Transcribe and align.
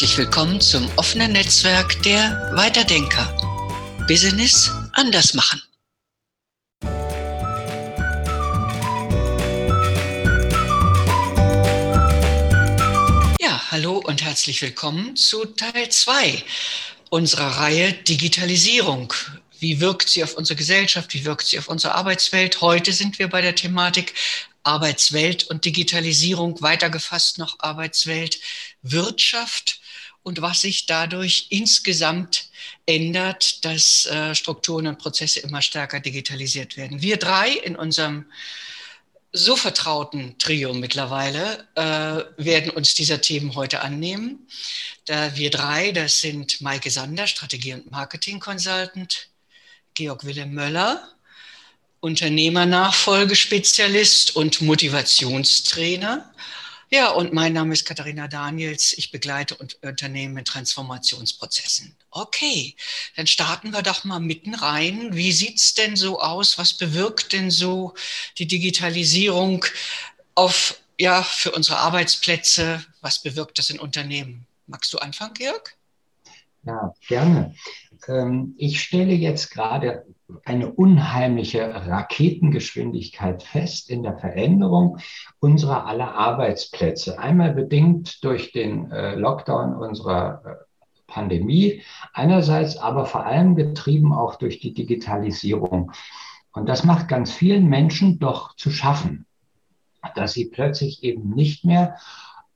Herzlich 0.00 0.16
willkommen 0.16 0.62
zum 0.62 0.90
offenen 0.96 1.32
Netzwerk 1.32 2.02
der 2.04 2.52
Weiterdenker. 2.54 3.26
Business 4.08 4.70
anders 4.94 5.34
machen. 5.34 5.60
Ja, 13.42 13.70
hallo 13.70 13.98
und 13.98 14.22
herzlich 14.22 14.62
willkommen 14.62 15.16
zu 15.16 15.44
Teil 15.44 15.90
2 15.90 16.44
unserer 17.10 17.58
Reihe 17.58 17.92
Digitalisierung. 17.92 19.12
Wie 19.58 19.80
wirkt 19.80 20.08
sie 20.08 20.24
auf 20.24 20.32
unsere 20.32 20.56
Gesellschaft? 20.56 21.12
Wie 21.12 21.26
wirkt 21.26 21.46
sie 21.46 21.58
auf 21.58 21.68
unsere 21.68 21.94
Arbeitswelt? 21.94 22.62
Heute 22.62 22.94
sind 22.94 23.18
wir 23.18 23.28
bei 23.28 23.42
der 23.42 23.54
Thematik 23.54 24.14
Arbeitswelt 24.62 25.44
und 25.50 25.66
Digitalisierung, 25.66 26.62
weitergefasst 26.62 27.36
noch 27.36 27.56
Arbeitswelt, 27.58 28.40
Wirtschaft 28.80 29.80
und 30.22 30.42
was 30.42 30.60
sich 30.60 30.86
dadurch 30.86 31.46
insgesamt 31.50 32.50
ändert, 32.86 33.64
dass 33.64 34.06
äh, 34.06 34.34
Strukturen 34.34 34.86
und 34.86 34.98
Prozesse 34.98 35.40
immer 35.40 35.62
stärker 35.62 36.00
digitalisiert 36.00 36.76
werden. 36.76 37.02
Wir 37.02 37.16
drei 37.16 37.50
in 37.50 37.76
unserem 37.76 38.26
so 39.32 39.54
vertrauten 39.56 40.36
Trio 40.38 40.74
mittlerweile 40.74 41.68
äh, 41.76 42.24
werden 42.36 42.72
uns 42.72 42.94
dieser 42.94 43.20
Themen 43.20 43.54
heute 43.54 43.82
annehmen. 43.82 44.48
Da 45.06 45.36
wir 45.36 45.50
drei, 45.50 45.92
das 45.92 46.18
sind 46.20 46.60
Maike 46.60 46.90
Sander, 46.90 47.28
Strategie- 47.28 47.74
und 47.74 47.88
Marketing-Consultant, 47.90 49.28
Georg 49.94 50.24
Wilhelm 50.24 50.54
Möller, 50.54 51.08
Unternehmernachfolgespezialist 52.00 54.34
und 54.34 54.62
Motivationstrainer. 54.62 56.32
Ja, 56.92 57.10
und 57.10 57.32
mein 57.32 57.52
Name 57.52 57.72
ist 57.72 57.84
Katharina 57.86 58.26
Daniels. 58.26 58.92
Ich 58.98 59.12
begleite 59.12 59.56
Unternehmen 59.82 60.38
in 60.38 60.44
Transformationsprozessen. 60.44 61.96
Okay, 62.10 62.74
dann 63.14 63.28
starten 63.28 63.70
wir 63.70 63.82
doch 63.82 64.02
mal 64.02 64.18
mitten 64.18 64.56
rein. 64.56 65.14
Wie 65.14 65.30
sieht's 65.30 65.74
denn 65.74 65.94
so 65.94 66.20
aus? 66.20 66.58
Was 66.58 66.74
bewirkt 66.74 67.32
denn 67.32 67.52
so 67.52 67.94
die 68.38 68.48
Digitalisierung 68.48 69.64
auf, 70.34 70.80
ja, 70.98 71.22
für 71.22 71.52
unsere 71.52 71.78
Arbeitsplätze? 71.78 72.84
Was 73.02 73.22
bewirkt 73.22 73.58
das 73.58 73.70
in 73.70 73.78
Unternehmen? 73.78 74.48
Magst 74.66 74.92
du 74.92 74.98
anfangen, 74.98 75.34
Georg? 75.34 75.76
Ja, 76.62 76.92
gerne. 77.08 77.54
Ähm, 78.06 78.54
ich 78.58 78.80
stelle 78.82 79.14
jetzt 79.14 79.50
gerade 79.50 80.04
eine 80.44 80.70
unheimliche 80.70 81.74
Raketengeschwindigkeit 81.74 83.42
fest 83.42 83.90
in 83.90 84.02
der 84.02 84.18
Veränderung 84.18 84.98
unserer 85.38 85.86
aller 85.86 86.14
Arbeitsplätze. 86.14 87.18
Einmal 87.18 87.54
bedingt 87.54 88.22
durch 88.22 88.52
den 88.52 88.90
äh, 88.90 89.14
Lockdown 89.14 89.74
unserer 89.74 90.42
äh, 90.44 90.54
Pandemie, 91.06 91.82
einerseits 92.12 92.76
aber 92.76 93.06
vor 93.06 93.24
allem 93.24 93.56
getrieben 93.56 94.12
auch 94.12 94.36
durch 94.36 94.60
die 94.60 94.74
Digitalisierung. 94.74 95.92
Und 96.52 96.68
das 96.68 96.84
macht 96.84 97.08
ganz 97.08 97.32
vielen 97.32 97.68
Menschen 97.68 98.18
doch 98.18 98.54
zu 98.56 98.70
schaffen, 98.70 99.26
dass 100.14 100.34
sie 100.34 100.46
plötzlich 100.46 101.02
eben 101.02 101.30
nicht 101.30 101.64
mehr 101.64 101.96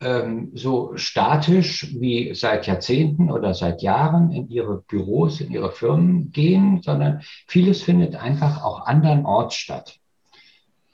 ähm, 0.04 0.50
so 0.54 0.96
statisch 0.96 1.94
wie 1.98 2.34
seit 2.34 2.66
Jahrzehnten 2.66 3.30
oder 3.30 3.54
seit 3.54 3.80
Jahren 3.82 4.30
in 4.32 4.50
ihre 4.50 4.82
Büros, 4.82 5.40
in 5.40 5.50
ihre 5.50 5.72
Firmen 5.72 6.30
gehen, 6.30 6.82
sondern 6.82 7.22
vieles 7.46 7.82
findet 7.82 8.14
einfach 8.14 8.62
auch 8.62 8.86
andernorts 8.86 9.54
statt. 9.54 9.98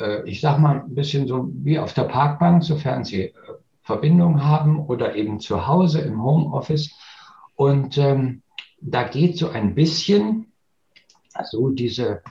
Äh, 0.00 0.28
ich 0.28 0.41
sage 0.41 0.60
mal 0.60 0.82
ein 0.82 0.94
bisschen 0.94 1.26
so 1.26 1.50
wie 1.53 1.81
auf 1.81 1.93
der 1.93 2.04
Parkbank, 2.04 2.62
sofern 2.62 3.04
Sie 3.04 3.22
äh, 3.25 3.32
Verbindung 3.82 4.44
haben 4.44 4.78
oder 4.78 5.16
eben 5.16 5.41
zu 5.41 5.66
Hause 5.66 6.00
im 6.03 6.22
Homeoffice. 6.22 6.93
Und 7.56 7.99
ähm, 7.99 8.43
da 8.81 9.03
geht 9.03 9.37
so 9.37 9.50
ein 9.50 9.75
bisschen 9.75 10.53
also 11.34 11.70
diese 11.70 12.22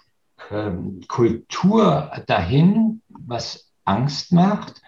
ähm, 0.50 1.02
Kultur 1.08 2.12
dahin, 2.28 3.02
was 3.10 3.72
Angst 3.84 4.32
macht 4.32 4.82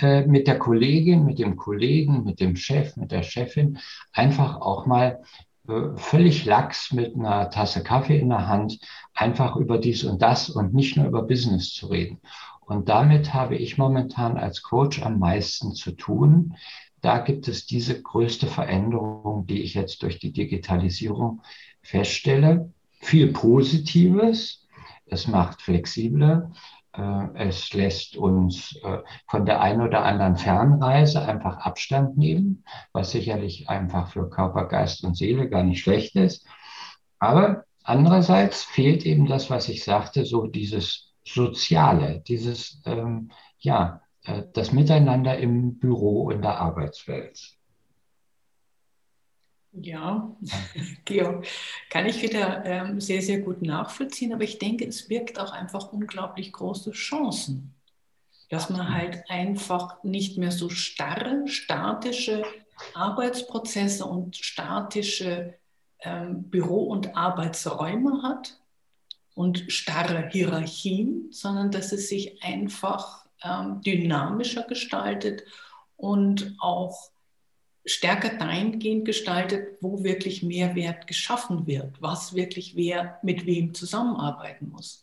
äh, 0.00 0.26
mit 0.26 0.46
der 0.46 0.58
Kollegin, 0.58 1.24
mit 1.24 1.38
dem 1.38 1.56
Kollegen, 1.56 2.24
mit 2.24 2.40
dem 2.40 2.56
Chef, 2.56 2.96
mit 2.96 3.12
der 3.12 3.22
Chefin 3.22 3.78
einfach 4.12 4.60
auch 4.60 4.86
mal 4.86 5.22
äh, 5.68 5.96
völlig 5.96 6.44
lax 6.44 6.92
mit 6.92 7.14
einer 7.14 7.50
Tasse 7.50 7.82
Kaffee 7.82 8.18
in 8.18 8.30
der 8.30 8.48
Hand 8.48 8.78
einfach 9.14 9.56
über 9.56 9.78
dies 9.78 10.04
und 10.04 10.22
das 10.22 10.50
und 10.50 10.74
nicht 10.74 10.96
nur 10.96 11.06
über 11.06 11.22
Business 11.22 11.72
zu 11.72 11.86
reden. 11.88 12.20
Und 12.60 12.88
damit 12.88 13.34
habe 13.34 13.56
ich 13.56 13.78
momentan 13.78 14.38
als 14.38 14.62
Coach 14.62 15.02
am 15.02 15.18
meisten 15.18 15.74
zu 15.74 15.92
tun. 15.92 16.56
Da 17.00 17.18
gibt 17.18 17.48
es 17.48 17.66
diese 17.66 18.00
größte 18.00 18.46
Veränderung, 18.46 19.46
die 19.46 19.62
ich 19.62 19.74
jetzt 19.74 20.02
durch 20.02 20.18
die 20.18 20.32
Digitalisierung 20.32 21.42
feststelle. 21.82 22.72
Viel 23.00 23.32
Positives. 23.32 24.66
Es 25.06 25.26
macht 25.26 25.60
flexibler. 25.60 26.52
Äh, 26.92 27.28
es 27.34 27.72
lässt 27.72 28.16
uns 28.16 28.76
äh, 28.82 28.98
von 29.28 29.46
der 29.46 29.60
einen 29.60 29.80
oder 29.80 30.04
anderen 30.04 30.36
Fernreise 30.36 31.22
einfach 31.22 31.58
Abstand 31.58 32.18
nehmen, 32.18 32.64
was 32.92 33.10
sicherlich 33.12 33.68
einfach 33.68 34.08
für 34.12 34.28
Körper, 34.28 34.66
Geist 34.66 35.04
und 35.04 35.16
Seele 35.16 35.48
gar 35.48 35.62
nicht 35.62 35.82
schlecht 35.82 36.16
ist. 36.16 36.46
Aber 37.18 37.64
andererseits 37.82 38.64
fehlt 38.64 39.06
eben 39.06 39.26
das, 39.26 39.50
was 39.50 39.68
ich 39.68 39.84
sagte, 39.84 40.24
so 40.24 40.46
dieses 40.46 41.12
Soziale, 41.24 42.20
dieses, 42.26 42.82
ähm, 42.84 43.30
ja, 43.58 44.00
äh, 44.24 44.42
das 44.52 44.72
Miteinander 44.72 45.38
im 45.38 45.78
Büro, 45.78 46.30
in 46.30 46.42
der 46.42 46.58
Arbeitswelt. 46.58 47.56
Ja, 49.72 50.36
Georg, 51.06 51.46
kann 51.88 52.06
ich 52.06 52.22
wieder 52.22 52.64
ähm, 52.66 53.00
sehr, 53.00 53.22
sehr 53.22 53.40
gut 53.40 53.62
nachvollziehen, 53.62 54.34
aber 54.34 54.44
ich 54.44 54.58
denke, 54.58 54.86
es 54.86 55.08
birgt 55.08 55.40
auch 55.40 55.52
einfach 55.52 55.92
unglaublich 55.92 56.52
große 56.52 56.92
Chancen, 56.92 57.74
dass 58.50 58.68
man 58.68 58.92
halt 58.92 59.24
einfach 59.30 60.02
nicht 60.04 60.36
mehr 60.36 60.52
so 60.52 60.68
starre, 60.68 61.48
statische 61.48 62.44
Arbeitsprozesse 62.92 64.04
und 64.04 64.36
statische 64.36 65.54
ähm, 66.00 66.50
Büro- 66.50 66.88
und 66.88 67.16
Arbeitsräume 67.16 68.22
hat 68.22 68.58
und 69.34 69.72
starre 69.72 70.28
Hierarchien, 70.28 71.28
sondern 71.30 71.70
dass 71.70 71.92
es 71.92 72.10
sich 72.10 72.42
einfach 72.42 73.24
ähm, 73.42 73.80
dynamischer 73.80 74.64
gestaltet 74.64 75.44
und 75.96 76.56
auch 76.58 77.10
stärker 77.84 78.36
dahingehend 78.36 79.04
gestaltet, 79.04 79.78
wo 79.80 80.04
wirklich 80.04 80.42
Mehrwert 80.42 81.06
geschaffen 81.06 81.66
wird, 81.66 82.00
was 82.00 82.34
wirklich 82.34 82.76
wer 82.76 83.18
mit 83.22 83.46
wem 83.46 83.74
zusammenarbeiten 83.74 84.68
muss. 84.70 85.00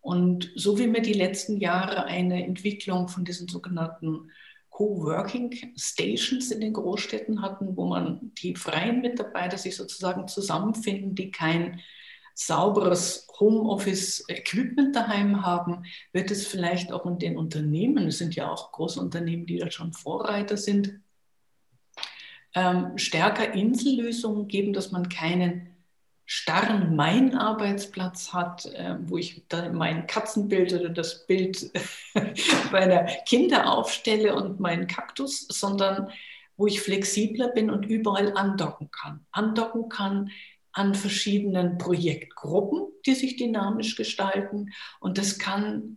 Und 0.00 0.50
so 0.56 0.78
wie 0.78 0.92
wir 0.92 1.02
die 1.02 1.12
letzten 1.12 1.58
Jahre 1.58 2.04
eine 2.04 2.44
Entwicklung 2.44 3.08
von 3.08 3.24
diesen 3.24 3.48
sogenannten 3.48 4.30
Coworking 4.70 5.74
Stations 5.76 6.50
in 6.50 6.60
den 6.60 6.72
Großstädten 6.72 7.42
hatten, 7.42 7.76
wo 7.76 7.86
man 7.86 8.32
die 8.38 8.56
freien 8.56 9.02
Mitarbeiter 9.02 9.58
sich 9.58 9.76
sozusagen 9.76 10.26
zusammenfinden, 10.26 11.14
die 11.14 11.30
kein 11.30 11.80
sauberes 12.34 13.28
Homeoffice-Equipment 13.38 14.96
daheim 14.96 15.44
haben, 15.44 15.84
wird 16.12 16.30
es 16.30 16.46
vielleicht 16.46 16.92
auch 16.92 17.04
in 17.04 17.18
den 17.18 17.36
Unternehmen, 17.36 18.06
es 18.06 18.18
sind 18.18 18.34
ja 18.34 18.50
auch 18.50 18.72
große 18.72 18.98
Unternehmen, 18.98 19.44
die 19.44 19.58
da 19.58 19.70
schon 19.70 19.92
Vorreiter 19.92 20.56
sind, 20.56 20.98
ähm, 22.54 22.98
stärker 22.98 23.52
Insellösungen 23.52 24.48
geben, 24.48 24.72
dass 24.72 24.90
man 24.90 25.08
keinen 25.08 25.70
starren 26.26 26.94
Mein-Arbeitsplatz 26.94 28.32
hat, 28.32 28.66
äh, 28.66 28.96
wo 29.02 29.18
ich 29.18 29.42
mein 29.72 30.06
Katzenbild 30.06 30.72
oder 30.72 30.88
das 30.88 31.26
Bild 31.26 31.72
meiner 32.72 33.04
Kinder 33.26 33.72
aufstelle 33.72 34.34
und 34.36 34.60
meinen 34.60 34.86
Kaktus, 34.86 35.46
sondern 35.48 36.10
wo 36.56 36.66
ich 36.66 36.80
flexibler 36.82 37.48
bin 37.48 37.70
und 37.70 37.84
überall 37.84 38.36
andocken 38.36 38.90
kann. 38.90 39.26
Andocken 39.32 39.88
kann 39.88 40.30
an 40.72 40.94
verschiedenen 40.94 41.78
Projektgruppen, 41.78 42.82
die 43.06 43.14
sich 43.14 43.36
dynamisch 43.36 43.96
gestalten. 43.96 44.70
Und 45.00 45.18
das 45.18 45.38
kann 45.38 45.96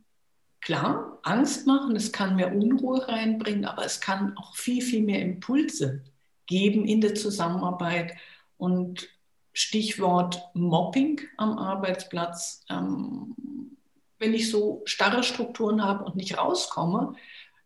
klar 0.62 1.20
Angst 1.22 1.68
machen, 1.68 1.96
es 1.96 2.12
kann 2.12 2.38
mehr 2.38 2.56
Unruhe 2.56 3.08
reinbringen, 3.08 3.66
aber 3.66 3.86
es 3.86 4.02
kann 4.02 4.36
auch 4.38 4.56
viel, 4.56 4.82
viel 4.82 5.04
mehr 5.04 5.22
Impulse 5.22 6.02
geben 6.46 6.86
in 6.86 7.02
der 7.02 7.16
Zusammenarbeit. 7.16 8.14
Und 8.58 9.10
Stichwort 9.54 10.42
Mobbing 10.54 11.22
am 11.38 11.58
Arbeitsplatz. 11.58 12.66
Ähm, 12.70 13.36
wenn 14.18 14.34
ich 14.34 14.50
so 14.50 14.82
starre 14.86 15.24
Strukturen 15.24 15.84
habe 15.84 16.06
und 16.06 16.16
nicht 16.16 16.38
rauskomme, 16.38 17.14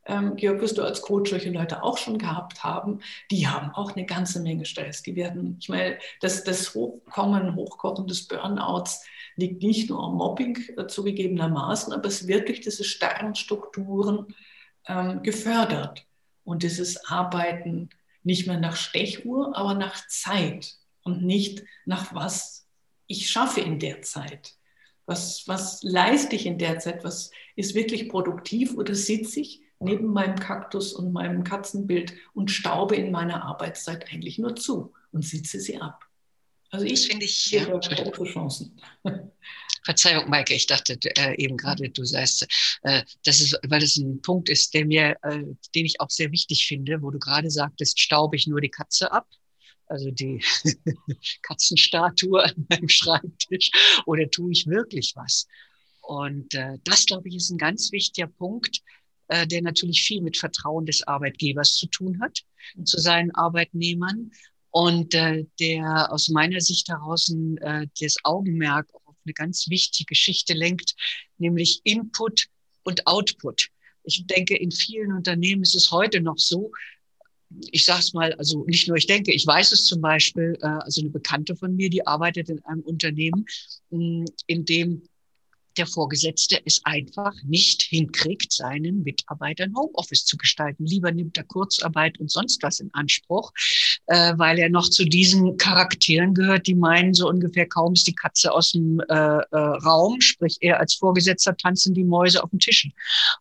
ähm, 0.06 0.36
Georg, 0.36 0.62
wirst 0.62 0.78
du 0.78 0.84
als 0.84 1.02
Coach 1.02 1.30
solche 1.30 1.50
Leute 1.50 1.84
auch 1.84 1.98
schon 1.98 2.18
gehabt 2.18 2.64
haben, 2.64 3.00
die 3.30 3.48
haben 3.48 3.72
auch 3.72 3.96
eine 3.96 4.06
ganze 4.06 4.42
Menge 4.42 4.66
Stress. 4.66 5.02
Die 5.02 5.16
werden, 5.16 5.58
ich 5.60 5.70
meine, 5.70 5.98
das, 6.22 6.44
das 6.44 6.74
Hochkommen, 6.74 7.56
Hochkochen 7.56 8.08
des 8.08 8.28
Burnouts 8.28 9.06
liegt 9.36 9.62
nicht 9.62 9.90
nur 9.90 10.04
am 10.04 10.16
Mobbing 10.16 10.58
äh, 10.78 10.88
zugegebenermaßen, 10.88 11.94
aber 11.94 12.08
es 12.08 12.28
wird 12.28 12.48
durch 12.48 12.62
diese 12.62 12.84
starren 12.84 13.36
Strukturen 13.36 14.34
ähm, 14.88 15.22
gefördert. 15.24 16.06
Und 16.44 16.64
dieses 16.64 17.06
Arbeiten 17.10 17.90
nicht 18.28 18.46
mehr 18.46 18.60
nach 18.60 18.76
Stechuhr, 18.76 19.56
aber 19.58 19.74
nach 19.74 20.06
Zeit 20.08 20.76
und 21.02 21.24
nicht 21.24 21.64
nach 21.86 22.14
was 22.14 22.68
ich 23.08 23.30
schaffe 23.30 23.62
in 23.62 23.80
der 23.80 24.02
Zeit. 24.02 24.56
Was, 25.06 25.48
was 25.48 25.82
leiste 25.82 26.36
ich 26.36 26.46
in 26.46 26.58
der 26.58 26.80
Zeit? 26.80 27.06
Was 27.06 27.32
ist 27.56 27.74
wirklich 27.74 28.10
produktiv 28.10 28.76
oder 28.76 28.94
sitze 28.94 29.40
ich 29.40 29.62
neben 29.80 30.08
meinem 30.08 30.36
Kaktus 30.36 30.92
und 30.92 31.14
meinem 31.14 31.46
Katzenbild 31.46 32.14
und 32.34 32.52
staube 32.52 32.98
in 32.98 33.12
meiner 33.12 33.44
Arbeitszeit 33.44 34.12
eigentlich 34.12 34.38
nur 34.38 34.58
zu 34.58 34.94
und 35.14 35.24
sitze 35.24 35.62
sie 35.62 35.80
ab? 35.80 36.07
Also 36.78 36.94
ich 36.94 37.08
finde 37.08 37.26
ich 37.26 37.50
ja, 37.50 37.66
große 37.66 38.24
Chancen. 38.26 38.80
Verzeihung, 39.84 40.30
Maike, 40.30 40.54
ich 40.54 40.68
dachte 40.68 41.00
äh, 41.18 41.36
eben 41.44 41.58
gerade, 41.58 41.90
du 41.90 42.06
sagst, 42.06 42.46
äh, 42.84 43.02
das 43.24 43.40
ist, 43.40 43.58
weil 43.68 43.80
das 43.80 43.98
ein 43.98 44.22
Punkt 44.22 44.48
ist, 44.48 44.76
der 44.76 44.86
mir, 44.86 45.18
äh, 45.24 45.44
den 45.74 45.86
ich 45.88 46.00
auch 46.00 46.12
sehr 46.12 46.32
wichtig 46.32 46.68
finde, 46.68 47.02
wo 47.02 47.10
du 47.10 47.18
gerade 47.18 47.50
sagtest, 47.50 48.00
staube 48.00 48.36
ich 48.36 48.46
nur 48.46 48.62
die 48.62 48.70
Katze 48.70 49.12
ab? 49.12 49.26
Also 49.88 50.12
die 50.12 50.40
Katzenstatue 51.42 52.44
an 52.44 52.68
meinem 52.70 52.90
Schreibtisch, 52.90 53.72
oder 54.06 54.30
tue 54.30 54.52
ich 54.52 54.68
wirklich 54.68 55.14
was? 55.16 55.48
Und 56.02 56.54
äh, 56.54 56.78
das, 56.84 57.08
glaube 57.08 57.28
ich, 57.28 57.38
ist 57.38 57.50
ein 57.50 57.58
ganz 57.58 57.92
wichtiger 57.92 58.28
Punkt, 58.28 58.82
äh, 59.30 59.48
der 59.48 59.64
natürlich 59.64 60.04
viel 60.04 60.22
mit 60.22 60.38
Vertrauen 60.38 60.86
des 60.86 61.08
Arbeitgebers 61.08 61.74
zu 61.74 61.88
tun 61.88 62.22
hat, 62.22 62.44
zu 62.84 63.00
seinen 63.00 63.32
Arbeitnehmern 63.32 64.30
und 64.78 65.16
äh, 65.16 65.44
der 65.60 66.14
aus 66.14 66.30
meiner 66.30 66.62
Sicht 66.62 66.88
heraus 66.88 67.34
äh, 67.62 67.88
das 68.00 68.16
Augenmerk 68.24 68.88
auf 69.06 69.16
eine 69.26 69.34
ganz 69.34 69.68
wichtige 69.72 70.06
Geschichte 70.06 70.54
lenkt, 70.54 70.94
nämlich 71.40 71.82
Input 71.84 72.46
und 72.84 73.08
Output. 73.08 73.70
Ich 74.04 74.28
denke, 74.28 74.56
in 74.56 74.70
vielen 74.70 75.14
Unternehmen 75.14 75.64
ist 75.64 75.74
es 75.74 75.90
heute 75.90 76.22
noch 76.22 76.38
so, 76.38 76.72
ich 77.72 77.86
sage 77.86 78.02
es 78.02 78.14
mal, 78.14 78.34
also 78.34 78.66
nicht 78.66 78.88
nur 78.88 78.98
ich 78.98 79.08
denke, 79.08 79.34
ich 79.34 79.48
weiß 79.48 79.72
es 79.72 79.86
zum 79.86 80.00
Beispiel, 80.00 80.56
äh, 80.62 80.68
also 80.68 81.02
eine 81.02 81.10
Bekannte 81.10 81.56
von 81.56 81.76
mir, 81.76 81.90
die 81.90 82.06
arbeitet 82.06 82.50
in 82.50 82.64
einem 82.66 82.82
Unternehmen, 82.82 83.48
mh, 83.90 84.26
in 84.46 84.64
dem 84.64 85.02
der 85.78 85.88
Vorgesetzte 85.88 86.60
es 86.66 86.82
einfach 86.84 87.34
nicht 87.44 87.84
hinkriegt, 87.84 88.52
seinen 88.52 89.04
Mitarbeitern 89.04 89.76
Homeoffice 89.76 90.26
zu 90.26 90.38
gestalten. 90.38 90.86
Lieber 90.86 91.12
nimmt 91.12 91.38
er 91.38 91.44
Kurzarbeit 91.44 92.20
und 92.20 92.32
sonst 92.32 92.62
was 92.64 92.80
in 92.80 92.90
Anspruch, 92.94 93.52
äh, 94.08 94.34
weil 94.38 94.60
er 94.60 94.70
noch 94.70 94.90
zu 94.90 95.06
diesen 95.06 95.58
Charakteren 95.58 96.34
gehört, 96.34 96.68
die 96.68 96.76
meinen, 96.76 97.14
so 97.14 97.30
ungefähr 97.30 97.68
kaum 97.68 97.94
ist 97.94 98.08
die 98.08 98.16
Katze 98.16 98.52
aus 98.52 98.72
dem 98.72 99.00
äh, 99.00 99.14
äh, 99.14 99.42
Raum, 99.52 100.22
sprich 100.22 100.58
er 100.62 100.80
als 100.80 100.96
Vorgesetzter 100.96 101.56
tanzen 101.56 101.94
die 101.94 102.04
Mäuse 102.04 102.44
auf 102.44 102.50
den 102.50 102.60
Tischen. 102.60 102.94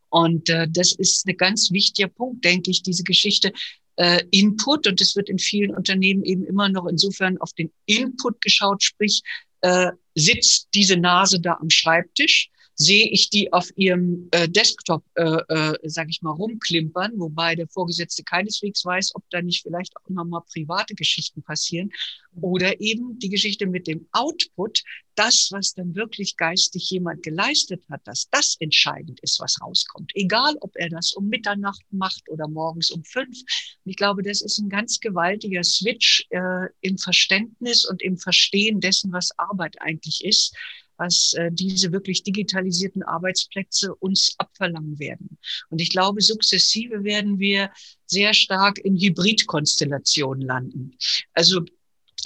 Und 0.09 0.49
äh, 0.49 0.67
das 0.71 0.93
ist 0.93 1.27
ein 1.27 1.37
ganz 1.37 1.71
wichtiger 1.71 2.09
Punkt, 2.09 2.45
denke 2.45 2.71
ich, 2.71 2.83
diese 2.83 3.03
Geschichte 3.03 3.53
äh, 3.97 4.23
Input 4.31 4.87
und 4.87 5.01
es 5.01 5.17
wird 5.17 5.29
in 5.29 5.39
vielen 5.39 5.75
Unternehmen 5.75 6.23
eben 6.23 6.45
immer 6.45 6.69
noch 6.69 6.87
insofern 6.87 7.39
auf 7.39 7.53
den 7.55 7.73
Input 7.87 8.41
geschaut, 8.41 8.83
sprich 8.83 9.23
äh, 9.61 9.93
sitzt 10.15 10.69
diese 10.75 10.97
Nase 10.97 11.41
da 11.41 11.59
am 11.61 11.71
Schreibtisch 11.71 12.51
sehe 12.77 13.09
ich 13.09 13.31
die 13.31 13.53
auf 13.53 13.71
ihrem 13.77 14.29
äh, 14.33 14.49
Desktop, 14.49 15.03
äh, 15.15 15.23
äh, 15.23 15.79
sage 15.89 16.11
ich 16.11 16.21
mal, 16.21 16.33
rumklimpern, 16.33 17.13
wobei 17.17 17.55
der 17.55 17.69
Vorgesetzte 17.69 18.23
keineswegs 18.23 18.85
weiß, 18.85 19.15
ob 19.15 19.25
da 19.31 19.41
nicht 19.41 19.63
vielleicht 19.63 19.97
auch 19.97 20.07
immer 20.09 20.25
mal 20.25 20.43
private 20.53 20.95
Geschichten 20.95 21.43
passieren. 21.43 21.91
Oder 22.39 22.79
eben 22.83 23.19
die 23.19 23.31
Geschichte 23.31 23.67
mit 23.67 23.87
dem 23.87 24.07
Output, 24.13 24.83
das, 25.15 25.49
was 25.53 25.73
dann 25.73 25.95
wirklich 25.95 26.37
geistig 26.37 26.91
jemand 26.91 27.23
geleistet 27.23 27.83
hat, 27.91 28.07
dass 28.07 28.29
das 28.31 28.57
entscheidend 28.61 29.21
ist, 29.21 29.41
was 29.41 29.59
rauskommt. 29.63 30.13
Egal, 30.15 30.55
ob 30.61 30.77
er 30.77 30.91
das 30.91 31.13
um 31.13 31.29
Mitternacht 31.29 31.85
macht 31.91 32.29
oder 32.29 32.47
morgens 32.47 32.91
um 32.91 33.03
fünf. 33.05 33.39
Und 33.85 33.91
ich 33.91 33.97
glaube, 33.97 34.23
das 34.23 34.43
ist 34.43 34.59
ein 34.59 34.69
ganz 34.69 35.01
gewaltiger 35.01 35.65
Switch 35.65 36.27
äh, 36.29 36.69
im 36.83 36.99
Verständnis 36.99 37.87
und 37.87 38.03
im 38.03 38.19
Verstehen 38.19 38.81
dessen, 38.81 39.13
was 39.13 39.31
Arbeit 39.39 39.81
eigentlich 39.81 40.23
ist 40.23 40.55
was 40.99 41.35
äh, 41.35 41.51
diese 41.53 41.93
wirklich 41.93 42.23
digitalisierten 42.23 43.03
Arbeitsplätze 43.03 43.95
uns 43.95 44.35
abverlangen 44.39 44.99
werden. 44.99 45.39
Und 45.71 45.81
ich 45.81 45.91
glaube, 45.91 46.21
sukzessive 46.21 47.05
werden 47.05 47.39
wir 47.39 47.71
sehr 48.07 48.35
stark 48.35 48.79
in 48.79 48.97
Hybridkonstellationen 48.97 50.47
landen. 50.47 50.97
Also 51.33 51.63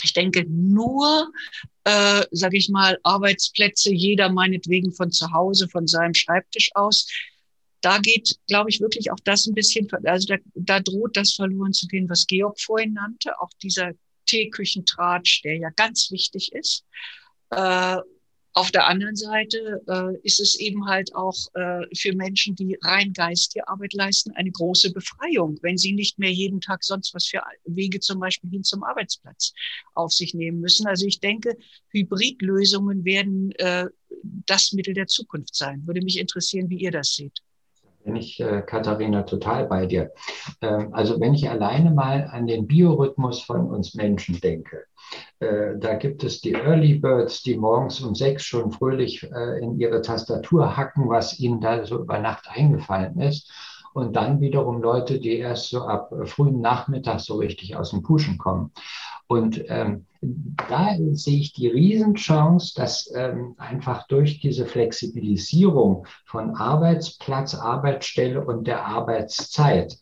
ich 0.03 0.13
denke, 0.13 0.45
nur, 0.49 1.31
äh, 1.85 2.23
sage 2.31 2.57
ich 2.57 2.69
mal, 2.69 2.99
Arbeitsplätze, 3.03 3.93
jeder 3.93 4.31
meinetwegen 4.31 4.93
von 4.93 5.11
zu 5.11 5.33
Hause, 5.33 5.69
von 5.69 5.87
seinem 5.87 6.15
Schreibtisch 6.15 6.71
aus. 6.75 7.09
Da 7.83 7.99
geht, 7.99 8.37
glaube 8.47 8.71
ich, 8.71 8.81
wirklich 8.81 9.11
auch 9.11 9.21
das 9.25 9.47
ein 9.47 9.55
bisschen, 9.55 9.89
also 10.05 10.27
da, 10.29 10.37
da 10.55 10.81
droht 10.81 11.17
das 11.17 11.35
verloren 11.35 11.73
zu 11.73 11.87
gehen, 11.87 12.09
was 12.09 12.27
Georg 12.27 12.61
vorhin 12.61 12.93
nannte, 12.93 13.41
auch 13.41 13.51
dieser 13.63 13.93
Teeküchentratsch, 14.27 15.43
der 15.43 15.57
ja 15.57 15.71
ganz 15.71 16.11
wichtig 16.11 16.53
ist. 16.53 16.85
Äh, 17.51 17.97
auf 18.53 18.71
der 18.73 18.89
anderen 18.89 19.15
Seite 19.15 19.81
äh, 19.87 20.19
ist 20.23 20.41
es 20.41 20.59
eben 20.59 20.87
halt 20.87 21.15
auch 21.15 21.37
äh, 21.55 21.83
für 21.95 22.15
Menschen, 22.15 22.57
die 22.57 22.77
rein 22.83 23.13
geistige 23.13 23.69
Arbeit 23.69 23.93
leisten, 23.93 24.33
eine 24.33 24.51
große 24.51 24.93
Befreiung, 24.93 25.59
wenn 25.63 25.79
sie 25.79 25.93
nicht 25.93 26.19
mehr 26.19 26.33
jeden 26.33 26.61
Tag 26.61 26.83
sonst 26.83 27.15
was 27.15 27.27
für 27.27 27.43
Wege 27.65 28.01
zum 28.01 28.19
Beispiel 28.19 28.51
hin 28.51 28.65
zum 28.65 28.83
Arbeitsplatz 28.83 29.53
auf 29.95 30.13
sich 30.13 30.35
nehmen 30.35 30.61
müssen. 30.61 30.87
Also 30.87 31.07
ich 31.07 31.21
denke, 31.21 31.57
Hybridlösungen 31.91 33.05
werden 33.05 33.53
äh, 33.53 33.87
das 34.47 34.73
Mittel 34.73 34.95
der 34.95 35.07
Zukunft 35.07 35.55
sein. 35.55 35.87
Würde 35.87 36.03
mich 36.03 36.19
interessieren, 36.19 36.69
wie 36.71 36.81
ihr 36.81 36.91
das 36.91 37.15
seht 37.15 37.41
bin 38.05 38.17
ich, 38.17 38.41
äh, 38.41 38.63
Katharina, 38.63 39.23
total 39.23 39.67
bei 39.67 39.87
dir. 39.87 40.13
Ähm, 40.61 40.93
also 40.93 41.21
wenn 41.21 41.35
ich 41.35 41.49
alleine 41.49 41.91
mal 41.91 42.29
an 42.31 42.47
den 42.47 42.67
Biorhythmus 42.67 43.43
von 43.43 43.69
uns 43.71 43.95
Menschen 43.95 44.41
denke, 44.41 44.85
äh, 45.41 45.77
da 45.79 45.95
gibt 45.95 46.25
es 46.25 46.41
die 46.41 46.53
Early 46.53 46.95
Birds, 46.95 47.43
die 47.43 47.57
morgens 47.57 48.01
um 48.01 48.15
sechs 48.15 48.45
schon 48.45 48.71
fröhlich 48.71 49.23
äh, 49.23 49.59
in 49.61 49.79
ihre 49.79 50.03
Tastatur 50.03 50.77
hacken, 50.77 51.09
was 51.09 51.39
ihnen 51.39 51.61
da 51.61 51.85
so 51.85 52.01
über 52.01 52.19
Nacht 52.19 52.49
eingefallen 52.49 53.19
ist. 53.21 53.53
Und 53.93 54.15
dann 54.15 54.41
wiederum 54.41 54.81
Leute, 54.81 55.19
die 55.19 55.37
erst 55.37 55.71
so 55.71 55.83
ab 55.83 56.13
frühen 56.25 56.61
Nachmittag 56.61 57.21
so 57.21 57.37
richtig 57.37 57.77
aus 57.77 57.91
dem 57.91 58.03
Puschen 58.03 58.39
kommen. 58.39 58.71
Und 59.27 59.65
ähm, 59.69 60.07
da 60.23 60.97
sehe 61.13 61.41
ich 61.41 61.53
die 61.53 61.69
Riesenchance, 61.69 62.75
dass 62.75 63.11
ähm, 63.15 63.55
einfach 63.57 64.07
durch 64.07 64.41
diese 64.41 64.67
Flexibilisierung 64.67 66.07
von 66.27 66.57
Arbeitsplatz, 66.57 67.55
Arbeitsstelle 67.55 68.45
und 68.45 68.67
der 68.67 68.85
Arbeitszeit 68.85 69.99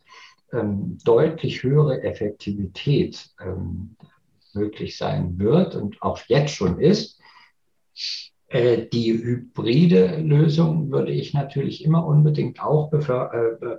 ähm, 0.53 0.99
deutlich 1.05 1.63
höhere 1.63 2.03
Effektivität 2.03 3.31
ähm, 3.41 3.97
möglich 4.55 4.97
sein 4.97 5.39
wird 5.39 5.77
und 5.77 6.03
auch 6.03 6.19
jetzt 6.27 6.55
schon 6.55 6.81
ist. 6.81 7.21
Äh, 8.49 8.87
die 8.87 9.13
hybride 9.13 10.17
Lösung 10.17 10.91
würde 10.91 11.13
ich 11.13 11.35
natürlich 11.35 11.85
immer 11.85 12.07
unbedingt 12.07 12.63
auch 12.63 12.91
äh, 12.93 12.97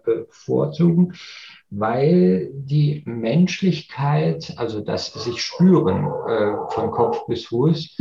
bevorzugen, 0.03 1.13
weil 1.71 2.51
die 2.53 3.01
Menschlichkeit, 3.05 4.53
also 4.57 4.81
das 4.81 5.11
sich 5.13 5.41
spüren 5.41 6.05
äh, 6.27 6.71
von 6.71 6.91
Kopf 6.91 7.25
bis 7.25 7.45
Fuß, 7.45 7.97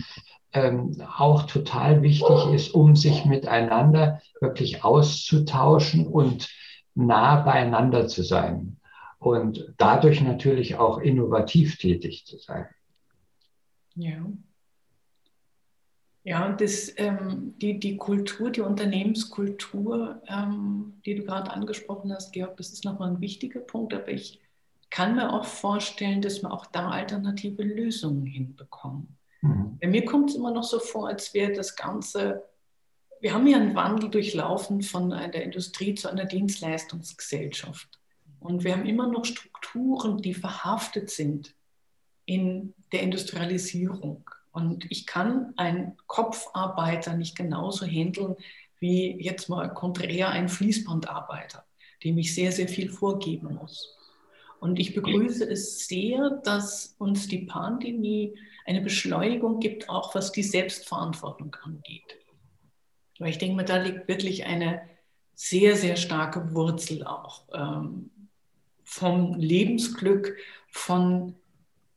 ähm, 0.53 1.03
auch 1.17 1.45
total 1.45 2.03
wichtig 2.03 2.53
ist, 2.53 2.75
um 2.75 2.97
sich 2.97 3.25
miteinander 3.25 4.21
wirklich 4.41 4.85
auszutauschen 4.85 6.07
und 6.07 6.51
nah 6.95 7.43
beieinander 7.43 8.09
zu 8.09 8.23
sein 8.23 8.77
und 9.19 9.73
dadurch 9.79 10.21
natürlich 10.21 10.77
auch 10.77 10.99
innovativ 10.99 11.79
tätig 11.79 12.27
zu 12.27 12.37
sein. 12.39 12.67
Ja. 13.95 14.23
Ja, 16.29 16.45
und 16.45 16.61
das, 16.61 16.93
ähm, 16.99 17.55
die, 17.57 17.81
die 17.81 17.97
Kultur, 17.97 18.51
die 18.51 18.61
Unternehmenskultur, 18.61 20.21
ähm, 20.27 21.01
die 21.07 21.15
du 21.15 21.25
gerade 21.25 21.51
angesprochen 21.51 22.13
hast, 22.13 22.35
Georg, 22.35 22.59
das 22.59 22.71
ist 22.71 22.85
nochmal 22.85 23.09
ein 23.09 23.23
wichtiger 23.23 23.61
Punkt, 23.61 23.95
aber 23.95 24.09
ich 24.09 24.39
kann 24.91 25.17
mir 25.17 25.33
auch 25.33 25.47
vorstellen, 25.47 26.21
dass 26.21 26.43
wir 26.43 26.53
auch 26.53 26.67
da 26.67 26.91
alternative 26.91 27.63
Lösungen 27.63 28.27
hinbekommen. 28.27 29.17
Mhm. 29.41 29.79
Bei 29.81 29.89
mir 29.89 30.05
kommt 30.05 30.29
es 30.29 30.37
immer 30.37 30.51
noch 30.51 30.65
so 30.65 30.81
vor, 30.81 31.09
als 31.09 31.33
wäre 31.33 31.55
das 31.55 31.77
Ganze, 31.77 32.45
wir 33.23 33.33
haben 33.33 33.47
ja 33.47 33.57
einen 33.57 33.75
Wandel 33.75 34.11
durchlaufen 34.11 34.83
von 34.83 35.09
der 35.09 35.43
Industrie 35.43 35.95
zu 35.95 36.11
einer 36.11 36.27
Dienstleistungsgesellschaft. 36.27 37.89
Und 38.39 38.65
wir 38.65 38.73
haben 38.73 38.85
immer 38.85 39.07
noch 39.07 39.25
Strukturen, 39.25 40.19
die 40.19 40.35
verhaftet 40.35 41.09
sind 41.09 41.55
in 42.27 42.75
der 42.93 43.01
Industrialisierung. 43.01 44.29
Und 44.53 44.91
ich 44.91 45.07
kann 45.07 45.53
einen 45.57 45.97
Kopfarbeiter 46.07 47.15
nicht 47.15 47.37
genauso 47.37 47.87
handeln 47.87 48.37
wie 48.81 49.21
jetzt 49.21 49.49
mal 49.49 49.73
konträr 49.75 50.31
ein 50.31 50.49
Fließbandarbeiter, 50.49 51.65
dem 52.05 52.19
ich 52.19 52.35
sehr, 52.35 52.53
sehr 52.53 52.69
viel 52.69 52.89
vorgeben 52.89 53.55
muss. 53.55 53.97
Und 54.61 54.79
ich 54.79 54.95
begrüße 54.95 55.49
es 55.49 55.87
sehr, 55.87 56.31
dass 56.45 56.95
uns 56.99 57.29
die 57.29 57.47
Pandemie 57.47 58.37
eine 58.67 58.81
Beschleunigung 58.81 59.61
gibt, 59.61 59.89
auch 59.89 60.15
was 60.15 60.33
die 60.33 60.43
Selbstverantwortung 60.43 61.55
angeht. 61.63 62.19
Weil 63.19 63.31
ich 63.31 63.39
denke 63.39 63.57
mir, 63.57 63.65
da 63.65 63.77
liegt 63.77 64.09
wirklich 64.09 64.47
eine 64.47 64.83
sehr, 65.35 65.77
sehr 65.77 65.97
starke 65.97 66.55
Wurzel 66.55 67.05
auch 67.05 67.45
ähm, 67.53 68.11
vom 68.85 69.35
Lebensglück, 69.35 70.37
von 70.71 71.35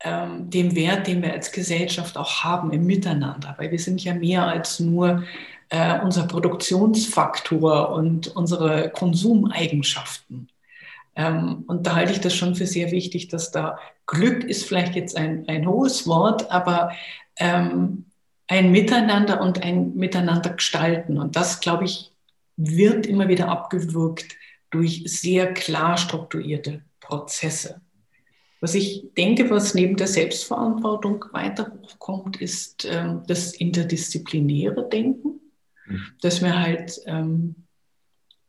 ähm, 0.04 0.50
dem 0.50 0.76
Wert, 0.76 1.08
den 1.08 1.22
wir 1.22 1.34
als 1.34 1.52
Gesellschaft 1.52 2.18
auch 2.18 2.44
haben 2.44 2.72
im 2.72 2.86
Miteinander, 2.86 3.56
weil 3.58 3.72
wir 3.72 3.80
sind 3.80 4.04
ja 4.04 4.14
mehr 4.14 4.46
als 4.48 4.80
nur 4.80 5.24
äh, 5.70 6.00
unser 6.00 6.28
Produktionsfaktor 6.28 7.90
und 7.92 8.36
unsere 8.36 8.90
Konsumeigenschaften. 8.90 10.50
Ähm, 11.16 11.64
und 11.68 11.88
da 11.88 11.96
halte 11.96 12.14
ich 12.14 12.20
das 12.20 12.36
schon 12.36 12.56
für 12.56 12.68
sehr 12.68 12.92
wichtig, 12.92 13.28
dass 13.28 13.52
da 13.52 13.78
Glück 14.06 14.44
ist 14.44 14.66
vielleicht 14.66 14.96
jetzt 14.96 15.16
ein, 15.16 15.48
ein 15.48 15.68
hohes 15.68 16.08
Wort, 16.08 16.52
aber 16.52 16.92
ähm, 17.38 18.06
ein 18.48 18.72
Miteinander 18.72 19.40
und 19.42 19.64
ein 19.64 19.96
Miteinander 19.96 20.52
gestalten. 20.52 21.18
Und 21.18 21.36
das, 21.36 21.62
glaube 21.62 21.86
ich, 21.86 22.12
wird 22.58 23.06
immer 23.06 23.28
wieder 23.30 23.48
abgewürgt 23.48 24.36
durch 24.70 25.04
sehr 25.06 25.54
klar 25.54 25.98
strukturierte 25.98 26.82
Prozesse. 27.00 27.82
Was 28.62 28.76
ich 28.76 29.08
denke, 29.18 29.50
was 29.50 29.74
neben 29.74 29.98
der 29.98 30.08
Selbstverantwortung 30.08 31.26
weiter 31.32 31.72
hochkommt, 31.82 32.40
ist 32.40 32.88
ähm, 32.90 33.24
das 33.28 33.54
interdisziplinäre 33.54 34.88
Denken, 34.88 35.42
mhm. 35.88 36.04
dass 36.22 36.44
wir 36.44 36.58
halt 36.58 37.02
ähm, 37.08 37.56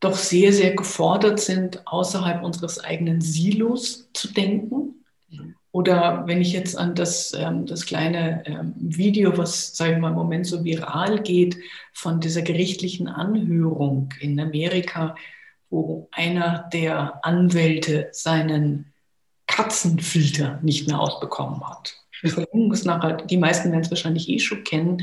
doch 0.01 0.15
sehr, 0.15 0.53
sehr 0.53 0.77
gefordert 0.77 1.41
sind, 1.41 1.87
außerhalb 1.87 2.45
unseres 2.45 2.79
eigenen 2.79 3.23
Silos 3.23 4.11
zu 4.13 4.31
denken. 4.35 5.03
Mhm. 5.31 5.55
Oder 5.71 6.25
wenn 6.27 6.43
ich 6.43 6.53
jetzt 6.53 6.77
an 6.77 6.95
das, 6.95 7.33
ähm, 7.33 7.65
das 7.65 7.87
kleine 7.87 8.43
ähm, 8.45 8.75
Video, 8.77 9.39
was, 9.39 9.75
sage 9.75 9.95
ich 9.95 9.99
mal, 9.99 10.11
im 10.11 10.15
Moment 10.15 10.47
so 10.47 10.63
viral 10.63 11.23
geht, 11.23 11.57
von 11.95 12.21
dieser 12.21 12.43
gerichtlichen 12.43 13.09
Anhörung 13.09 14.11
in 14.21 14.39
Amerika, 14.39 15.15
wo 15.71 16.09
einer 16.13 16.69
der 16.71 17.25
Anwälte 17.25 18.09
seinen 18.13 18.92
Katzenfilter 19.63 20.59
nicht 20.63 20.89
mehr 20.89 21.01
ausbekommen 21.01 21.63
hat. 21.69 21.95
nachher, 22.85 23.17
die 23.17 23.37
meisten 23.37 23.71
werden 23.71 23.83
es 23.83 23.91
wahrscheinlich 23.91 24.29
eh 24.29 24.39
schon 24.39 24.65
kennen, 24.65 25.03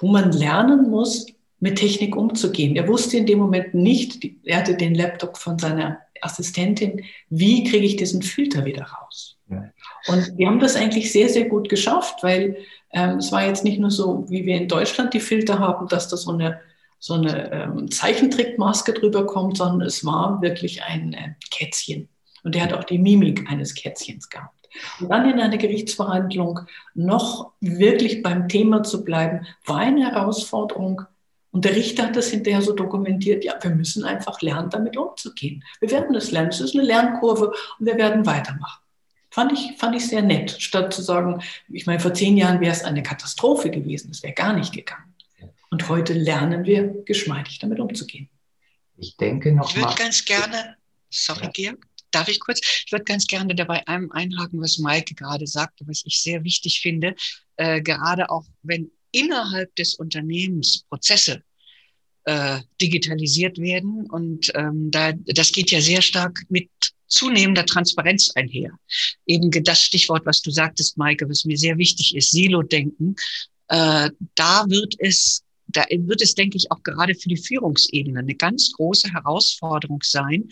wo 0.00 0.08
man 0.08 0.32
lernen 0.32 0.90
muss, 0.90 1.26
mit 1.60 1.76
Technik 1.76 2.14
umzugehen. 2.14 2.76
Er 2.76 2.86
wusste 2.86 3.16
in 3.16 3.26
dem 3.26 3.38
Moment 3.38 3.74
nicht, 3.74 4.24
er 4.44 4.58
hatte 4.58 4.76
den 4.76 4.94
Laptop 4.94 5.36
von 5.36 5.58
seiner 5.58 5.98
Assistentin, 6.20 7.04
wie 7.30 7.64
kriege 7.64 7.84
ich 7.84 7.96
diesen 7.96 8.22
Filter 8.22 8.64
wieder 8.64 8.84
raus? 8.84 9.38
Ja. 9.50 9.64
Und 10.06 10.36
wir 10.36 10.46
haben 10.46 10.60
das 10.60 10.76
eigentlich 10.76 11.12
sehr, 11.12 11.28
sehr 11.28 11.46
gut 11.46 11.68
geschafft, 11.68 12.22
weil 12.22 12.56
ähm, 12.92 13.18
es 13.18 13.32
war 13.32 13.44
jetzt 13.44 13.64
nicht 13.64 13.80
nur 13.80 13.90
so, 13.90 14.24
wie 14.28 14.46
wir 14.46 14.56
in 14.56 14.68
Deutschland 14.68 15.14
die 15.14 15.20
Filter 15.20 15.58
haben, 15.58 15.88
dass 15.88 16.08
da 16.08 16.16
so 16.16 16.30
eine, 16.30 16.60
so 17.00 17.14
eine 17.14 17.50
ähm, 17.50 17.90
Zeichentrickmaske 17.90 18.92
drüber 18.92 19.26
kommt, 19.26 19.56
sondern 19.56 19.86
es 19.86 20.04
war 20.04 20.40
wirklich 20.40 20.82
ein 20.84 21.12
äh, 21.12 21.34
Kätzchen. 21.50 22.08
Und 22.42 22.56
er 22.56 22.62
hat 22.62 22.72
auch 22.72 22.84
die 22.84 22.98
Mimik 22.98 23.50
eines 23.50 23.74
Kätzchens 23.74 24.28
gehabt. 24.28 24.68
Und 25.00 25.08
dann 25.08 25.28
in 25.28 25.40
einer 25.40 25.56
Gerichtsverhandlung 25.56 26.60
noch 26.94 27.52
wirklich 27.60 28.22
beim 28.22 28.48
Thema 28.48 28.82
zu 28.82 29.04
bleiben, 29.04 29.46
war 29.64 29.78
eine 29.78 30.10
Herausforderung. 30.10 31.02
Und 31.50 31.64
der 31.64 31.74
Richter 31.74 32.04
hat 32.04 32.16
das 32.16 32.28
hinterher 32.28 32.62
so 32.62 32.72
dokumentiert, 32.72 33.44
ja, 33.44 33.54
wir 33.60 33.70
müssen 33.70 34.04
einfach 34.04 34.40
lernen, 34.42 34.70
damit 34.70 34.96
umzugehen. 34.96 35.64
Wir 35.80 35.90
werden 35.90 36.12
das 36.12 36.30
lernen, 36.30 36.50
es 36.50 36.60
ist 36.60 36.74
eine 36.74 36.84
Lernkurve 36.84 37.52
und 37.78 37.86
wir 37.86 37.96
werden 37.96 38.26
weitermachen. 38.26 38.82
Fand 39.30 39.52
ich, 39.52 39.76
fand 39.78 39.94
ich 39.96 40.06
sehr 40.06 40.22
nett, 40.22 40.50
statt 40.50 40.92
zu 40.92 41.02
sagen, 41.02 41.42
ich 41.68 41.86
meine, 41.86 42.00
vor 42.00 42.14
zehn 42.14 42.36
Jahren 42.36 42.60
wäre 42.60 42.72
es 42.72 42.84
eine 42.84 43.02
Katastrophe 43.02 43.70
gewesen, 43.70 44.10
es 44.10 44.22
wäre 44.22 44.34
gar 44.34 44.52
nicht 44.52 44.72
gegangen. 44.72 45.14
Und 45.70 45.88
heute 45.88 46.14
lernen 46.14 46.64
wir, 46.64 47.02
geschmeidig 47.04 47.58
damit 47.58 47.78
umzugehen. 47.78 48.28
Ich 48.96 49.16
denke 49.16 49.52
noch. 49.52 49.70
Ich 49.70 49.76
würde 49.76 49.94
ganz 49.96 50.24
gerne, 50.24 50.76
sorry, 51.10 51.44
ja. 51.44 51.50
Georg, 51.52 51.86
Darf 52.10 52.28
ich 52.28 52.40
kurz? 52.40 52.60
Ich 52.86 52.92
würde 52.92 53.04
ganz 53.04 53.26
gerne 53.26 53.54
dabei 53.54 53.86
einem 53.86 54.10
einhaken, 54.12 54.60
was 54.60 54.78
Maike 54.78 55.14
gerade 55.14 55.46
sagte, 55.46 55.86
was 55.86 56.02
ich 56.04 56.20
sehr 56.20 56.44
wichtig 56.44 56.80
finde, 56.80 57.14
äh, 57.56 57.80
gerade 57.82 58.30
auch 58.30 58.44
wenn 58.62 58.90
innerhalb 59.12 59.74
des 59.76 59.94
Unternehmens 59.94 60.84
Prozesse 60.88 61.42
äh, 62.24 62.60
digitalisiert 62.80 63.58
werden. 63.58 64.06
Und 64.10 64.52
ähm, 64.54 64.90
da, 64.90 65.12
das 65.12 65.52
geht 65.52 65.70
ja 65.70 65.80
sehr 65.80 66.02
stark 66.02 66.42
mit 66.48 66.68
zunehmender 67.06 67.64
Transparenz 67.64 68.30
einher. 68.34 68.70
Eben 69.26 69.50
das 69.50 69.82
Stichwort, 69.82 70.26
was 70.26 70.42
du 70.42 70.50
sagtest, 70.50 70.98
Maike, 70.98 71.28
was 71.28 71.44
mir 71.44 71.56
sehr 71.56 71.78
wichtig 71.78 72.14
ist, 72.14 72.30
Silo-Denken. 72.30 73.16
Äh, 73.68 74.10
da 74.34 74.66
wird 74.68 74.94
es 74.98 75.42
da 75.68 75.84
wird 75.90 76.22
es, 76.22 76.34
denke 76.34 76.56
ich, 76.56 76.70
auch 76.70 76.82
gerade 76.82 77.14
für 77.14 77.28
die 77.28 77.36
Führungsebene 77.36 78.20
eine 78.20 78.34
ganz 78.34 78.72
große 78.72 79.12
Herausforderung 79.12 80.02
sein, 80.02 80.48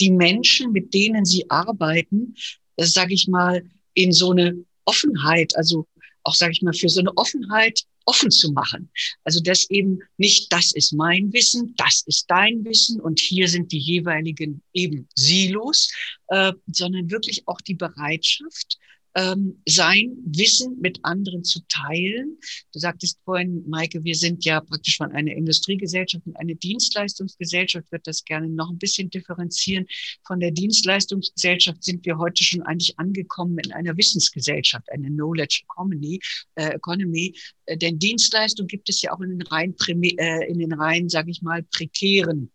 die 0.00 0.10
Menschen, 0.10 0.72
mit 0.72 0.94
denen 0.94 1.24
sie 1.24 1.50
arbeiten, 1.50 2.34
sage 2.76 3.14
ich 3.14 3.28
mal, 3.28 3.62
in 3.94 4.12
so 4.12 4.30
eine 4.30 4.56
Offenheit, 4.84 5.56
also 5.56 5.86
auch, 6.22 6.34
sage 6.34 6.52
ich 6.52 6.62
mal, 6.62 6.74
für 6.74 6.88
so 6.88 7.00
eine 7.00 7.16
Offenheit 7.16 7.84
offen 8.04 8.30
zu 8.30 8.52
machen. 8.52 8.90
Also 9.24 9.40
dass 9.40 9.68
eben 9.70 10.00
nicht, 10.16 10.52
das 10.52 10.72
ist 10.72 10.92
mein 10.92 11.32
Wissen, 11.32 11.74
das 11.76 12.02
ist 12.06 12.24
dein 12.28 12.64
Wissen 12.64 13.00
und 13.00 13.20
hier 13.20 13.48
sind 13.48 13.70
die 13.70 13.78
jeweiligen 13.78 14.62
eben 14.72 15.08
Silos, 15.14 15.92
äh, 16.28 16.52
sondern 16.72 17.10
wirklich 17.10 17.46
auch 17.46 17.60
die 17.60 17.74
Bereitschaft, 17.74 18.78
ähm, 19.18 19.60
sein 19.66 20.16
Wissen 20.26 20.78
mit 20.80 21.00
anderen 21.02 21.42
zu 21.42 21.60
teilen. 21.68 22.38
Du 22.72 22.78
sagtest 22.78 23.18
vorhin, 23.24 23.64
Maike, 23.66 24.04
wir 24.04 24.14
sind 24.14 24.44
ja 24.44 24.60
praktisch 24.60 24.96
von 24.96 25.10
einer 25.10 25.32
Industriegesellschaft 25.32 26.24
und 26.24 26.36
eine 26.36 26.54
Dienstleistungsgesellschaft, 26.54 27.90
wird 27.90 28.06
das 28.06 28.24
gerne 28.24 28.48
noch 28.48 28.70
ein 28.70 28.78
bisschen 28.78 29.10
differenzieren. 29.10 29.86
Von 30.24 30.38
der 30.38 30.52
Dienstleistungsgesellschaft 30.52 31.82
sind 31.82 32.06
wir 32.06 32.18
heute 32.18 32.44
schon 32.44 32.62
eigentlich 32.62 32.96
angekommen 32.98 33.58
in 33.58 33.72
einer 33.72 33.96
Wissensgesellschaft, 33.96 34.88
eine 34.92 35.08
Knowledge 35.08 35.62
Economy, 35.64 36.20
äh, 36.54 36.74
Economy. 36.74 37.34
Äh, 37.66 37.76
denn 37.76 37.98
Dienstleistung 37.98 38.68
gibt 38.68 38.88
es 38.88 39.02
ja 39.02 39.12
auch 39.12 39.20
in 39.20 39.30
den 39.30 39.42
rein, 39.42 39.74
äh, 39.80 40.46
in 40.46 40.60
den 40.60 40.72
rein, 40.72 41.08
sage 41.08 41.32
ich 41.32 41.42
mal, 41.42 41.64
prekären 41.64 42.52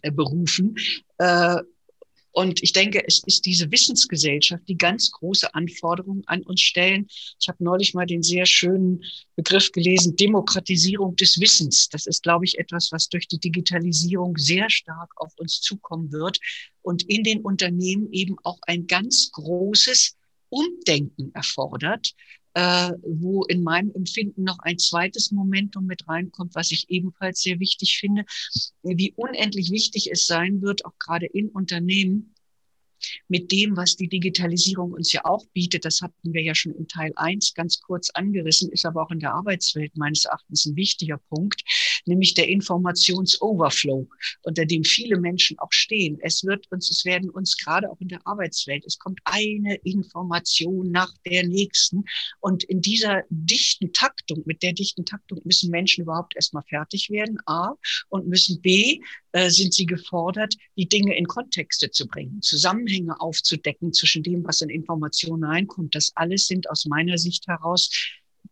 äh, 0.00 0.10
Berufen. 0.10 0.76
Und 2.34 2.64
ich 2.64 2.72
denke, 2.72 3.00
es 3.06 3.22
ist 3.26 3.46
diese 3.46 3.70
Wissensgesellschaft, 3.70 4.64
die 4.66 4.76
ganz 4.76 5.12
große 5.12 5.54
Anforderungen 5.54 6.24
an 6.26 6.42
uns 6.42 6.62
stellen. 6.62 7.06
Ich 7.40 7.46
habe 7.46 7.62
neulich 7.62 7.94
mal 7.94 8.06
den 8.06 8.24
sehr 8.24 8.44
schönen 8.44 9.04
Begriff 9.36 9.70
gelesen, 9.70 10.16
Demokratisierung 10.16 11.14
des 11.14 11.40
Wissens. 11.40 11.88
Das 11.90 12.06
ist, 12.06 12.24
glaube 12.24 12.44
ich, 12.44 12.58
etwas, 12.58 12.90
was 12.90 13.08
durch 13.08 13.28
die 13.28 13.38
Digitalisierung 13.38 14.36
sehr 14.36 14.68
stark 14.68 15.12
auf 15.14 15.32
uns 15.36 15.60
zukommen 15.60 16.10
wird 16.10 16.40
und 16.82 17.04
in 17.08 17.22
den 17.22 17.40
Unternehmen 17.40 18.12
eben 18.12 18.36
auch 18.42 18.58
ein 18.62 18.88
ganz 18.88 19.30
großes 19.30 20.16
Umdenken 20.48 21.30
erfordert, 21.34 22.14
äh, 22.54 22.92
wo 23.02 23.44
in 23.44 23.62
meinem 23.62 23.92
Empfinden 23.94 24.44
noch 24.44 24.58
ein 24.60 24.78
zweites 24.78 25.30
Momentum 25.32 25.86
mit 25.86 26.08
reinkommt, 26.08 26.54
was 26.54 26.70
ich 26.70 26.86
ebenfalls 26.88 27.42
sehr 27.42 27.60
wichtig 27.60 27.98
finde, 27.98 28.24
wie 28.82 29.12
unendlich 29.16 29.70
wichtig 29.70 30.10
es 30.10 30.26
sein 30.26 30.62
wird, 30.62 30.84
auch 30.84 30.98
gerade 30.98 31.26
in 31.26 31.48
Unternehmen, 31.48 32.33
mit 33.28 33.52
dem, 33.52 33.76
was 33.76 33.96
die 33.96 34.08
Digitalisierung 34.08 34.92
uns 34.92 35.12
ja 35.12 35.24
auch 35.24 35.44
bietet, 35.52 35.84
das 35.84 36.00
hatten 36.00 36.32
wir 36.32 36.42
ja 36.42 36.54
schon 36.54 36.72
in 36.72 36.88
Teil 36.88 37.12
1 37.16 37.54
ganz 37.54 37.80
kurz 37.80 38.10
angerissen, 38.10 38.70
ist 38.70 38.86
aber 38.86 39.02
auch 39.02 39.10
in 39.10 39.20
der 39.20 39.34
Arbeitswelt 39.34 39.96
meines 39.96 40.24
Erachtens 40.24 40.66
ein 40.66 40.76
wichtiger 40.76 41.18
Punkt, 41.28 41.62
nämlich 42.06 42.34
der 42.34 42.48
Informationsoverflow, 42.48 44.08
unter 44.42 44.66
dem 44.66 44.84
viele 44.84 45.18
Menschen 45.18 45.58
auch 45.58 45.72
stehen. 45.72 46.18
Es 46.20 46.44
wird 46.44 46.70
uns, 46.70 46.90
es 46.90 47.04
werden 47.04 47.30
uns 47.30 47.56
gerade 47.56 47.90
auch 47.90 48.00
in 48.00 48.08
der 48.08 48.26
Arbeitswelt, 48.26 48.84
es 48.86 48.98
kommt 48.98 49.20
eine 49.24 49.76
Information 49.76 50.90
nach 50.90 51.12
der 51.26 51.46
nächsten. 51.46 52.04
Und 52.40 52.64
in 52.64 52.80
dieser 52.80 53.22
dichten 53.30 53.92
Taktung, 53.92 54.42
mit 54.44 54.62
der 54.62 54.72
dichten 54.72 55.04
Taktung 55.04 55.40
müssen 55.44 55.70
Menschen 55.70 56.02
überhaupt 56.02 56.36
erstmal 56.36 56.64
fertig 56.68 57.10
werden, 57.10 57.38
A, 57.46 57.74
und 58.08 58.28
müssen 58.28 58.60
B, 58.60 59.00
äh, 59.32 59.50
sind 59.50 59.74
sie 59.74 59.86
gefordert, 59.86 60.54
die 60.76 60.88
Dinge 60.88 61.16
in 61.16 61.26
Kontexte 61.26 61.90
zu 61.90 62.06
bringen, 62.06 62.40
Zusammenhänge 62.84 63.20
aufzudecken 63.20 63.92
zwischen 63.92 64.22
dem, 64.22 64.44
was 64.44 64.60
in 64.60 64.68
Informationen 64.68 65.44
reinkommt. 65.44 65.94
Das 65.94 66.12
alles 66.14 66.46
sind 66.46 66.68
aus 66.70 66.84
meiner 66.84 67.18
Sicht 67.18 67.46
heraus 67.46 67.90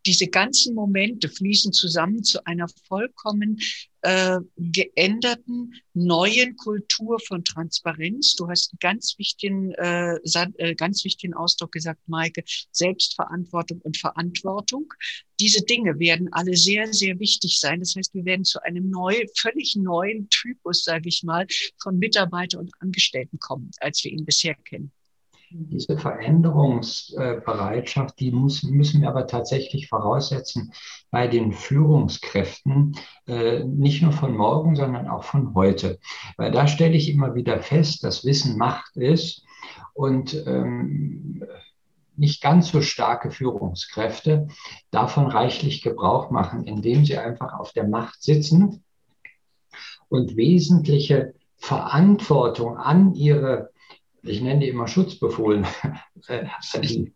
diese 0.06 0.26
ganzen 0.26 0.74
Momente 0.74 1.28
fließen 1.28 1.72
zusammen 1.72 2.24
zu 2.24 2.44
einer 2.46 2.66
vollkommen 2.88 3.58
äh, 4.02 4.38
geänderten 4.56 5.74
neuen 5.94 6.56
Kultur 6.56 7.20
von 7.20 7.44
Transparenz. 7.44 8.34
Du 8.34 8.48
hast 8.48 8.72
einen 8.72 8.78
ganz 8.80 9.16
wichtigen, 9.18 9.72
äh, 9.72 10.16
äh, 10.16 10.74
ganz 10.74 11.04
wichtigen 11.04 11.34
Ausdruck 11.34 11.72
gesagt, 11.72 12.00
Maike, 12.06 12.42
Selbstverantwortung 12.72 13.80
und 13.82 13.96
Verantwortung. 13.96 14.92
Diese 15.38 15.64
Dinge 15.64 15.98
werden 15.98 16.32
alle 16.32 16.56
sehr, 16.56 16.92
sehr 16.92 17.18
wichtig 17.20 17.60
sein. 17.60 17.80
Das 17.80 17.94
heißt, 17.94 18.14
wir 18.14 18.24
werden 18.24 18.44
zu 18.44 18.62
einem 18.62 18.90
neu, 18.90 19.24
völlig 19.36 19.76
neuen 19.76 20.28
Typus, 20.30 20.84
sage 20.84 21.08
ich 21.08 21.22
mal, 21.22 21.46
von 21.80 21.98
Mitarbeiter 21.98 22.58
und 22.58 22.72
Angestellten 22.80 23.38
kommen, 23.38 23.70
als 23.78 24.02
wir 24.02 24.10
ihn 24.10 24.24
bisher 24.24 24.54
kennen. 24.54 24.92
Diese 25.54 25.98
Veränderungsbereitschaft, 25.98 28.18
die 28.20 28.32
muss, 28.32 28.62
müssen 28.62 29.02
wir 29.02 29.08
aber 29.08 29.26
tatsächlich 29.26 29.88
voraussetzen 29.88 30.72
bei 31.10 31.26
den 31.28 31.52
Führungskräften, 31.52 32.96
äh, 33.26 33.64
nicht 33.64 34.02
nur 34.02 34.12
von 34.12 34.36
morgen, 34.36 34.76
sondern 34.76 35.08
auch 35.08 35.24
von 35.24 35.54
heute. 35.54 35.98
Weil 36.36 36.52
da 36.52 36.66
stelle 36.66 36.96
ich 36.96 37.10
immer 37.10 37.34
wieder 37.34 37.60
fest, 37.60 38.04
dass 38.04 38.24
Wissen 38.24 38.56
Macht 38.56 38.96
ist 38.96 39.44
und 39.94 40.34
ähm, 40.46 41.44
nicht 42.16 42.42
ganz 42.42 42.68
so 42.68 42.80
starke 42.80 43.30
Führungskräfte 43.30 44.48
davon 44.90 45.26
reichlich 45.26 45.82
Gebrauch 45.82 46.30
machen, 46.30 46.64
indem 46.64 47.04
sie 47.04 47.18
einfach 47.18 47.58
auf 47.58 47.72
der 47.72 47.86
Macht 47.86 48.22
sitzen 48.22 48.84
und 50.08 50.36
wesentliche 50.36 51.34
Verantwortung 51.56 52.76
an 52.76 53.14
ihre, 53.14 53.70
ich 54.22 54.40
nenne 54.40 54.60
die 54.60 54.68
immer 54.68 54.88
Schutzbefohlen, 54.88 55.66
äh, 56.28 56.46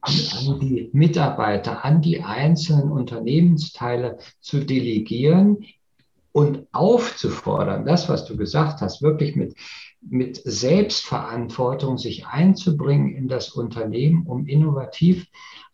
an 0.01 0.61
die, 0.61 0.91
Mitarbeiter, 0.93 1.85
an 1.85 2.01
die 2.01 2.23
einzelnen 2.23 2.91
Unternehmensteile 2.91 4.19
zu 4.41 4.61
delegieren 4.61 5.65
und 6.33 6.67
aufzufordern, 6.73 7.87
das, 7.87 8.09
was 8.09 8.27
du 8.27 8.37
gesagt 8.37 8.81
hast, 8.81 9.03
wirklich 9.03 9.37
mit 9.37 9.57
mit 10.09 10.41
Selbstverantwortung 10.45 11.99
sich 11.99 12.27
einzubringen 12.27 13.15
in 13.15 13.29
das 13.29 13.51
Unternehmen, 13.51 14.27
um 14.27 14.47
innovativ 14.47 15.27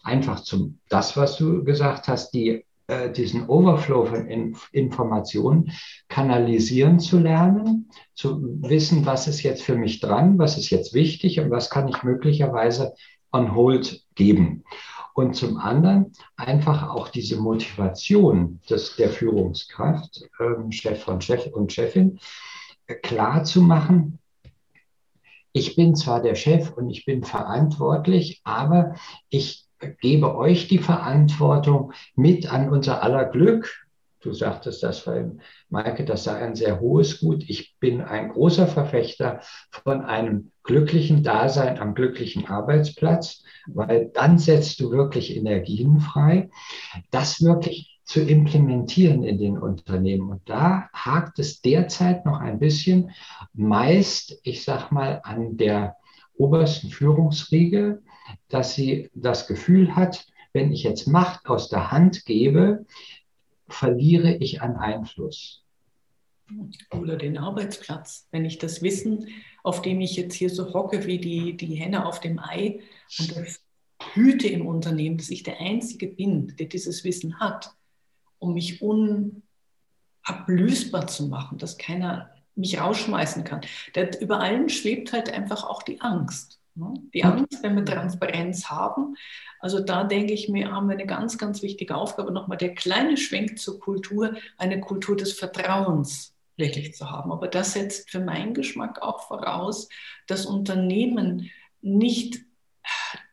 einfach 0.03 0.41
zum, 0.41 0.79
das, 0.89 1.17
was 1.17 1.37
du 1.37 1.65
gesagt 1.65 2.09
hast, 2.09 2.33
die, 2.33 2.65
diesen 3.17 3.49
Overflow 3.49 4.07
von 4.07 4.27
in, 4.27 4.57
Informationen 4.73 5.73
kanalisieren 6.09 6.99
zu 6.99 7.19
lernen, 7.19 7.89
zu 8.15 8.43
wissen, 8.61 9.07
was 9.07 9.29
ist 9.29 9.43
jetzt 9.43 9.63
für 9.63 9.77
mich 9.77 10.01
dran, 10.01 10.39
was 10.39 10.59
ist 10.59 10.71
jetzt 10.71 10.93
wichtig 10.93 11.41
und 11.41 11.51
was 11.51 11.71
kann 11.71 11.89
ich 11.89 12.03
möglicherweise 12.03 12.95
on 13.33 13.55
hold 13.55 14.05
geben. 14.15 14.65
Und 15.15 15.35
zum 15.35 15.59
anderen 15.59 16.13
einfach 16.37 16.89
auch 16.89 17.09
diese 17.09 17.37
Motivation 17.37 18.61
des, 18.69 18.97
der 18.97 19.11
Führungskraft, 19.11 20.23
ähm, 20.41 20.73
Chef 20.73 21.07
und 21.07 21.23
Chef 21.23 21.47
und 21.49 21.73
Chefin, 21.73 22.19
äh, 22.87 22.95
klar 22.95 23.45
zu 23.45 23.63
machen, 23.63 24.19
ich 25.53 25.77
bin 25.77 25.95
zwar 25.95 26.23
der 26.23 26.35
Chef 26.35 26.73
und 26.73 26.89
ich 26.89 27.05
bin 27.05 27.25
verantwortlich, 27.25 28.41
aber 28.45 28.95
ich 29.29 29.67
gebe 30.01 30.37
euch 30.37 30.69
die 30.69 30.79
Verantwortung 30.79 31.93
mit 32.15 32.53
an 32.53 32.69
unser 32.69 33.03
aller 33.03 33.25
Glück. 33.27 33.87
Du 34.21 34.33
sagtest 34.33 34.85
das 34.85 35.01
vorhin, 35.01 35.41
Maike, 35.69 36.05
das 36.05 36.25
sei 36.25 36.37
ein 36.37 36.55
sehr 36.55 36.81
hohes 36.81 37.19
Gut. 37.19 37.45
Ich 37.49 37.77
bin 37.81 38.01
ein 38.01 38.29
großer 38.29 38.69
Verfechter 38.69 39.41
von 39.71 40.03
einem 40.03 40.53
glücklichen 40.63 41.25
Dasein 41.25 41.81
am 41.81 41.95
glücklichen 41.95 42.47
Arbeitsplatz, 42.47 43.43
weil 43.67 44.11
dann 44.15 44.39
setzt 44.39 44.79
du 44.79 44.93
wirklich 44.93 45.37
Energien 45.37 45.99
frei. 45.99 46.51
Das 47.11 47.43
wirklich 47.43 48.01
zu 48.05 48.21
implementieren 48.21 49.25
in 49.25 49.39
den 49.39 49.59
Unternehmen. 49.59 50.31
Und 50.31 50.49
da 50.49 50.89
hakt 50.93 51.39
es 51.39 51.61
derzeit 51.61 52.25
noch 52.27 52.41
ein 52.41 52.59
bisschen, 52.59 53.11
meist, 53.55 54.39
ich 54.45 54.65
sag 54.65 54.93
mal, 54.93 55.21
an 55.25 55.57
der 55.57 55.97
obersten 56.37 56.91
Führungsriege, 56.91 58.03
dass 58.49 58.75
sie 58.75 59.11
das 59.15 59.47
Gefühl 59.47 59.97
hat, 59.97 60.27
wenn 60.53 60.73
ich 60.73 60.83
jetzt 60.83 61.07
Macht 61.07 61.47
aus 61.47 61.69
der 61.69 61.91
Hand 61.91 62.27
gebe, 62.27 62.85
verliere 63.69 64.35
ich 64.35 64.63
an 64.63 64.77
Einfluss. 64.77 65.65
Oder 66.91 67.17
den 67.17 67.39
Arbeitsplatz. 67.39 68.29
Wenn 68.31 68.45
ich 68.45 68.59
das 68.59 68.83
Wissen, 68.83 69.29
auf 69.63 69.81
dem 69.81 70.01
ich 70.01 70.17
jetzt 70.17 70.35
hier 70.35 70.51
so 70.51 70.75
hocke 70.75 71.07
wie 71.07 71.19
die, 71.19 71.57
die 71.57 71.77
Henne 71.77 72.05
auf 72.05 72.21
dem 72.21 72.39
Ei 72.39 72.81
und 73.19 73.37
das 73.37 73.61
hüte 74.13 74.49
im 74.49 74.67
Unternehmen, 74.67 75.17
dass 75.17 75.31
ich 75.31 75.45
der 75.45 75.61
Einzige 75.61 76.09
bin, 76.09 76.55
der 76.59 76.67
dieses 76.67 77.05
Wissen 77.05 77.41
hat, 77.41 77.75
um 78.39 78.53
mich 78.55 78.83
unablösbar 78.83 81.07
zu 81.07 81.29
machen, 81.29 81.59
dass 81.59 81.79
keiner 81.79 82.35
mich 82.55 82.79
rausschmeißen 82.79 83.45
kann. 83.45 83.63
Über 84.21 84.41
allen 84.41 84.69
schwebt 84.69 85.13
halt 85.13 85.33
einfach 85.33 85.65
auch 85.65 85.83
die 85.83 86.01
Angst. 86.01 86.62
Ne? 86.75 86.95
Die 87.13 87.25
Angst, 87.25 87.63
wenn 87.63 87.77
wir 87.77 87.85
Transparenz 87.85 88.71
haben. 88.71 89.15
Also 89.61 89.81
da 89.81 90.05
denke 90.05 90.33
ich 90.33 90.49
mir, 90.49 90.73
haben 90.73 90.89
wir 90.89 90.95
eine 90.95 91.07
ganz, 91.07 91.39
ganz 91.39 91.63
wichtige 91.63 91.95
Aufgabe. 91.95 92.33
Nochmal 92.33 92.59
der 92.59 92.75
kleine 92.75 93.17
Schwenk 93.17 93.59
zur 93.59 93.79
Kultur, 93.81 94.35
eine 94.57 94.81
Kultur 94.81 95.17
des 95.17 95.33
Vertrauens 95.33 96.35
wirklich 96.57 96.95
zu 96.95 97.11
haben. 97.11 97.33
Aber 97.33 97.49
das 97.49 97.75
setzt 97.75 98.11
für 98.11 98.21
meinen 98.21 98.55
Geschmack 98.55 99.03
auch 99.03 99.27
voraus, 99.27 99.89
dass 100.27 100.47
Unternehmen 100.47 101.51
nicht 101.81 102.41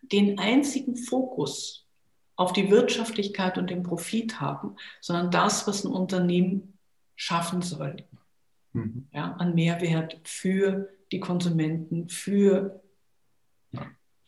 den 0.02 0.40
einzigen 0.40 0.96
Fokus 0.96 1.86
auf 2.36 2.54
die 2.54 2.72
Wirtschaftlichkeit 2.72 3.58
und 3.58 3.70
den 3.70 3.84
Profit 3.84 4.40
haben, 4.40 4.76
sondern 5.02 5.30
das, 5.30 5.68
was 5.68 5.84
ein 5.84 5.92
Unternehmen 5.92 6.78
schaffen 7.16 7.62
soll. 7.62 7.98
Mhm. 8.74 9.08
Ja, 9.12 9.34
an 9.34 9.56
Mehrwert 9.56 10.20
für 10.24 10.90
die 11.12 11.20
Konsumenten, 11.20 12.08
für 12.08 12.82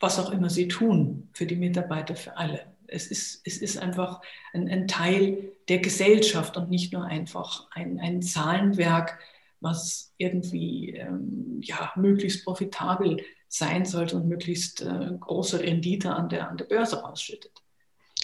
was 0.02 0.18
auch 0.18 0.30
immer 0.30 0.50
sie 0.50 0.68
tun, 0.68 1.28
für 1.32 1.46
die 1.46 1.56
Mitarbeiter, 1.56 2.16
für 2.16 2.36
alle. 2.36 2.66
Es 2.88 3.06
ist, 3.06 3.40
es 3.44 3.58
ist 3.58 3.78
einfach 3.78 4.20
ein, 4.52 4.68
ein 4.68 4.88
Teil 4.88 5.52
der 5.68 5.78
Gesellschaft 5.78 6.56
und 6.56 6.68
nicht 6.68 6.92
nur 6.92 7.04
einfach 7.04 7.68
ein, 7.70 7.98
ein 8.00 8.20
Zahlenwerk, 8.20 9.18
was 9.60 10.12
irgendwie 10.18 10.96
ähm, 10.96 11.60
ja, 11.62 11.92
möglichst 11.94 12.44
profitabel 12.44 13.24
sein 13.48 13.84
sollte 13.84 14.16
und 14.16 14.28
möglichst 14.28 14.82
äh, 14.82 15.10
große 15.20 15.60
Rendite 15.60 16.14
an 16.14 16.28
der, 16.28 16.50
an 16.50 16.56
der 16.56 16.64
Börse 16.64 17.00
rausschüttet. 17.00 17.52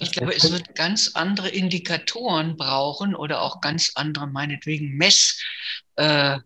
Ich 0.00 0.12
glaube, 0.12 0.34
es 0.34 0.50
wird 0.50 0.74
ganz 0.74 1.12
andere 1.14 1.48
Indikatoren 1.48 2.56
brauchen 2.56 3.14
oder 3.14 3.42
auch 3.42 3.60
ganz 3.60 3.92
andere, 3.94 4.26
meinetwegen, 4.26 4.96
Messwerte, 4.96 5.44
äh, 5.96 6.38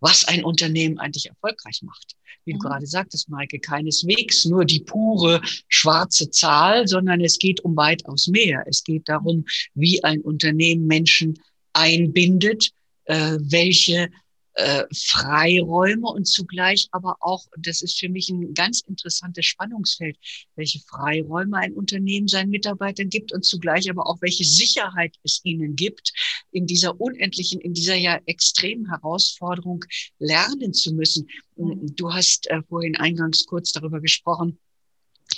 was 0.00 0.24
ein 0.24 0.44
Unternehmen 0.44 0.98
eigentlich 0.98 1.26
erfolgreich 1.26 1.82
macht. 1.82 2.16
Wie 2.44 2.52
du 2.52 2.58
mhm. 2.58 2.62
gerade 2.62 2.86
sagtest, 2.86 3.28
Maike, 3.28 3.58
keineswegs 3.58 4.44
nur 4.46 4.64
die 4.64 4.80
pure 4.80 5.40
schwarze 5.68 6.30
Zahl, 6.30 6.88
sondern 6.88 7.20
es 7.20 7.38
geht 7.38 7.60
um 7.60 7.76
weitaus 7.76 8.26
mehr. 8.26 8.64
Es 8.66 8.84
geht 8.84 9.08
darum, 9.08 9.44
wie 9.74 10.02
ein 10.04 10.20
Unternehmen 10.20 10.86
Menschen 10.86 11.38
einbindet, 11.72 12.70
äh, 13.04 13.36
welche 13.40 14.10
äh, 14.58 14.84
Freiräume 14.92 16.08
und 16.08 16.26
zugleich 16.26 16.88
aber 16.90 17.16
auch, 17.20 17.46
das 17.56 17.80
ist 17.80 17.98
für 17.98 18.08
mich 18.08 18.28
ein 18.28 18.54
ganz 18.54 18.80
interessantes 18.80 19.46
Spannungsfeld, 19.46 20.18
welche 20.56 20.80
Freiräume 20.80 21.58
ein 21.58 21.74
Unternehmen 21.74 22.26
seinen 22.26 22.50
Mitarbeitern 22.50 23.08
gibt 23.08 23.32
und 23.32 23.44
zugleich 23.44 23.88
aber 23.88 24.08
auch 24.08 24.20
welche 24.20 24.42
Sicherheit 24.42 25.16
es 25.22 25.40
ihnen 25.44 25.76
gibt, 25.76 26.12
in 26.50 26.66
dieser 26.66 27.00
unendlichen, 27.00 27.60
in 27.60 27.72
dieser 27.72 27.94
ja 27.94 28.20
extremen 28.26 28.88
Herausforderung 28.90 29.84
lernen 30.18 30.74
zu 30.74 30.92
müssen. 30.92 31.28
Mhm. 31.56 31.94
Du 31.94 32.12
hast 32.12 32.48
äh, 32.48 32.60
vorhin 32.68 32.96
eingangs 32.96 33.46
kurz 33.46 33.70
darüber 33.70 34.00
gesprochen, 34.00 34.58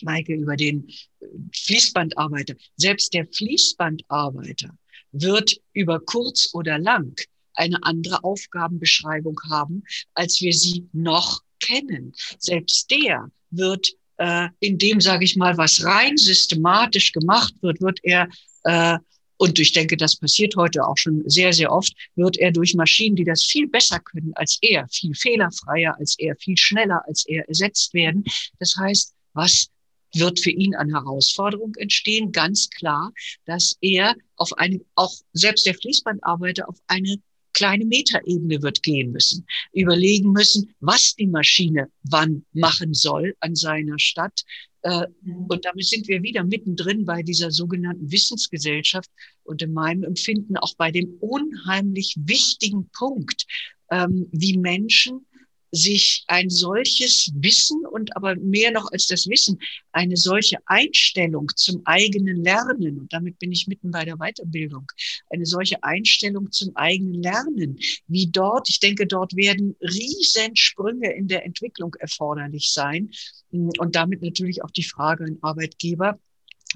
Maike, 0.00 0.34
über 0.34 0.56
den 0.56 0.88
äh, 0.88 1.26
Fließbandarbeiter. 1.52 2.54
Selbst 2.76 3.12
der 3.12 3.26
Fließbandarbeiter 3.26 4.70
wird 5.12 5.60
über 5.74 6.00
kurz 6.00 6.54
oder 6.54 6.78
lang 6.78 7.14
eine 7.54 7.82
andere 7.82 8.24
Aufgabenbeschreibung 8.24 9.40
haben, 9.48 9.82
als 10.14 10.40
wir 10.40 10.52
sie 10.52 10.88
noch 10.92 11.42
kennen. 11.60 12.12
Selbst 12.38 12.90
der 12.90 13.30
wird, 13.50 13.88
äh, 14.18 14.48
in 14.60 14.78
dem, 14.78 15.00
sage 15.00 15.24
ich 15.24 15.36
mal, 15.36 15.56
was 15.56 15.84
rein 15.84 16.16
systematisch 16.16 17.12
gemacht 17.12 17.54
wird, 17.60 17.80
wird 17.80 18.00
er 18.02 18.28
äh, 18.64 18.98
und 19.40 19.58
ich 19.58 19.72
denke, 19.72 19.96
das 19.96 20.16
passiert 20.16 20.54
heute 20.56 20.86
auch 20.86 20.98
schon 20.98 21.22
sehr, 21.24 21.54
sehr 21.54 21.72
oft, 21.72 21.94
wird 22.14 22.36
er 22.36 22.52
durch 22.52 22.74
Maschinen, 22.74 23.16
die 23.16 23.24
das 23.24 23.42
viel 23.42 23.66
besser 23.66 23.98
können 23.98 24.32
als 24.34 24.58
er, 24.60 24.86
viel 24.90 25.14
fehlerfreier 25.14 25.96
als 25.98 26.14
er, 26.18 26.36
viel 26.36 26.58
schneller 26.58 27.02
als 27.06 27.24
er 27.26 27.48
ersetzt 27.48 27.94
werden. 27.94 28.22
Das 28.58 28.76
heißt, 28.76 29.14
was 29.32 29.70
wird 30.12 30.40
für 30.40 30.50
ihn 30.50 30.74
an 30.74 30.90
Herausforderung 30.90 31.74
entstehen? 31.76 32.32
Ganz 32.32 32.68
klar, 32.68 33.12
dass 33.46 33.78
er 33.80 34.14
auf 34.36 34.52
eine, 34.58 34.80
auch 34.94 35.14
selbst 35.32 35.64
der 35.64 35.74
Fließbandarbeiter 35.74 36.68
auf 36.68 36.76
eine 36.86 37.16
kleine 37.52 37.84
Metaebene 37.84 38.62
wird 38.62 38.82
gehen 38.82 39.12
müssen, 39.12 39.46
überlegen 39.72 40.32
müssen, 40.32 40.74
was 40.80 41.14
die 41.14 41.26
Maschine 41.26 41.88
wann 42.02 42.44
machen 42.52 42.94
soll 42.94 43.34
an 43.40 43.54
seiner 43.54 43.98
Stadt. 43.98 44.42
Äh, 44.82 45.06
mhm. 45.22 45.46
Und 45.48 45.64
damit 45.64 45.86
sind 45.86 46.08
wir 46.08 46.22
wieder 46.22 46.44
mittendrin 46.44 47.04
bei 47.04 47.22
dieser 47.22 47.50
sogenannten 47.50 48.10
Wissensgesellschaft 48.10 49.10
und 49.44 49.62
in 49.62 49.72
meinem 49.72 50.04
Empfinden 50.04 50.56
auch 50.56 50.74
bei 50.76 50.90
dem 50.90 51.14
unheimlich 51.20 52.16
wichtigen 52.24 52.88
Punkt, 52.90 53.46
ähm, 53.90 54.28
wie 54.32 54.56
Menschen 54.56 55.26
sich 55.72 56.24
ein 56.26 56.50
solches 56.50 57.30
Wissen 57.34 57.86
und 57.86 58.16
aber 58.16 58.34
mehr 58.36 58.70
noch 58.72 58.90
als 58.92 59.06
das 59.06 59.28
Wissen, 59.28 59.58
eine 59.92 60.16
solche 60.16 60.58
Einstellung 60.66 61.50
zum 61.54 61.82
eigenen 61.84 62.42
Lernen, 62.42 62.98
und 63.00 63.12
damit 63.12 63.38
bin 63.38 63.52
ich 63.52 63.66
mitten 63.66 63.90
bei 63.90 64.04
der 64.04 64.16
Weiterbildung, 64.16 64.90
eine 65.30 65.46
solche 65.46 65.82
Einstellung 65.82 66.50
zum 66.50 66.74
eigenen 66.76 67.22
Lernen, 67.22 67.78
wie 68.06 68.26
dort, 68.26 68.68
ich 68.68 68.80
denke, 68.80 69.06
dort 69.06 69.36
werden 69.36 69.76
Riesensprünge 69.80 71.12
in 71.12 71.28
der 71.28 71.44
Entwicklung 71.44 71.94
erforderlich 71.94 72.72
sein 72.72 73.10
und 73.50 73.94
damit 73.94 74.22
natürlich 74.22 74.64
auch 74.64 74.70
die 74.70 74.82
Frage 74.82 75.24
an 75.24 75.38
Arbeitgeber, 75.40 76.18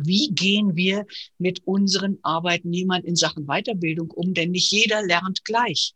wie 0.01 0.31
gehen 0.33 0.75
wir 0.75 1.07
mit 1.39 1.67
unseren 1.67 2.19
Arbeitnehmern 2.23 3.05
in 3.05 3.15
Sachen 3.15 3.47
Weiterbildung 3.47 4.11
um? 4.11 4.35
Denn 4.35 4.51
nicht 4.51 4.73
jeder 4.73 5.03
lernt 5.03 5.45
gleich. 5.45 5.95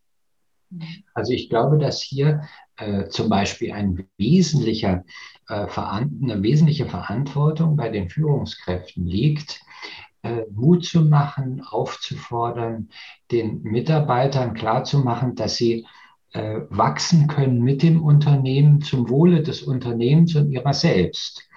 Also 1.13 1.33
ich 1.33 1.49
glaube, 1.49 1.77
dass 1.77 2.01
hier 2.01 2.47
äh, 2.79 3.09
zum 3.09 3.29
Beispiel 3.29 3.73
ein 3.73 4.07
wesentlicher, 4.17 5.03
äh, 5.49 5.67
eine 5.75 6.41
wesentliche 6.41 6.85
Verantwortung 6.85 7.75
bei 7.75 7.89
den 7.89 8.09
Führungskräften 8.09 9.05
liegt, 9.05 9.61
äh, 10.21 10.43
Mut 10.51 10.85
zu 10.85 11.01
machen, 11.01 11.61
aufzufordern, 11.61 12.89
den 13.31 13.61
Mitarbeitern 13.63 14.53
klarzumachen, 14.53 15.35
dass 15.35 15.55
sie 15.55 15.85
wachsen 16.31 17.25
können 17.27 17.63
mit 17.63 17.81
dem 17.81 18.03
Unternehmen 18.03 18.81
zum 18.81 19.09
Wohle 19.09 19.41
des 19.41 19.63
Unternehmens 19.63 20.35
und 20.35 20.51
ihrer 20.51 20.75
selbst. 20.75 21.49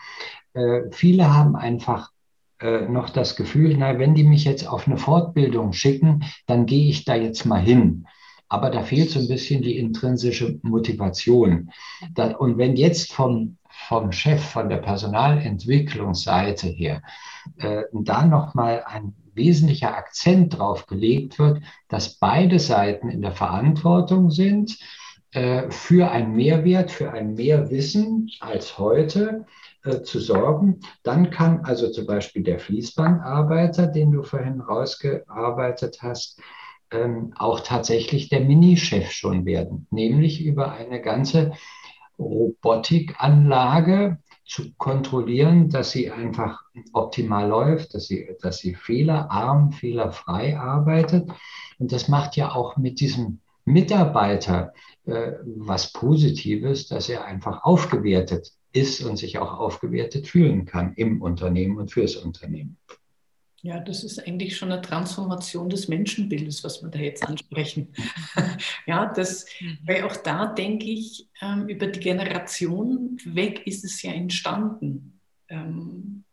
Viele 0.92 1.30
haben 1.30 1.56
einfach 1.56 2.08
noch 2.88 3.10
das 3.10 3.36
Gefühl, 3.36 3.76
na, 3.76 3.98
wenn 3.98 4.14
die 4.14 4.24
mich 4.24 4.44
jetzt 4.44 4.66
auf 4.66 4.86
eine 4.86 4.96
Fortbildung 4.96 5.74
schicken, 5.74 6.24
dann 6.46 6.64
gehe 6.64 6.88
ich 6.88 7.04
da 7.04 7.14
jetzt 7.14 7.44
mal 7.44 7.60
hin. 7.60 8.06
Aber 8.52 8.68
da 8.68 8.82
fehlt 8.82 9.08
so 9.08 9.18
ein 9.18 9.28
bisschen 9.28 9.62
die 9.62 9.78
intrinsische 9.78 10.58
Motivation. 10.60 11.70
Und 12.38 12.58
wenn 12.58 12.76
jetzt 12.76 13.10
vom, 13.10 13.56
vom 13.66 14.12
Chef, 14.12 14.44
von 14.44 14.68
der 14.68 14.76
Personalentwicklungsseite 14.76 16.66
her, 16.66 17.00
äh, 17.56 17.84
da 17.94 18.26
nochmal 18.26 18.84
ein 18.86 19.14
wesentlicher 19.32 19.96
Akzent 19.96 20.58
drauf 20.58 20.84
gelegt 20.84 21.38
wird, 21.38 21.62
dass 21.88 22.16
beide 22.16 22.58
Seiten 22.58 23.08
in 23.08 23.22
der 23.22 23.32
Verantwortung 23.32 24.30
sind 24.30 24.76
äh, 25.30 25.70
für 25.70 26.10
einen 26.10 26.36
Mehrwert, 26.36 26.90
für 26.90 27.10
ein 27.10 27.32
Mehrwissen 27.32 28.30
als 28.40 28.76
heute 28.76 29.46
äh, 29.82 30.02
zu 30.02 30.20
sorgen. 30.20 30.80
Dann 31.02 31.30
kann 31.30 31.64
also 31.64 31.90
zum 31.90 32.04
Beispiel 32.04 32.42
der 32.42 32.58
Fließbandarbeiter, 32.58 33.86
den 33.86 34.12
du 34.12 34.22
vorhin 34.22 34.60
rausgearbeitet 34.60 36.02
hast, 36.02 36.38
ähm, 36.92 37.32
auch 37.36 37.60
tatsächlich 37.60 38.28
der 38.28 38.40
Minichef 38.40 39.10
schon 39.10 39.44
werden, 39.44 39.86
nämlich 39.90 40.44
über 40.44 40.72
eine 40.72 41.00
ganze 41.00 41.52
Robotikanlage 42.18 44.18
zu 44.44 44.74
kontrollieren, 44.74 45.70
dass 45.70 45.92
sie 45.92 46.10
einfach 46.10 46.62
optimal 46.92 47.48
läuft, 47.48 47.94
dass 47.94 48.06
sie, 48.06 48.36
dass 48.42 48.58
sie 48.58 48.74
fehlerarm, 48.74 49.72
fehlerfrei 49.72 50.58
arbeitet. 50.58 51.30
Und 51.78 51.92
das 51.92 52.08
macht 52.08 52.36
ja 52.36 52.54
auch 52.54 52.76
mit 52.76 53.00
diesem 53.00 53.40
Mitarbeiter 53.64 54.72
äh, 55.06 55.32
was 55.44 55.92
Positives, 55.92 56.88
dass 56.88 57.08
er 57.08 57.24
einfach 57.24 57.64
aufgewertet 57.64 58.52
ist 58.72 59.04
und 59.04 59.16
sich 59.16 59.38
auch 59.38 59.58
aufgewertet 59.58 60.26
fühlen 60.26 60.64
kann 60.64 60.94
im 60.94 61.22
Unternehmen 61.22 61.78
und 61.78 61.90
fürs 61.90 62.16
Unternehmen. 62.16 62.78
Ja, 63.64 63.78
das 63.78 64.02
ist 64.02 64.18
eigentlich 64.26 64.56
schon 64.56 64.72
eine 64.72 64.82
Transformation 64.82 65.70
des 65.70 65.86
Menschenbildes, 65.86 66.64
was 66.64 66.82
wir 66.82 66.90
da 66.90 66.98
jetzt 66.98 67.24
ansprechen. 67.24 67.94
ja, 68.86 69.06
das, 69.06 69.46
mhm. 69.60 69.78
weil 69.86 70.02
auch 70.02 70.16
da 70.16 70.46
denke 70.46 70.86
ich, 70.86 71.28
ähm, 71.40 71.68
über 71.68 71.86
die 71.86 72.00
Generation 72.00 73.16
weg 73.24 73.64
ist 73.64 73.84
es 73.84 74.02
ja 74.02 74.10
entstanden. 74.10 75.20
Ähm, 75.48 76.24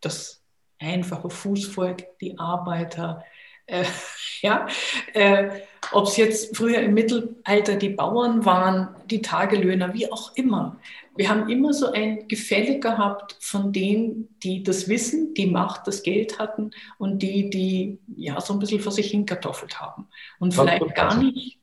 das 0.00 0.44
einfache 0.78 1.30
Fußvolk, 1.30 2.18
die 2.20 2.38
Arbeiter, 2.38 3.24
äh, 3.66 3.84
ja, 4.40 4.68
äh, 5.14 5.62
ob 5.90 6.06
es 6.06 6.16
jetzt 6.16 6.56
früher 6.56 6.80
im 6.80 6.94
Mittelalter 6.94 7.76
die 7.76 7.90
Bauern 7.90 8.44
waren, 8.44 8.88
die 9.10 9.20
Tagelöhner, 9.20 9.94
wie 9.94 10.10
auch 10.10 10.34
immer 10.36 10.78
wir 11.14 11.28
haben 11.28 11.48
immer 11.50 11.72
so 11.72 11.92
ein 11.92 12.26
Gefälle 12.28 12.78
gehabt 12.80 13.36
von 13.40 13.72
denen, 13.72 14.34
die 14.42 14.62
das 14.62 14.88
Wissen, 14.88 15.34
die 15.34 15.46
Macht, 15.46 15.86
das 15.86 16.02
Geld 16.02 16.38
hatten 16.38 16.70
und 16.98 17.20
die, 17.20 17.50
die 17.50 17.98
ja 18.16 18.40
so 18.40 18.54
ein 18.54 18.58
bisschen 18.58 18.80
vor 18.80 18.92
sich 18.92 19.10
hinkartoffelt 19.10 19.80
haben 19.80 20.08
und 20.38 20.54
vielleicht 20.54 20.94
gar 20.94 21.16
nicht 21.16 21.58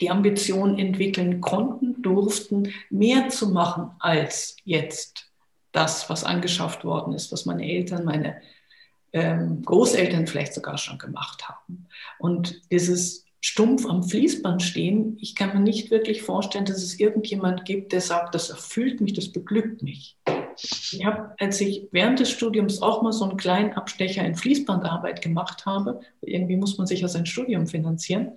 die 0.00 0.10
Ambition 0.10 0.78
entwickeln 0.78 1.40
konnten, 1.40 2.02
durften, 2.02 2.72
mehr 2.90 3.30
zu 3.30 3.48
machen 3.48 3.90
als 3.98 4.56
jetzt 4.64 5.30
das, 5.72 6.08
was 6.08 6.24
angeschafft 6.24 6.84
worden 6.84 7.14
ist, 7.14 7.32
was 7.32 7.46
meine 7.46 7.68
Eltern, 7.68 8.04
meine 8.04 8.40
ähm, 9.12 9.62
Großeltern 9.62 10.26
vielleicht 10.26 10.54
sogar 10.54 10.78
schon 10.78 10.98
gemacht 10.98 11.48
haben. 11.48 11.88
Und 12.18 12.60
dieses 12.70 13.24
stumpf 13.40 13.86
am 13.86 14.02
Fließband 14.02 14.62
stehen, 14.62 15.16
ich 15.20 15.34
kann 15.34 15.54
mir 15.54 15.60
nicht 15.60 15.90
wirklich 15.90 16.22
vorstellen, 16.22 16.64
dass 16.64 16.82
es 16.82 16.98
irgendjemand 16.98 17.64
gibt, 17.64 17.92
der 17.92 18.00
sagt, 18.00 18.34
das 18.34 18.50
erfüllt 18.50 19.00
mich, 19.00 19.12
das 19.12 19.30
beglückt 19.30 19.82
mich. 19.82 20.16
Ich 20.60 21.04
habe, 21.04 21.34
als 21.38 21.60
ich 21.60 21.86
während 21.92 22.18
des 22.18 22.30
Studiums 22.30 22.82
auch 22.82 23.02
mal 23.02 23.12
so 23.12 23.24
einen 23.24 23.36
kleinen 23.36 23.74
Abstecher 23.74 24.24
in 24.24 24.34
Fließbandarbeit 24.34 25.22
gemacht 25.22 25.66
habe, 25.66 26.00
irgendwie 26.20 26.56
muss 26.56 26.78
man 26.78 26.86
sich 26.88 27.00
ja 27.00 27.08
sein 27.08 27.26
Studium 27.26 27.68
finanzieren, 27.68 28.32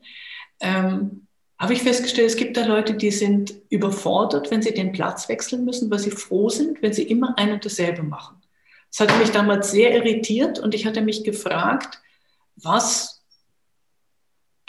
ähm, 0.60 1.26
habe 1.58 1.74
ich 1.74 1.82
festgestellt, 1.82 2.28
es 2.28 2.38
gibt 2.38 2.58
da 2.58 2.66
Leute, 2.66 2.96
die 2.96 3.12
sind 3.12 3.54
überfordert, 3.70 4.50
wenn 4.50 4.64
sie 4.64 4.74
den 4.74 4.92
Platz 4.92 5.30
wechseln 5.30 5.64
müssen, 5.64 5.92
weil 5.92 6.00
sie 6.00 6.10
froh 6.10 6.50
sind, 6.50 6.82
wenn 6.82 6.94
sie 6.94 7.04
immer 7.04 7.38
ein 7.38 7.54
und 7.54 7.64
dasselbe 7.64 8.02
machen. 8.04 8.38
Das 8.90 9.08
hat 9.08 9.20
mich 9.20 9.30
damals 9.30 9.72
sehr 9.72 9.94
irritiert 9.96 10.60
und 10.60 10.74
ich 10.74 10.86
hatte 10.86 11.02
mich 11.02 11.24
gefragt, 11.24 12.02
was 12.56 13.11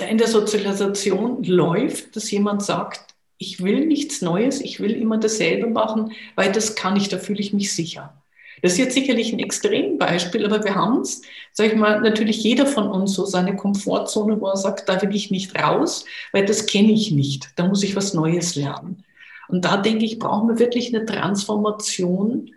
in 0.09 0.19
der 0.19 0.29
Sozialisation 0.29 1.43
läuft, 1.45 2.17
dass 2.17 2.31
jemand 2.31 2.63
sagt, 2.63 3.15
ich 3.39 3.63
will 3.63 3.87
nichts 3.87 4.23
Neues, 4.23 4.61
ich 4.61 4.81
will 4.81 4.93
immer 4.93 5.19
dasselbe 5.19 5.67
machen, 5.67 6.13
weil 6.37 6.53
das 6.53 6.75
kann 6.75 6.97
ich, 6.97 7.09
da 7.09 7.19
fühle 7.19 7.41
ich 7.41 7.53
mich 7.53 7.75
sicher. 7.75 8.23
Das 8.63 8.73
ist 8.73 8.79
jetzt 8.79 8.95
sicherlich 8.95 9.33
ein 9.33 9.41
Extrembeispiel, 9.41 10.47
aber 10.47 10.63
wir 10.63 10.77
haben 10.77 11.01
es, 11.01 11.23
sage 11.53 11.71
ich 11.71 11.77
mal, 11.77 12.01
natürlich 12.01 12.45
jeder 12.45 12.67
von 12.67 12.89
uns 12.89 13.15
so 13.15 13.25
seine 13.25 13.57
Komfortzone, 13.57 14.41
wo 14.41 14.47
er 14.47 14.57
sagt, 14.57 14.89
da 14.89 15.03
will 15.03 15.15
ich 15.15 15.33
nicht 15.33 15.59
raus, 15.59 16.05
weil 16.31 16.45
das 16.47 16.67
kenne 16.67 16.93
ich 16.93 17.11
nicht, 17.11 17.51
da 17.57 17.67
muss 17.67 17.83
ich 17.83 17.97
was 17.97 18.15
Neues 18.15 18.55
lernen. 18.55 19.05
Und 19.49 19.65
da 19.65 19.77
denke 19.77 20.05
ich, 20.05 20.21
brauchen 20.21 20.49
wir 20.49 20.59
wirklich 20.61 20.95
eine 20.95 21.05
Transformation 21.05 22.53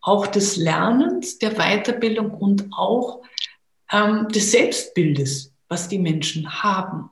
auch 0.00 0.28
des 0.28 0.56
Lernens, 0.56 1.38
der 1.38 1.56
Weiterbildung 1.56 2.30
und 2.30 2.68
auch 2.70 3.22
ähm, 3.92 4.28
des 4.28 4.52
Selbstbildes 4.52 5.52
was 5.68 5.88
die 5.88 5.98
Menschen 5.98 6.62
haben. 6.62 7.10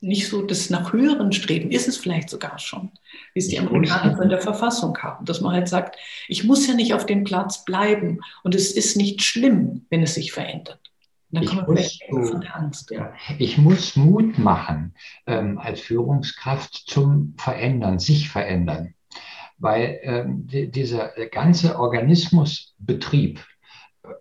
Nicht 0.00 0.28
so 0.28 0.42
das 0.42 0.68
nach 0.68 0.92
höheren 0.92 1.32
Streben, 1.32 1.70
ist 1.70 1.86
es 1.86 1.96
vielleicht 1.96 2.28
sogar 2.28 2.58
schon, 2.58 2.90
wie 3.34 3.40
es 3.40 3.48
die 3.48 3.60
Amerikaner 3.60 4.16
von 4.16 4.28
der 4.28 4.40
Verfassung 4.40 4.98
haben, 4.98 5.24
dass 5.24 5.40
man 5.40 5.52
halt 5.52 5.68
sagt, 5.68 5.96
ich 6.26 6.42
muss 6.42 6.66
ja 6.66 6.74
nicht 6.74 6.92
auf 6.92 7.06
dem 7.06 7.22
Platz 7.22 7.64
bleiben 7.64 8.20
und 8.42 8.56
es 8.56 8.72
ist 8.72 8.96
nicht 8.96 9.22
schlimm, 9.22 9.86
wenn 9.90 10.02
es 10.02 10.14
sich 10.14 10.32
verändert. 10.32 10.80
Dann 11.32 11.44
ich, 11.44 11.54
muss, 12.10 12.30
von 12.30 12.44
Angst. 12.44 12.90
Ja. 12.90 13.14
ich 13.38 13.56
muss 13.56 13.96
Mut 13.96 14.38
machen 14.38 14.94
ähm, 15.26 15.58
als 15.58 15.80
Führungskraft 15.80 16.74
zum 16.74 17.34
Verändern, 17.38 17.98
sich 17.98 18.28
verändern. 18.28 18.94
Weil 19.56 20.00
ähm, 20.02 20.46
die, 20.46 20.70
dieser 20.70 21.12
ganze 21.30 21.78
Organismusbetrieb, 21.78 23.40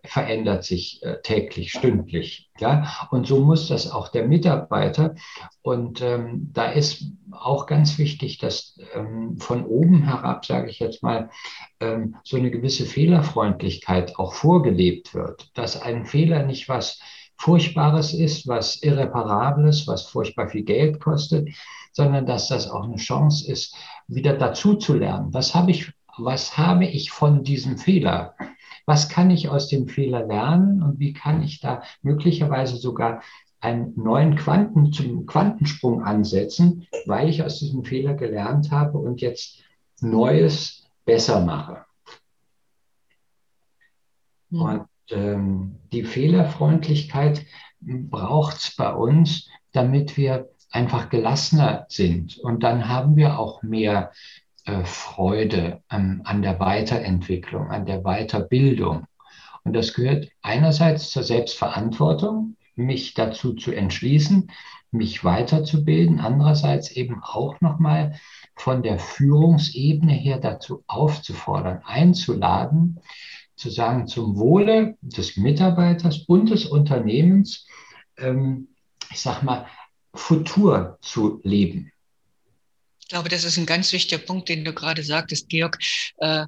verändert 0.04 0.64
sich 0.64 1.02
äh, 1.04 1.22
täglich, 1.24 1.72
stündlich. 1.72 2.50
Ja? 2.60 3.08
Und 3.10 3.26
so 3.26 3.40
muss 3.40 3.68
das 3.68 3.92
auch 3.92 4.10
der 4.10 4.28
Mitarbeiter. 4.28 5.16
Und 5.62 6.02
ähm, 6.02 6.50
da 6.54 6.66
ist 6.66 7.06
auch 7.32 7.66
ganz 7.66 7.98
wichtig, 7.98 8.38
dass 8.38 8.78
ähm, 8.94 9.38
von 9.38 9.66
oben 9.66 10.04
herab, 10.04 10.46
sage 10.46 10.70
ich 10.70 10.80
jetzt 10.80 11.02
mal, 11.02 11.30
ähm, 11.80 12.16
so 12.24 12.38
eine 12.38 12.52
gewisse 12.52 12.86
Fehlerfreundlichkeit 12.86 14.18
auch 14.18 14.34
vorgelebt 14.34 15.14
wird, 15.14 15.50
dass 15.56 15.82
ein 15.82 16.06
Fehler 16.06 16.44
nicht 16.44 16.70
was 16.70 17.00
Furchtbares 17.38 18.14
ist, 18.14 18.48
was 18.48 18.84
Irreparables, 18.84 19.88
was 19.88 20.06
furchtbar 20.06 20.50
viel 20.50 20.64
Geld 20.64 21.00
kostet, 21.00 21.50
sondern 21.92 22.28
dass 22.28 22.50
das 22.50 22.70
auch 22.70 22.84
eine 22.84 22.98
Chance 22.98 23.52
ist, 23.52 23.76
wieder 24.08 24.34
dazu 24.38 24.76
zu 24.76 24.94
lernen. 24.94 25.34
Was 25.34 25.56
habe 25.56 25.74
was 26.18 26.58
habe 26.58 26.86
ich 26.86 27.10
von 27.10 27.44
diesem 27.44 27.78
Fehler? 27.78 28.36
Was 28.86 29.10
kann 29.10 29.30
ich 29.30 29.50
aus 29.50 29.68
dem 29.68 29.88
Fehler 29.88 30.26
lernen 30.26 30.82
und 30.82 31.00
wie 31.00 31.14
kann 31.14 31.44
ich 31.44 31.60
da 31.60 31.84
möglicherweise 32.02 32.78
sogar 32.78 33.22
einen 33.60 33.94
neuen 33.96 34.36
Quanten, 34.36 34.92
zum 34.92 35.26
Quantensprung 35.28 36.04
ansetzen, 36.04 36.88
weil 37.06 37.30
ich 37.30 37.44
aus 37.44 37.60
diesem 37.60 37.86
Fehler 37.86 38.16
gelernt 38.16 38.72
habe 38.72 38.98
und 38.98 39.22
jetzt 39.22 39.64
Neues 40.02 40.88
besser 41.06 41.46
mache. 41.46 41.86
Und 44.50 44.88
ähm, 45.12 45.78
die 45.92 46.04
Fehlerfreundlichkeit 46.04 47.46
braucht 47.80 48.58
es 48.58 48.76
bei 48.76 48.92
uns, 48.94 49.48
damit 49.72 50.18
wir 50.18 50.50
einfach 50.72 51.10
gelassener 51.10 51.86
sind. 51.90 52.38
Und 52.40 52.64
dann 52.64 52.88
haben 52.88 53.16
wir 53.16 53.40
auch 53.40 53.62
mehr 53.62 54.12
Freude 54.84 55.82
an, 55.88 56.22
an 56.24 56.42
der 56.42 56.60
Weiterentwicklung, 56.60 57.70
an 57.70 57.86
der 57.86 58.02
Weiterbildung. 58.04 59.06
Und 59.64 59.74
das 59.74 59.94
gehört 59.94 60.30
einerseits 60.42 61.10
zur 61.12 61.24
Selbstverantwortung, 61.24 62.56
mich 62.76 63.14
dazu 63.14 63.54
zu 63.54 63.72
entschließen, 63.72 64.52
mich 64.92 65.24
weiterzubilden, 65.24 66.20
andererseits 66.20 66.92
eben 66.92 67.22
auch 67.24 67.62
nochmal 67.62 68.20
von 68.56 68.84
der 68.84 69.00
Führungsebene 69.00 70.14
her 70.14 70.40
dazu 70.40 70.84
aufzufordern, 70.88 71.82
einzuladen, 71.86 73.00
zu 73.56 73.70
sagen, 73.70 74.08
zum 74.08 74.38
Wohle 74.38 74.98
des 75.02 75.38
Mitarbeiters 75.38 76.20
und 76.28 76.50
des 76.50 76.66
Unternehmens, 76.66 77.68
ähm, 78.18 78.70
ich 79.12 79.22
sag 79.22 79.44
mal, 79.44 79.68
Futur 80.14 80.98
zu 81.02 81.40
leben. 81.44 81.92
Ich 83.12 83.14
glaube, 83.14 83.28
das 83.28 83.44
ist 83.44 83.58
ein 83.58 83.66
ganz 83.66 83.92
wichtiger 83.92 84.22
Punkt, 84.22 84.48
den 84.48 84.64
du 84.64 84.72
gerade 84.72 85.04
sagtest, 85.04 85.50
Georg. 85.50 85.78
Äh, 86.20 86.46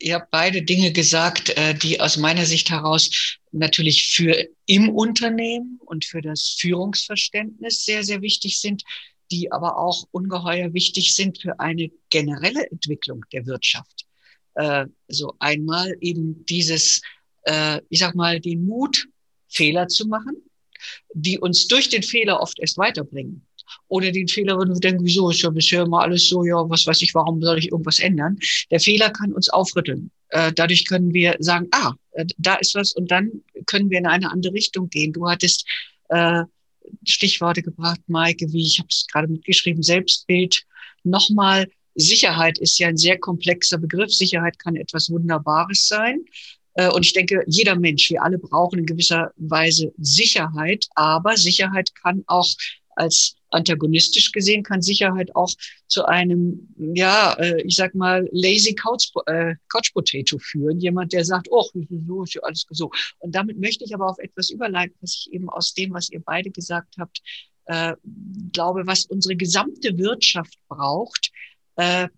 ihr 0.00 0.16
habt 0.16 0.32
beide 0.32 0.62
Dinge 0.62 0.90
gesagt, 0.90 1.50
äh, 1.50 1.76
die 1.76 2.00
aus 2.00 2.16
meiner 2.16 2.44
Sicht 2.44 2.70
heraus 2.70 3.38
natürlich 3.52 4.08
für 4.08 4.48
im 4.66 4.88
Unternehmen 4.88 5.78
und 5.86 6.04
für 6.04 6.20
das 6.20 6.56
Führungsverständnis 6.58 7.84
sehr, 7.84 8.02
sehr 8.02 8.20
wichtig 8.20 8.58
sind, 8.58 8.82
die 9.30 9.52
aber 9.52 9.78
auch 9.78 10.02
ungeheuer 10.10 10.74
wichtig 10.74 11.14
sind 11.14 11.40
für 11.40 11.60
eine 11.60 11.88
generelle 12.10 12.68
Entwicklung 12.72 13.24
der 13.32 13.46
Wirtschaft. 13.46 14.04
Äh, 14.54 14.86
so 15.06 15.36
einmal 15.38 15.94
eben 16.00 16.44
dieses, 16.46 17.00
äh, 17.44 17.80
ich 17.90 18.00
sag 18.00 18.16
mal, 18.16 18.40
den 18.40 18.64
Mut, 18.66 19.06
Fehler 19.46 19.86
zu 19.86 20.08
machen, 20.08 20.34
die 21.14 21.38
uns 21.38 21.68
durch 21.68 21.90
den 21.90 22.02
Fehler 22.02 22.40
oft 22.40 22.58
erst 22.58 22.76
weiterbringen. 22.76 23.46
Oder 23.88 24.12
den 24.12 24.28
Fehler, 24.28 24.56
wo 24.56 24.60
wir 24.60 24.74
denken, 24.80 25.04
wieso 25.04 25.30
ist 25.30 25.42
ja 25.42 25.50
bisher 25.50 25.82
immer 25.82 26.00
alles 26.00 26.28
so, 26.28 26.44
ja, 26.44 26.56
was 26.68 26.86
weiß 26.86 27.02
ich, 27.02 27.14
warum 27.14 27.42
soll 27.42 27.58
ich 27.58 27.70
irgendwas 27.70 27.98
ändern? 27.98 28.38
Der 28.70 28.80
Fehler 28.80 29.10
kann 29.10 29.32
uns 29.32 29.48
aufrütteln. 29.48 30.10
Äh, 30.28 30.52
dadurch 30.52 30.86
können 30.86 31.12
wir 31.12 31.36
sagen, 31.40 31.68
ah, 31.72 31.92
äh, 32.12 32.24
da 32.38 32.54
ist 32.56 32.74
was 32.74 32.92
und 32.92 33.10
dann 33.10 33.30
können 33.66 33.90
wir 33.90 33.98
in 33.98 34.06
eine 34.06 34.30
andere 34.30 34.54
Richtung 34.54 34.88
gehen. 34.88 35.12
Du 35.12 35.28
hattest 35.28 35.66
äh, 36.08 36.44
Stichworte 37.04 37.62
gebracht, 37.62 38.00
Maike, 38.06 38.52
wie 38.52 38.66
ich 38.66 38.78
habe 38.78 38.88
es 38.90 39.06
gerade 39.10 39.28
mitgeschrieben, 39.28 39.82
Selbstbild. 39.82 40.64
Nochmal, 41.04 41.68
Sicherheit 41.94 42.58
ist 42.58 42.78
ja 42.78 42.88
ein 42.88 42.96
sehr 42.96 43.18
komplexer 43.18 43.78
Begriff. 43.78 44.12
Sicherheit 44.12 44.58
kann 44.58 44.76
etwas 44.76 45.10
Wunderbares 45.10 45.86
sein. 45.86 46.24
Äh, 46.74 46.88
und 46.90 47.04
ich 47.04 47.12
denke, 47.12 47.44
jeder 47.46 47.76
Mensch, 47.76 48.10
wir 48.10 48.22
alle 48.22 48.38
brauchen 48.38 48.78
in 48.78 48.86
gewisser 48.86 49.32
Weise 49.36 49.92
Sicherheit, 49.98 50.86
aber 50.94 51.36
Sicherheit 51.36 51.90
kann 51.94 52.24
auch 52.26 52.48
als 52.96 53.36
antagonistisch 53.50 54.32
gesehen 54.32 54.62
kann 54.62 54.82
Sicherheit 54.82 55.34
auch 55.36 55.52
zu 55.86 56.04
einem, 56.04 56.68
ja, 56.76 57.34
äh, 57.34 57.62
ich 57.62 57.76
sag 57.76 57.94
mal, 57.94 58.28
lazy 58.32 58.74
Couch, 58.74 59.10
äh, 59.26 59.54
Couch 59.68 59.92
Potato 59.92 60.38
führen. 60.38 60.80
Jemand, 60.80 61.12
der 61.12 61.24
sagt, 61.24 61.48
oh, 61.50 61.68
so 61.72 62.22
ist 62.22 62.34
ja 62.34 62.42
alles 62.42 62.66
so. 62.70 62.90
Und 63.18 63.34
damit 63.34 63.58
möchte 63.58 63.84
ich 63.84 63.94
aber 63.94 64.08
auf 64.08 64.18
etwas 64.18 64.50
überleiten, 64.50 64.96
was 65.00 65.14
ich 65.14 65.32
eben 65.32 65.48
aus 65.48 65.74
dem, 65.74 65.92
was 65.92 66.10
ihr 66.10 66.20
beide 66.20 66.50
gesagt 66.50 66.94
habt, 66.98 67.20
äh, 67.66 67.94
glaube, 68.52 68.86
was 68.86 69.04
unsere 69.06 69.36
gesamte 69.36 69.96
Wirtschaft 69.98 70.58
braucht, 70.68 71.30
äh, 71.76 72.08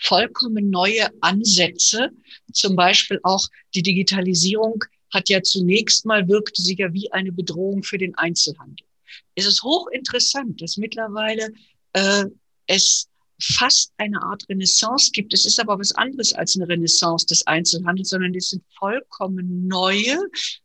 vollkommen 0.00 0.70
neue 0.70 1.08
Ansätze. 1.20 2.10
Zum 2.52 2.76
Beispiel 2.76 3.20
auch 3.22 3.46
die 3.74 3.82
Digitalisierung 3.82 4.84
hat 5.12 5.28
ja 5.28 5.42
zunächst 5.42 6.06
mal 6.06 6.28
wirkte 6.28 6.62
sie 6.62 6.76
ja 6.76 6.92
wie 6.92 7.12
eine 7.12 7.32
Bedrohung 7.32 7.82
für 7.82 7.98
den 7.98 8.14
Einzelhandel. 8.14 8.86
Es 9.34 9.46
ist 9.46 9.62
hochinteressant, 9.62 10.60
dass 10.60 10.76
mittlerweile 10.76 11.52
äh, 11.92 12.24
es 12.66 13.10
fast 13.42 13.92
eine 13.96 14.22
Art 14.22 14.44
Renaissance 14.48 15.10
gibt. 15.12 15.32
Es 15.32 15.46
ist 15.46 15.58
aber 15.58 15.78
was 15.78 15.92
anderes 15.92 16.32
als 16.32 16.56
eine 16.56 16.68
Renaissance 16.68 17.26
des 17.26 17.46
Einzelhandels, 17.46 18.10
sondern 18.10 18.34
es 18.34 18.50
sind 18.50 18.62
vollkommen 18.78 19.66
neue 19.66 20.18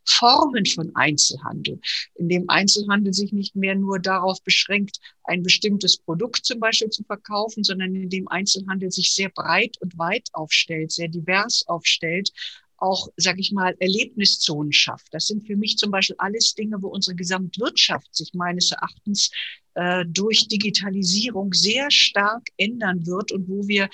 Formen 0.04 0.66
von 0.66 0.94
Einzelhandel, 0.94 1.80
in 2.16 2.28
dem 2.28 2.48
Einzelhandel 2.48 3.12
sich 3.12 3.32
nicht 3.32 3.56
mehr 3.56 3.74
nur 3.74 3.98
darauf 3.98 4.42
beschränkt, 4.42 4.98
ein 5.24 5.42
bestimmtes 5.42 5.96
Produkt 5.96 6.44
zum 6.44 6.60
Beispiel 6.60 6.90
zu 6.90 7.02
verkaufen, 7.04 7.64
sondern 7.64 7.94
in 7.94 8.10
dem 8.10 8.28
Einzelhandel 8.28 8.90
sich 8.90 9.12
sehr 9.12 9.30
breit 9.30 9.76
und 9.80 9.98
weit 9.98 10.28
aufstellt, 10.32 10.92
sehr 10.92 11.08
divers 11.08 11.64
aufstellt 11.66 12.30
auch, 12.78 13.08
sage 13.16 13.40
ich 13.40 13.52
mal, 13.52 13.74
Erlebniszonen 13.78 14.72
schafft. 14.72 15.08
Das 15.12 15.26
sind 15.26 15.46
für 15.46 15.56
mich 15.56 15.78
zum 15.78 15.90
Beispiel 15.90 16.16
alles 16.18 16.54
Dinge, 16.54 16.76
wo 16.80 16.88
unsere 16.88 17.16
Gesamtwirtschaft 17.16 18.14
sich 18.14 18.34
meines 18.34 18.72
Erachtens 18.72 19.30
äh, 19.74 20.04
durch 20.06 20.48
Digitalisierung 20.48 21.52
sehr 21.52 21.90
stark 21.90 22.48
ändern 22.56 23.06
wird 23.06 23.32
und 23.32 23.48
wo 23.48 23.66
wir 23.66 23.88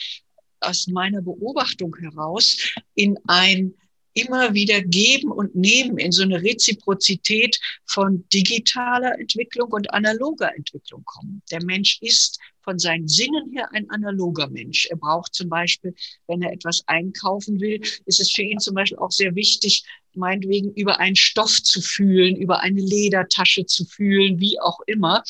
aus 0.60 0.86
meiner 0.86 1.22
Beobachtung 1.22 1.96
heraus 1.96 2.56
in 2.94 3.18
ein 3.26 3.74
immer 4.14 4.54
wieder 4.54 4.82
geben 4.82 5.30
und 5.30 5.54
nehmen 5.54 5.98
in 5.98 6.12
so 6.12 6.22
eine 6.22 6.42
Reziprozität 6.42 7.58
von 7.86 8.26
digitaler 8.32 9.18
Entwicklung 9.18 9.70
und 9.72 9.92
analoger 9.92 10.54
Entwicklung 10.54 11.02
kommen. 11.04 11.42
Der 11.50 11.64
Mensch 11.64 11.98
ist 12.02 12.38
von 12.62 12.78
seinen 12.78 13.08
Sinnen 13.08 13.50
her 13.52 13.72
ein 13.72 13.88
analoger 13.90 14.48
Mensch. 14.48 14.86
Er 14.86 14.96
braucht 14.96 15.34
zum 15.34 15.48
Beispiel, 15.48 15.94
wenn 16.26 16.42
er 16.42 16.52
etwas 16.52 16.82
einkaufen 16.86 17.60
will, 17.60 17.80
ist 18.06 18.20
es 18.20 18.30
für 18.30 18.42
ihn 18.42 18.60
zum 18.60 18.74
Beispiel 18.74 18.98
auch 18.98 19.10
sehr 19.10 19.34
wichtig, 19.34 19.84
meinetwegen 20.14 20.72
über 20.74 21.00
einen 21.00 21.16
Stoff 21.16 21.62
zu 21.62 21.80
fühlen, 21.80 22.36
über 22.36 22.60
eine 22.60 22.80
Ledertasche 22.80 23.66
zu 23.66 23.84
fühlen, 23.84 24.38
wie 24.40 24.60
auch 24.60 24.80
immer. 24.86 25.22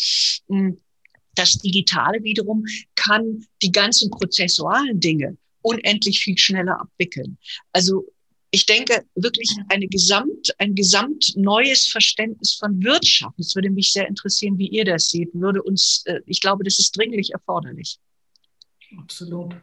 Hm, 0.49 0.79
das 1.35 1.59
Digitale 1.59 2.23
wiederum 2.23 2.65
kann 2.95 3.47
die 3.63 3.73
ganzen 3.73 4.11
prozessualen 4.11 5.01
Dinge 5.01 5.39
unendlich 5.63 6.21
viel 6.21 6.37
schneller 6.37 6.81
abwickeln. 6.81 7.39
Also 7.73 8.07
ich 8.55 8.67
denke, 8.67 9.05
wirklich 9.15 9.51
eine 9.71 9.89
Gesamt, 9.89 10.55
ein 10.59 10.75
gesamt 10.75 11.33
neues 11.37 11.87
Verständnis 11.87 12.53
von 12.53 12.83
Wirtschaft. 12.83 13.39
Es 13.39 13.55
würde 13.55 13.71
mich 13.71 13.93
sehr 13.93 14.07
interessieren, 14.07 14.59
wie 14.59 14.69
ihr 14.69 14.85
das 14.85 15.09
seht. 15.09 15.31
Würde 15.33 15.63
uns, 15.63 16.03
äh, 16.05 16.21
ich 16.27 16.43
glaube, 16.43 16.63
das 16.63 16.79
ist 16.79 16.97
dringlich 16.97 17.33
erforderlich. 17.33 17.99
Absolut. 18.99 19.57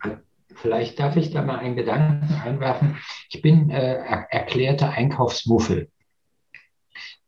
Vielleicht 0.55 0.99
darf 0.99 1.15
ich 1.15 1.29
da 1.29 1.43
mal 1.43 1.59
einen 1.59 1.75
Gedanken 1.75 2.33
einwerfen. 2.33 2.97
Ich 3.29 3.43
bin 3.43 3.69
äh, 3.69 3.93
erklärter 4.31 4.89
Einkaufsmuffel. 4.89 5.91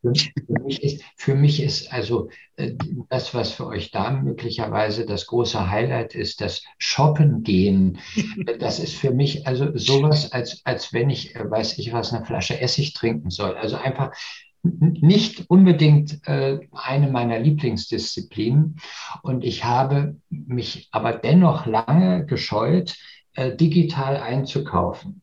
Für, 0.02 0.14
für, 0.16 0.60
mich 0.64 0.84
ist, 0.84 1.04
für 1.16 1.36
mich 1.36 1.62
ist 1.62 1.94
also 1.94 2.30
äh, 2.56 2.74
das, 3.10 3.34
was 3.34 3.52
für 3.52 3.68
euch 3.68 3.92
da 3.92 4.12
möglicherweise 4.12 5.06
das 5.06 5.28
große 5.28 5.70
Highlight 5.70 6.16
ist, 6.16 6.42
das 6.42 6.64
Shoppen 6.78 7.44
gehen. 7.44 8.00
Das 8.60 8.80
ist 8.80 8.96
für 8.96 9.12
mich 9.12 9.48
also 9.48 9.76
sowas, 9.78 10.32
als, 10.32 10.62
als 10.66 10.94
wenn 10.94 11.10
ich, 11.10 11.36
äh, 11.36 11.50
weiß 11.50 11.78
ich 11.78 11.94
was, 11.94 12.14
eine 12.14 12.26
Flasche 12.26 12.60
Essig 12.60 12.94
trinken 12.94 13.30
soll. 13.30 13.56
Also 13.56 13.78
einfach 13.78 14.12
nicht 14.64 15.50
unbedingt 15.50 16.28
äh, 16.28 16.60
eine 16.72 17.10
meiner 17.10 17.40
Lieblingsdisziplinen. 17.40 18.78
Und 19.24 19.44
ich 19.44 19.64
habe 19.64 20.18
mich 20.30 20.90
aber 20.92 21.14
dennoch 21.14 21.66
lange 21.66 22.26
gescheut, 22.26 22.96
äh, 23.34 23.56
digital 23.56 24.18
einzukaufen 24.18 25.22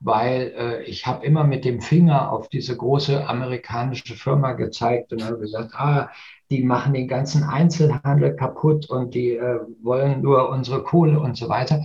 weil 0.00 0.52
äh, 0.56 0.82
ich 0.84 1.06
habe 1.06 1.24
immer 1.24 1.44
mit 1.44 1.64
dem 1.64 1.80
Finger 1.80 2.32
auf 2.32 2.48
diese 2.48 2.76
große 2.76 3.26
amerikanische 3.26 4.14
Firma 4.14 4.52
gezeigt 4.52 5.12
und 5.12 5.24
habe 5.24 5.38
gesagt, 5.38 5.74
ah, 5.74 6.10
die 6.50 6.62
machen 6.62 6.94
den 6.94 7.08
ganzen 7.08 7.42
Einzelhandel 7.44 8.34
kaputt 8.34 8.88
und 8.88 9.14
die 9.14 9.32
äh, 9.32 9.60
wollen 9.82 10.22
nur 10.22 10.48
unsere 10.48 10.82
Kohle 10.82 11.20
und 11.20 11.36
so 11.36 11.48
weiter. 11.48 11.84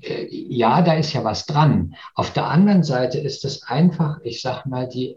Äh, 0.00 0.26
ja, 0.30 0.82
da 0.82 0.94
ist 0.94 1.12
ja 1.14 1.24
was 1.24 1.46
dran. 1.46 1.94
Auf 2.14 2.32
der 2.32 2.48
anderen 2.48 2.82
Seite 2.82 3.18
ist 3.18 3.44
es 3.44 3.62
einfach, 3.62 4.18
ich 4.22 4.42
sag 4.42 4.66
mal, 4.66 4.88
die 4.88 5.16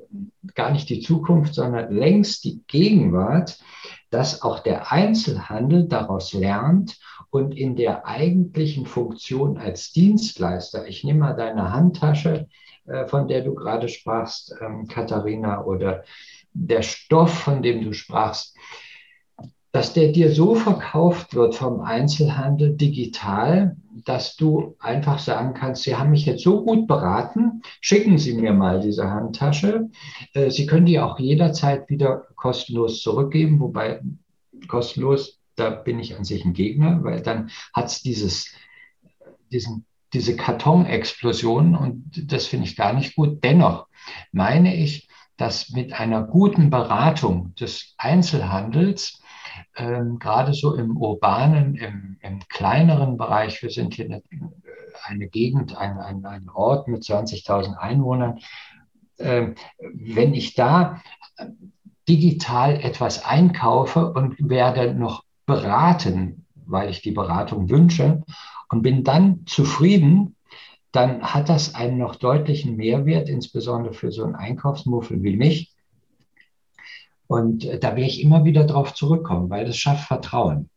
gar 0.56 0.72
nicht 0.72 0.90
die 0.90 1.02
Zukunft, 1.02 1.54
sondern 1.54 1.94
längst 1.94 2.46
die 2.46 2.62
Gegenwart, 2.68 3.60
dass 4.12 4.42
auch 4.44 4.60
der 4.60 4.92
Einzelhandel 4.92 5.88
daraus 5.88 6.34
lernt 6.34 7.00
und 7.32 7.58
in 7.58 7.76
der 7.76 8.06
eigentlichen 8.06 8.86
Funktion 8.86 9.58
als 9.58 9.92
Dienstleister, 9.94 10.86
ich 10.88 11.04
nehme 11.04 11.20
mal 11.20 11.34
deine 11.34 11.72
Handtasche, 11.72 12.48
äh, 12.86 13.08
von 13.08 13.28
der 13.28 13.42
du 13.42 13.56
gerade 13.56 13.88
sprachst, 13.88 14.54
ähm, 14.62 14.88
Katharina, 14.88 15.64
oder 15.64 16.04
der 16.54 16.82
Stoff, 16.82 17.34
von 17.34 17.64
dem 17.64 17.84
du 17.84 17.94
sprachst, 17.94 18.56
dass 19.72 19.94
der 19.94 20.12
dir 20.12 20.32
so 20.34 20.56
verkauft 20.56 21.34
wird 21.34 21.56
vom 21.56 21.82
Einzelhandel 21.82 22.76
digital, 22.76 23.78
dass 24.06 24.36
du 24.36 24.76
einfach 24.80 25.20
sagen 25.20 25.54
kannst, 25.54 25.84
Sie 25.84 25.96
haben 25.96 26.12
mich 26.12 26.26
jetzt 26.26 26.44
so 26.44 26.64
gut 26.64 26.88
beraten, 26.88 27.62
schicken 27.80 28.18
Sie 28.18 28.34
mir 28.34 28.54
mal 28.54 28.82
diese 28.82 29.10
Handtasche. 29.10 29.90
Äh, 30.34 30.50
Sie 30.50 30.66
können 30.66 30.86
die 30.86 31.00
auch 31.00 31.20
jederzeit 31.20 31.90
wieder 31.90 32.28
kostenlos 32.36 33.02
zurückgeben, 33.02 33.60
wobei 33.60 34.02
kostenlos 34.68 35.42
da 35.56 35.70
bin 35.70 36.00
ich 36.00 36.18
an 36.18 36.24
sich 36.24 36.46
ein 36.46 36.54
Gegner, 36.54 37.04
weil 37.04 37.22
dann 37.22 37.52
hat 37.74 37.88
es 37.88 38.02
dieses, 38.02 38.54
diesen, 39.52 39.86
diese 40.14 40.36
Kartonexplosion 40.36 41.76
und 41.76 42.32
das 42.32 42.48
finde 42.48 42.66
ich 42.66 42.76
gar 42.76 42.94
nicht 42.94 43.16
gut. 43.16 43.44
Dennoch 43.44 43.88
meine 44.32 44.76
ich, 44.76 45.08
dass 45.38 45.70
mit 45.70 45.94
einer 45.94 46.24
guten 46.24 46.70
Beratung 46.70 47.56
des 47.56 47.96
Einzelhandels, 47.98 49.21
ähm, 49.82 50.20
gerade 50.20 50.54
so 50.54 50.76
im 50.76 50.96
urbanen, 50.96 51.76
im, 51.76 52.18
im, 52.22 52.40
kleineren 52.48 53.18
Bereich, 53.18 53.62
wir 53.64 53.72
sind 53.72 53.96
hier 53.96 54.06
eine, 54.06 54.24
eine 55.06 55.28
Gegend, 55.28 55.76
ein, 55.76 55.98
ein, 55.98 56.26
ein 56.26 56.50
Ort 56.50 56.88
mit 56.88 57.04
20.000 57.04 57.76
Einwohnern, 57.76 58.40
äh, 59.18 59.48
wenn 59.80 60.34
ich 60.34 60.54
da 60.54 61.02
digital 62.08 62.76
etwas 62.76 63.26
einkaufe 63.26 64.12
und 64.14 64.36
werde 64.40 64.94
noch 64.94 65.24
beraten, 65.46 66.46
weil 66.66 66.90
ich 66.90 67.02
die 67.02 67.12
Beratung 67.12 67.70
wünsche 67.70 68.24
und 68.70 68.84
bin 68.84 69.04
dann 69.04 69.46
zufrieden, 69.48 70.36
dann 70.92 71.22
hat 71.24 71.50
das 71.50 71.74
einen 71.74 71.98
noch 71.98 72.16
deutlichen 72.16 72.76
Mehrwert, 72.76 73.30
insbesondere 73.30 73.94
für 73.94 74.12
so 74.12 74.24
einen 74.24 74.36
Einkaufsmuffel 74.36 75.24
wie 75.24 75.38
mich. 75.38 75.71
Und 77.32 77.64
äh, 77.64 77.80
da 77.80 77.96
werde 77.96 78.10
ich 78.10 78.22
immer 78.22 78.44
wieder 78.44 78.66
drauf 78.66 78.94
zurückkommen, 78.94 79.50
weil 79.50 79.64
das 79.64 79.78
schafft 79.78 80.06
Vertrauen. 80.06 80.70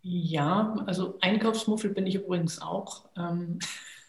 Ja, 0.00 0.76
also 0.86 1.18
Einkaufsmuffel 1.20 1.90
bin 1.90 2.06
ich 2.06 2.14
übrigens 2.14 2.62
auch. 2.62 3.08
Ähm, 3.16 3.58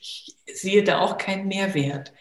ich 0.00 0.36
sehe 0.52 0.84
da 0.84 1.00
auch 1.00 1.16
keinen 1.16 1.48
Mehrwert. 1.48 2.12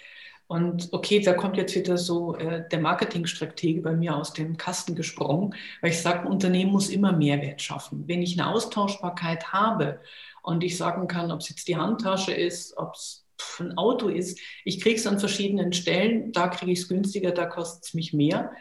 Und 0.47 0.87
okay, 0.93 1.19
da 1.19 1.33
kommt 1.33 1.57
jetzt 1.57 1.75
wieder 1.75 1.97
so 1.97 2.37
äh, 2.37 2.65
der 2.69 2.79
Marketingstratege 2.79 3.81
bei 3.81 3.93
mir 3.93 4.15
aus 4.15 4.31
dem 4.31 4.55
Kasten 4.55 4.95
gesprungen, 4.95 5.53
weil 5.81 5.89
ich 5.89 6.01
sage, 6.01 6.21
ein 6.21 6.27
Unternehmen 6.27 6.71
muss 6.71 6.87
immer 6.87 7.11
Mehrwert 7.11 7.61
schaffen. 7.61 8.07
Wenn 8.07 8.21
ich 8.21 8.39
eine 8.39 8.49
Austauschbarkeit 8.49 9.51
habe 9.51 9.99
und 10.43 10.63
ich 10.63 10.77
sagen 10.77 11.09
kann, 11.09 11.29
ob 11.33 11.41
es 11.41 11.49
jetzt 11.49 11.67
die 11.67 11.75
Handtasche 11.75 12.31
ist, 12.31 12.77
ob 12.77 12.93
es 12.93 13.24
ein 13.59 13.77
Auto 13.77 14.07
ist, 14.07 14.39
ich 14.63 14.81
kriege 14.81 14.95
es 14.95 15.07
an 15.07 15.19
verschiedenen 15.19 15.73
Stellen, 15.73 16.31
da 16.31 16.47
kriege 16.47 16.71
ich 16.71 16.79
es 16.79 16.87
günstiger, 16.87 17.31
da 17.31 17.45
kostet 17.45 17.85
es 17.85 17.93
mich 17.93 18.13
mehr. 18.13 18.51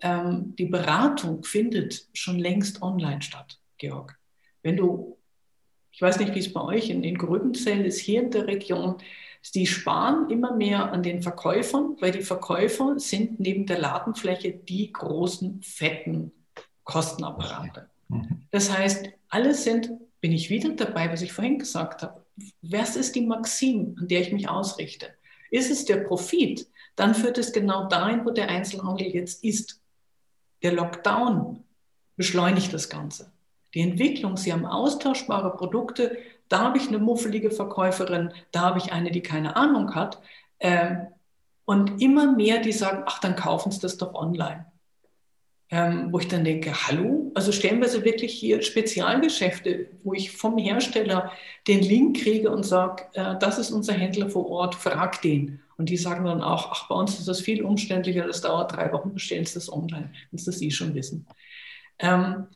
Ähm, 0.00 0.54
die 0.56 0.66
Beratung 0.66 1.42
findet 1.44 2.06
schon 2.12 2.38
längst 2.38 2.82
online 2.82 3.22
statt, 3.22 3.58
Georg. 3.78 4.18
Wenn 4.62 4.76
du, 4.76 5.18
ich 5.92 6.00
weiß 6.00 6.18
nicht, 6.18 6.34
wie 6.34 6.40
es 6.40 6.52
bei 6.52 6.60
euch 6.60 6.90
in, 6.90 7.04
in 7.04 7.18
Gröbenzell 7.18 7.84
ist, 7.84 7.98
hier 7.98 8.22
in 8.22 8.30
der 8.30 8.46
Region, 8.46 8.96
die 9.54 9.66
sparen 9.66 10.30
immer 10.30 10.54
mehr 10.54 10.92
an 10.92 11.02
den 11.02 11.22
Verkäufern, 11.22 11.96
weil 12.00 12.12
die 12.12 12.22
Verkäufer 12.22 12.98
sind 12.98 13.40
neben 13.40 13.66
der 13.66 13.78
Ladenfläche 13.78 14.52
die 14.52 14.92
großen, 14.92 15.62
fetten 15.62 16.32
Kostenapparate. 16.84 17.88
Mhm. 18.08 18.42
Das 18.50 18.76
heißt, 18.76 19.08
alle 19.28 19.54
sind, 19.54 19.90
bin 20.20 20.32
ich 20.32 20.50
wieder 20.50 20.70
dabei, 20.70 21.10
was 21.12 21.22
ich 21.22 21.32
vorhin 21.32 21.58
gesagt 21.58 22.02
habe, 22.02 22.24
was 22.62 22.96
ist 22.96 23.14
die 23.14 23.26
Maxim, 23.26 23.96
an 23.98 24.08
der 24.08 24.20
ich 24.20 24.32
mich 24.32 24.48
ausrichte? 24.48 25.08
Ist 25.50 25.70
es 25.70 25.84
der 25.84 25.98
Profit? 25.98 26.66
Dann 26.96 27.14
führt 27.14 27.38
es 27.38 27.52
genau 27.52 27.88
dahin, 27.88 28.24
wo 28.24 28.30
der 28.30 28.48
Einzelhandel 28.48 29.06
jetzt 29.08 29.44
ist. 29.44 29.80
Der 30.62 30.72
Lockdown 30.72 31.62
beschleunigt 32.16 32.72
das 32.72 32.88
Ganze. 32.88 33.32
Die 33.74 33.80
Entwicklung, 33.80 34.36
Sie 34.36 34.52
haben 34.52 34.66
austauschbare 34.66 35.56
Produkte, 35.56 36.18
da 36.48 36.60
habe 36.60 36.78
ich 36.78 36.88
eine 36.88 36.98
muffelige 36.98 37.50
Verkäuferin, 37.50 38.32
da 38.50 38.60
habe 38.62 38.78
ich 38.78 38.92
eine, 38.92 39.10
die 39.10 39.22
keine 39.22 39.56
Ahnung 39.56 39.94
hat. 39.94 40.20
Ähm, 40.60 41.08
und 41.64 42.00
immer 42.00 42.32
mehr, 42.32 42.60
die 42.60 42.72
sagen, 42.72 43.04
ach, 43.06 43.20
dann 43.20 43.36
kaufen 43.36 43.70
Sie 43.70 43.80
das 43.80 43.98
doch 43.98 44.14
online. 44.14 44.64
Ähm, 45.70 46.10
wo 46.10 46.18
ich 46.18 46.28
dann 46.28 46.44
denke, 46.44 46.72
hallo, 46.72 47.30
also 47.34 47.52
stellen 47.52 47.80
wir 47.82 47.90
sie 47.90 48.02
wirklich 48.02 48.32
hier 48.32 48.62
Spezialgeschäfte, 48.62 49.90
wo 50.02 50.14
ich 50.14 50.30
vom 50.30 50.56
Hersteller 50.56 51.30
den 51.66 51.82
Link 51.82 52.22
kriege 52.22 52.50
und 52.50 52.64
sage, 52.64 53.04
äh, 53.12 53.34
das 53.38 53.58
ist 53.58 53.70
unser 53.70 53.92
Händler 53.92 54.30
vor 54.30 54.48
Ort, 54.48 54.74
frag 54.74 55.20
den. 55.20 55.60
Und 55.76 55.90
die 55.90 55.98
sagen 55.98 56.24
dann 56.24 56.40
auch, 56.40 56.70
ach, 56.72 56.88
bei 56.88 56.94
uns 56.94 57.18
ist 57.18 57.28
das 57.28 57.42
viel 57.42 57.62
umständlicher, 57.62 58.26
das 58.26 58.40
dauert 58.40 58.72
drei 58.72 58.90
Wochen, 58.92 59.12
bestellen 59.12 59.44
Sie 59.44 59.54
das 59.54 59.70
online, 59.70 60.10
wenn 60.30 60.38
Sie 60.38 60.46
das 60.46 60.58
Sie 60.58 60.70
schon 60.70 60.94
wissen. 60.94 61.26
Ähm, 61.98 62.46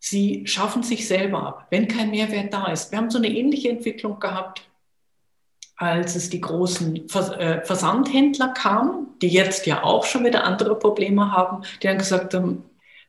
Sie 0.00 0.46
schaffen 0.46 0.82
sich 0.82 1.06
selber 1.06 1.42
ab, 1.42 1.66
wenn 1.70 1.86
kein 1.86 2.10
Mehrwert 2.10 2.52
da 2.52 2.72
ist. 2.72 2.90
Wir 2.92 2.98
haben 2.98 3.10
so 3.10 3.18
eine 3.18 3.28
ähnliche 3.28 3.68
Entwicklung 3.68 4.18
gehabt, 4.20 4.67
als 5.78 6.16
es 6.16 6.28
die 6.28 6.40
großen 6.40 7.08
äh, 7.08 7.64
Versandhändler 7.64 8.48
kamen, 8.48 9.06
die 9.22 9.28
jetzt 9.28 9.64
ja 9.64 9.84
auch 9.84 10.04
schon 10.04 10.24
wieder 10.24 10.44
andere 10.44 10.76
Probleme 10.76 11.32
haben. 11.32 11.62
Die 11.82 11.88
haben 11.88 11.98
gesagt, 11.98 12.34
haben, 12.34 12.64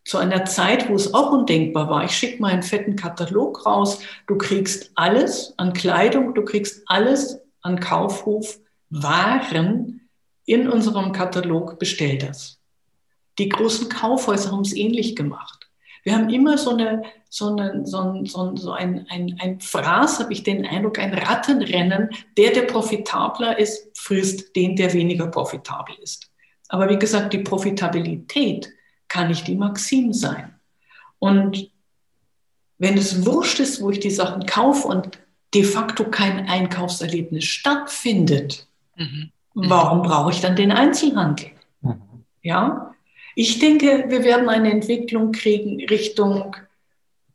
zu 0.06 0.18
einer 0.18 0.46
Zeit, 0.46 0.88
wo 0.88 0.96
es 0.96 1.14
auch 1.14 1.32
undenkbar 1.32 1.90
war, 1.90 2.04
ich 2.04 2.12
schicke 2.12 2.42
mal 2.42 2.52
einen 2.52 2.64
fetten 2.64 2.96
Katalog 2.96 3.66
raus, 3.66 4.00
du 4.28 4.38
kriegst 4.38 4.92
alles 4.96 5.54
an 5.58 5.74
Kleidung, 5.74 6.34
du 6.34 6.44
kriegst 6.46 6.84
alles 6.86 7.42
an 7.62 7.80
Kaufhof, 7.80 8.60
Waren 8.92 10.10
in 10.46 10.68
unserem 10.68 11.12
Katalog, 11.12 11.78
bestell 11.78 12.18
das. 12.18 12.60
Die 13.38 13.50
großen 13.50 13.88
Kaufhäuser 13.88 14.52
haben 14.52 14.62
es 14.62 14.76
ähnlich 14.76 15.16
gemacht. 15.16 15.59
Wir 16.10 16.16
haben 16.16 16.32
immer 16.32 16.58
so, 16.58 16.72
eine, 16.72 17.04
so, 17.30 17.56
eine, 17.56 17.86
so, 17.86 18.00
ein, 18.00 18.26
so, 18.26 18.56
so 18.56 18.72
ein, 18.72 19.06
ein, 19.10 19.36
ein 19.40 19.60
Fraß, 19.60 20.22
habe 20.22 20.34
ich 20.34 20.42
den 20.42 20.66
Eindruck, 20.66 20.98
ein 20.98 21.14
Rattenrennen. 21.14 22.10
Der, 22.36 22.52
der 22.52 22.64
profitabler 22.64 23.60
ist, 23.60 23.96
frisst 23.96 24.56
den, 24.56 24.76
der 24.76 24.92
weniger 24.94 25.28
profitabel 25.28 25.94
ist. 26.02 26.32
Aber 26.68 26.90
wie 26.90 26.98
gesagt, 26.98 27.32
die 27.34 27.44
Profitabilität 27.44 28.72
kann 29.08 29.28
nicht 29.28 29.48
die 29.48 29.54
Maxim 29.54 30.12
sein. 30.12 30.56
Und 31.20 31.70
wenn 32.80 32.98
es 32.98 33.24
wurscht 33.24 33.60
ist, 33.60 33.80
wo 33.80 33.92
ich 33.92 34.00
die 34.00 34.10
Sachen 34.10 34.48
kaufe 34.48 34.88
und 34.88 35.20
de 35.54 35.64
facto 35.64 36.06
kein 36.06 36.48
Einkaufserlebnis 36.48 37.46
stattfindet, 37.46 38.68
mhm. 38.96 39.30
warum 39.54 40.02
brauche 40.02 40.32
ich 40.32 40.42
dann 40.42 40.56
den 40.56 40.72
Einzelhandel? 40.72 41.52
Mhm. 41.82 42.02
Ja, 42.42 42.96
ich 43.36 43.60
denke, 43.60 44.06
wir 44.08 44.24
werden 44.24 44.50
eine 44.50 44.72
Entwicklung 44.72 45.32
kriegen 45.32 45.86
Richtung 45.86 46.56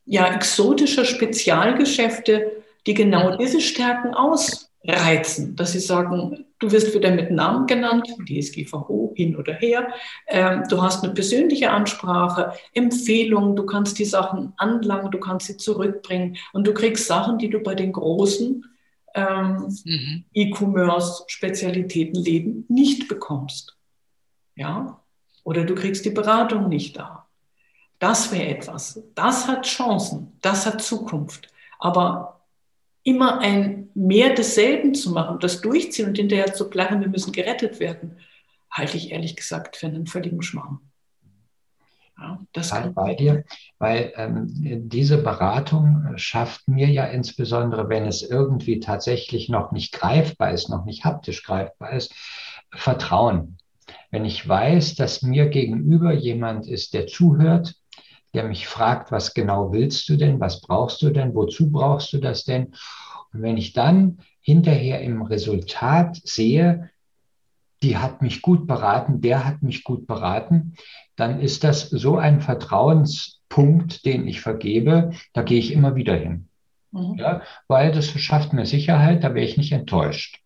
ja, 0.06 0.34
exotischer 0.34 1.04
Spezialgeschäfte, 1.04 2.62
die 2.86 2.94
genau 2.94 3.36
diese 3.36 3.60
Stärken 3.60 4.14
ausreizen, 4.14 5.56
dass 5.56 5.72
sie 5.72 5.80
sagen, 5.80 6.46
du 6.58 6.70
wirst 6.70 6.94
wieder 6.94 7.10
mit 7.10 7.30
Namen 7.30 7.66
genannt, 7.66 8.06
DSGVO 8.28 9.14
hin 9.16 9.36
oder 9.36 9.54
her, 9.54 9.88
ähm, 10.26 10.64
du 10.68 10.82
hast 10.82 11.02
eine 11.02 11.14
persönliche 11.14 11.70
Ansprache, 11.70 12.52
Empfehlungen, 12.74 13.56
du 13.56 13.64
kannst 13.64 13.98
die 13.98 14.04
Sachen 14.04 14.52
anlangen, 14.56 15.10
du 15.10 15.18
kannst 15.18 15.46
sie 15.46 15.56
zurückbringen 15.56 16.36
und 16.52 16.66
du 16.66 16.74
kriegst 16.74 17.06
Sachen, 17.06 17.38
die 17.38 17.48
du 17.48 17.60
bei 17.60 17.74
den 17.74 17.92
großen 17.92 18.62
ähm, 19.14 19.74
mhm. 19.84 20.24
E-Commerce-Spezialitätenläden 20.34 22.66
nicht 22.68 23.08
bekommst. 23.08 23.74
Ja, 24.56 25.00
oder 25.44 25.64
du 25.64 25.74
kriegst 25.74 26.04
die 26.04 26.10
Beratung 26.10 26.68
nicht 26.68 26.96
da. 26.96 27.26
Das 27.98 28.32
wäre 28.32 28.48
etwas. 28.48 29.00
Das 29.14 29.46
hat 29.46 29.66
Chancen, 29.66 30.32
das 30.40 30.66
hat 30.66 30.82
Zukunft. 30.82 31.48
Aber 31.78 32.40
immer 33.04 33.38
ein 33.40 33.90
mehr 33.94 34.34
desselben 34.34 34.94
zu 34.94 35.12
machen, 35.12 35.38
das 35.38 35.60
durchziehen 35.60 36.08
und 36.08 36.16
hinterher 36.16 36.52
zu 36.54 36.68
planen, 36.68 37.02
wir 37.02 37.08
müssen 37.08 37.32
gerettet 37.32 37.78
werden, 37.78 38.18
halte 38.70 38.96
ich 38.96 39.12
ehrlich 39.12 39.36
gesagt 39.36 39.76
für 39.76 39.86
einen 39.86 40.06
völligen 40.06 40.42
Schmarrn. 40.42 40.80
Ja, 42.18 42.38
das 42.52 42.70
kann 42.70 42.94
bei 42.94 43.14
dir, 43.14 43.44
weil 43.78 44.12
ähm, 44.16 44.46
diese 44.88 45.18
Beratung 45.18 46.12
schafft 46.16 46.68
mir 46.68 46.88
ja 46.88 47.06
insbesondere, 47.06 47.88
wenn 47.88 48.06
es 48.06 48.22
irgendwie 48.22 48.78
tatsächlich 48.80 49.48
noch 49.48 49.72
nicht 49.72 49.92
greifbar 49.92 50.52
ist, 50.52 50.68
noch 50.68 50.84
nicht 50.84 51.04
haptisch 51.04 51.42
greifbar 51.42 51.92
ist, 51.92 52.14
Vertrauen. 52.70 53.58
Wenn 54.10 54.24
ich 54.24 54.46
weiß, 54.48 54.94
dass 54.94 55.22
mir 55.22 55.48
gegenüber 55.48 56.12
jemand 56.12 56.66
ist, 56.66 56.94
der 56.94 57.06
zuhört, 57.06 57.74
der 58.32 58.44
mich 58.44 58.66
fragt, 58.66 59.12
was 59.12 59.34
genau 59.34 59.72
willst 59.72 60.08
du 60.08 60.16
denn, 60.16 60.40
was 60.40 60.60
brauchst 60.60 61.02
du 61.02 61.10
denn, 61.10 61.34
wozu 61.34 61.70
brauchst 61.70 62.12
du 62.12 62.18
das 62.18 62.44
denn? 62.44 62.74
Und 63.32 63.42
wenn 63.42 63.56
ich 63.56 63.72
dann 63.72 64.18
hinterher 64.40 65.00
im 65.00 65.22
Resultat 65.22 66.20
sehe, 66.24 66.90
die 67.82 67.96
hat 67.98 68.22
mich 68.22 68.42
gut 68.42 68.66
beraten, 68.66 69.20
der 69.20 69.44
hat 69.44 69.62
mich 69.62 69.84
gut 69.84 70.06
beraten, 70.06 70.74
dann 71.16 71.40
ist 71.40 71.64
das 71.64 71.88
so 71.90 72.16
ein 72.16 72.40
Vertrauenspunkt, 72.40 74.04
den 74.04 74.26
ich 74.26 74.40
vergebe, 74.40 75.10
da 75.32 75.42
gehe 75.42 75.58
ich 75.58 75.72
immer 75.72 75.94
wieder 75.94 76.16
hin. 76.16 76.48
Mhm. 76.92 77.16
Ja, 77.18 77.42
weil 77.68 77.92
das 77.92 78.08
schafft 78.08 78.52
mir 78.52 78.66
Sicherheit, 78.66 79.22
da 79.22 79.34
wäre 79.34 79.44
ich 79.44 79.56
nicht 79.56 79.72
enttäuscht. 79.72 80.40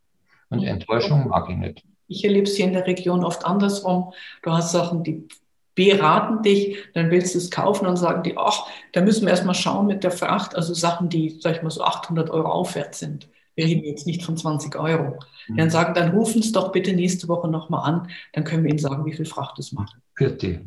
Und 0.51 0.61
mhm. 0.61 0.67
Enttäuschung 0.67 1.29
mag 1.29 1.49
ich 1.49 1.57
nicht. 1.57 1.88
Ich 2.09 2.25
erlebe 2.25 2.49
es 2.49 2.57
hier 2.57 2.67
in 2.67 2.73
der 2.73 2.87
Region 2.87 3.25
oft 3.25 3.45
andersrum. 3.45 4.13
Du 4.43 4.51
hast 4.51 4.73
Sachen, 4.73 5.05
die 5.05 5.29
beraten 5.75 6.43
dich, 6.43 6.77
dann 6.95 7.11
willst 7.13 7.35
du 7.35 7.39
es 7.39 7.53
kaufen 7.53 7.87
und 7.87 7.97
sagen 7.97 8.25
die, 8.25 8.37
ach, 8.37 8.67
da 8.93 9.01
müssen 9.01 9.23
wir 9.23 9.31
erstmal 9.31 9.55
schauen 9.55 9.87
mit 9.87 10.03
der 10.03 10.11
Fracht, 10.11 10.57
also 10.57 10.75
Sachen, 10.75 11.09
die, 11.09 11.39
sag 11.41 11.57
ich 11.57 11.63
mal, 11.63 11.71
so 11.71 11.85
800 11.85 12.31
Euro 12.31 12.49
aufwärts 12.49 12.99
sind. 12.99 13.29
Wir 13.55 13.67
reden 13.67 13.85
jetzt 13.85 14.05
nicht 14.05 14.25
von 14.25 14.37
20 14.37 14.75
Euro. 14.77 15.21
Mhm. 15.47 15.57
Dann 15.57 15.71
sagen, 15.71 15.95
dann 15.95 16.11
rufen 16.11 16.41
es 16.41 16.51
doch 16.51 16.73
bitte 16.73 16.93
nächste 16.95 17.29
Woche 17.29 17.47
nochmal 17.47 17.89
an, 17.89 18.09
dann 18.33 18.43
können 18.43 18.65
wir 18.65 18.71
Ihnen 18.71 18.81
sagen, 18.81 19.07
wie 19.07 19.13
viel 19.13 19.25
Fracht 19.25 19.59
es 19.61 19.71
macht. 19.71 19.97
Bitte. 20.17 20.63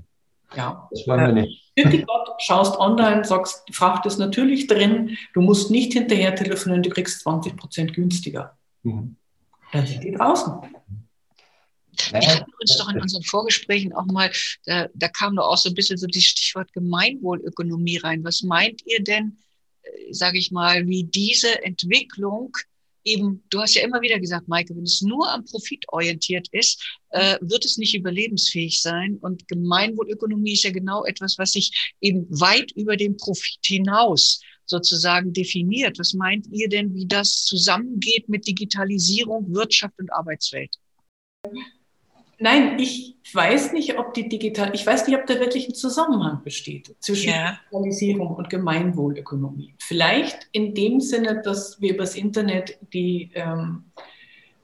Ja. 0.55 0.87
Das 0.91 1.05
wollen 1.07 1.35
wir 1.35 1.41
nicht. 1.41 1.73
Bitte 1.75 2.03
Gott, 2.03 2.29
schaust 2.39 2.77
online, 2.79 3.25
sagst, 3.25 3.63
die 3.67 3.73
Fracht 3.73 4.05
ist 4.05 4.17
natürlich 4.17 4.67
drin, 4.67 5.17
du 5.33 5.41
musst 5.41 5.71
nicht 5.71 5.93
hinterher 5.93 6.35
telefonieren, 6.35 6.83
du 6.83 6.89
kriegst 6.89 7.21
20 7.21 7.57
Prozent 7.57 7.93
günstiger. 7.93 8.57
Mhm. 8.83 9.17
Dann 9.73 9.85
sind 9.85 10.03
die 10.03 10.11
draußen. 10.11 10.53
Wir 12.11 12.27
hatten 12.27 12.51
uns 12.59 12.77
doch 12.77 12.89
in 12.89 13.01
unseren 13.01 13.23
Vorgesprächen 13.23 13.93
auch 13.93 14.05
mal, 14.05 14.31
da, 14.65 14.87
da 14.93 15.07
kam 15.07 15.35
doch 15.35 15.47
auch 15.47 15.57
so 15.57 15.69
ein 15.69 15.75
bisschen 15.75 15.97
so 15.97 16.07
das 16.07 16.23
Stichwort 16.23 16.71
Gemeinwohlökonomie 16.73 17.97
rein. 17.97 18.23
Was 18.23 18.41
meint 18.41 18.81
ihr 18.85 19.03
denn, 19.03 19.37
äh, 19.83 20.13
sage 20.13 20.37
ich 20.37 20.51
mal, 20.51 20.87
wie 20.87 21.03
diese 21.03 21.63
Entwicklung 21.63 22.55
eben, 23.03 23.43
du 23.49 23.59
hast 23.59 23.75
ja 23.75 23.83
immer 23.83 24.01
wieder 24.01 24.19
gesagt, 24.19 24.47
Maike, 24.47 24.75
wenn 24.75 24.83
es 24.83 25.01
nur 25.01 25.31
am 25.31 25.45
Profit 25.45 25.85
orientiert 25.89 26.47
ist, 26.51 26.83
äh, 27.09 27.37
wird 27.41 27.65
es 27.65 27.77
nicht 27.77 27.95
überlebensfähig 27.95 28.81
sein. 28.81 29.17
Und 29.21 29.47
Gemeinwohlökonomie 29.47 30.53
ist 30.53 30.63
ja 30.63 30.71
genau 30.71 31.05
etwas, 31.05 31.37
was 31.37 31.51
sich 31.51 31.93
eben 31.99 32.27
weit 32.29 32.71
über 32.73 32.97
den 32.97 33.17
Profit 33.17 33.59
hinaus 33.65 34.41
sozusagen 34.65 35.33
definiert. 35.33 35.99
Was 35.99 36.13
meint 36.13 36.47
ihr 36.51 36.69
denn, 36.69 36.93
wie 36.93 37.07
das 37.07 37.43
zusammengeht 37.43 38.29
mit 38.29 38.47
Digitalisierung, 38.47 39.53
Wirtschaft 39.53 39.99
und 39.99 40.11
Arbeitswelt? 40.13 40.75
Nein, 42.43 42.79
ich 42.79 43.17
weiß 43.33 43.71
nicht, 43.71 43.99
ob 43.99 44.15
die 44.15 44.27
digital, 44.27 44.71
ich 44.73 44.85
weiß 44.85 45.05
nicht, 45.07 45.15
ob 45.15 45.27
da 45.27 45.39
wirklich 45.39 45.69
ein 45.69 45.75
Zusammenhang 45.75 46.41
besteht 46.43 46.95
zwischen 46.99 47.29
ja. 47.29 47.59
Digitalisierung 47.71 48.35
und 48.35 48.49
Gemeinwohlökonomie. 48.49 49.75
Vielleicht 49.77 50.49
in 50.51 50.73
dem 50.73 50.99
Sinne, 51.01 51.43
dass 51.43 51.79
wir 51.79 51.93
übers 51.93 52.15
Internet 52.15 52.79
die 52.93 53.29
ähm, 53.35 53.83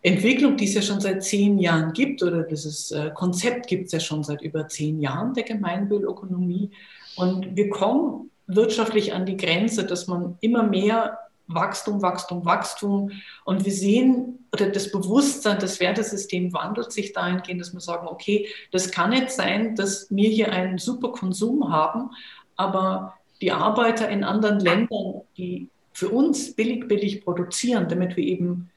Entwicklung, 0.02 0.58
die 0.58 0.66
es 0.66 0.74
ja 0.74 0.82
schon 0.82 1.02
seit 1.02 1.24
zehn 1.24 1.60
Jahren 1.60 1.94
gibt, 1.94 2.24
oder 2.24 2.42
dieses 2.42 2.90
äh, 2.90 3.12
Konzept 3.14 3.68
gibt 3.68 3.86
es 3.86 3.92
ja 3.92 4.00
schon 4.00 4.24
seit 4.24 4.42
über 4.42 4.68
zehn 4.68 5.00
Jahren 5.00 5.36
der 5.36 5.44
Gemeinwohlökonomie. 5.44 6.72
Und 7.16 7.56
wir 7.56 7.70
kommen 7.70 8.32
wirtschaftlich 8.48 9.14
an 9.14 9.28
die 9.28 9.38
Grenze, 9.38 9.86
dass 9.86 10.08
man 10.08 10.38
immer 10.42 10.64
mehr 10.64 11.20
Wachstum, 11.48 12.02
Wachstum, 12.02 12.46
Wachstum. 12.46 13.12
Und 13.46 13.66
wir 13.66 13.72
sehen, 13.72 14.46
oder 14.54 14.70
das 14.70 14.92
Bewusstsein, 14.92 15.60
das 15.60 15.80
Wertesystem 15.80 16.54
wandelt 16.54 16.92
sich 16.92 17.14
dahingehend, 17.14 17.62
dass 17.62 17.74
wir 17.74 17.80
sagen, 17.80 18.08
okay, 18.08 18.48
das 18.72 18.92
kann 18.92 19.12
nicht 19.12 19.32
sein, 19.32 19.76
dass 19.76 20.08
wir 20.10 20.30
hier 20.30 20.52
einen 20.52 20.78
super 20.78 21.12
Konsum 21.12 21.72
haben, 21.72 22.12
aber 22.56 23.14
die 23.42 23.52
Arbeiter 23.52 24.10
in 24.10 24.24
anderen 24.24 24.60
Ländern, 24.60 25.22
die 25.38 25.70
für 25.94 26.10
uns 26.10 26.54
billig, 26.54 26.88
billig 26.88 27.24
produzieren, 27.24 27.88
damit 27.90 28.18
wir 28.18 28.24
eben, 28.24 28.70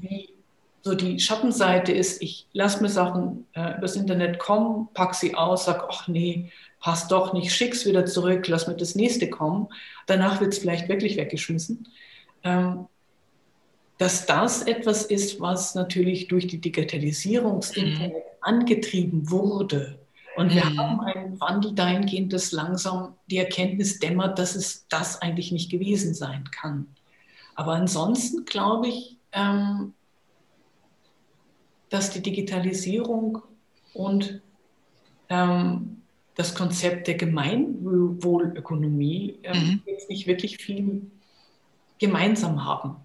wie 0.00 0.30
so 0.82 0.94
die 0.94 1.18
Schattenseite 1.18 1.92
ist, 1.92 2.22
ich 2.22 2.46
lasse 2.52 2.80
mir 2.80 2.88
Sachen 2.88 3.46
äh, 3.54 3.76
übers 3.76 3.96
Internet 3.96 4.38
kommen, 4.38 4.88
pack 4.94 5.14
sie 5.14 5.34
aus, 5.34 5.64
sag, 5.64 5.84
ach 5.90 6.06
nee, 6.06 6.52
passt 6.80 7.10
doch 7.10 7.32
nicht, 7.32 7.52
schick's 7.52 7.86
wieder 7.86 8.06
zurück, 8.06 8.46
lass 8.46 8.68
mir 8.68 8.76
das 8.76 8.94
nächste 8.94 9.28
kommen. 9.28 9.68
Danach 10.06 10.40
wird 10.40 10.52
es 10.52 10.58
vielleicht 10.58 10.88
wirklich 10.88 11.16
weggeschmissen. 11.16 11.88
Ähm, 12.46 12.86
dass 13.98 14.26
das 14.26 14.62
etwas 14.62 15.04
ist, 15.04 15.40
was 15.40 15.74
natürlich 15.74 16.28
durch 16.28 16.46
die 16.46 16.60
Digitalisierung 16.60 17.60
des 17.60 17.76
mhm. 17.76 18.12
angetrieben 18.42 19.30
wurde. 19.30 19.98
Und 20.36 20.54
wir 20.54 20.66
mhm. 20.66 20.78
haben 20.78 21.00
einen 21.00 21.40
Wandel 21.40 21.74
dahingehend, 21.74 22.30
dass 22.32 22.52
langsam 22.52 23.14
die 23.30 23.38
Erkenntnis 23.38 23.98
dämmert, 23.98 24.38
dass 24.38 24.54
es 24.54 24.86
das 24.88 25.20
eigentlich 25.22 25.50
nicht 25.50 25.70
gewesen 25.70 26.12
sein 26.12 26.44
kann. 26.50 26.86
Aber 27.54 27.72
ansonsten 27.72 28.44
glaube 28.44 28.88
ich, 28.88 29.16
ähm, 29.32 29.94
dass 31.88 32.10
die 32.10 32.20
Digitalisierung 32.20 33.40
und 33.94 34.42
ähm, 35.30 36.02
das 36.34 36.54
Konzept 36.54 37.06
der 37.06 37.14
Gemeinwohlökonomie 37.14 39.38
ähm, 39.42 39.58
mhm. 39.58 39.80
jetzt 39.86 40.10
nicht 40.10 40.26
wirklich 40.26 40.58
viel 40.58 41.10
gemeinsam 41.98 42.64
haben. 42.64 42.96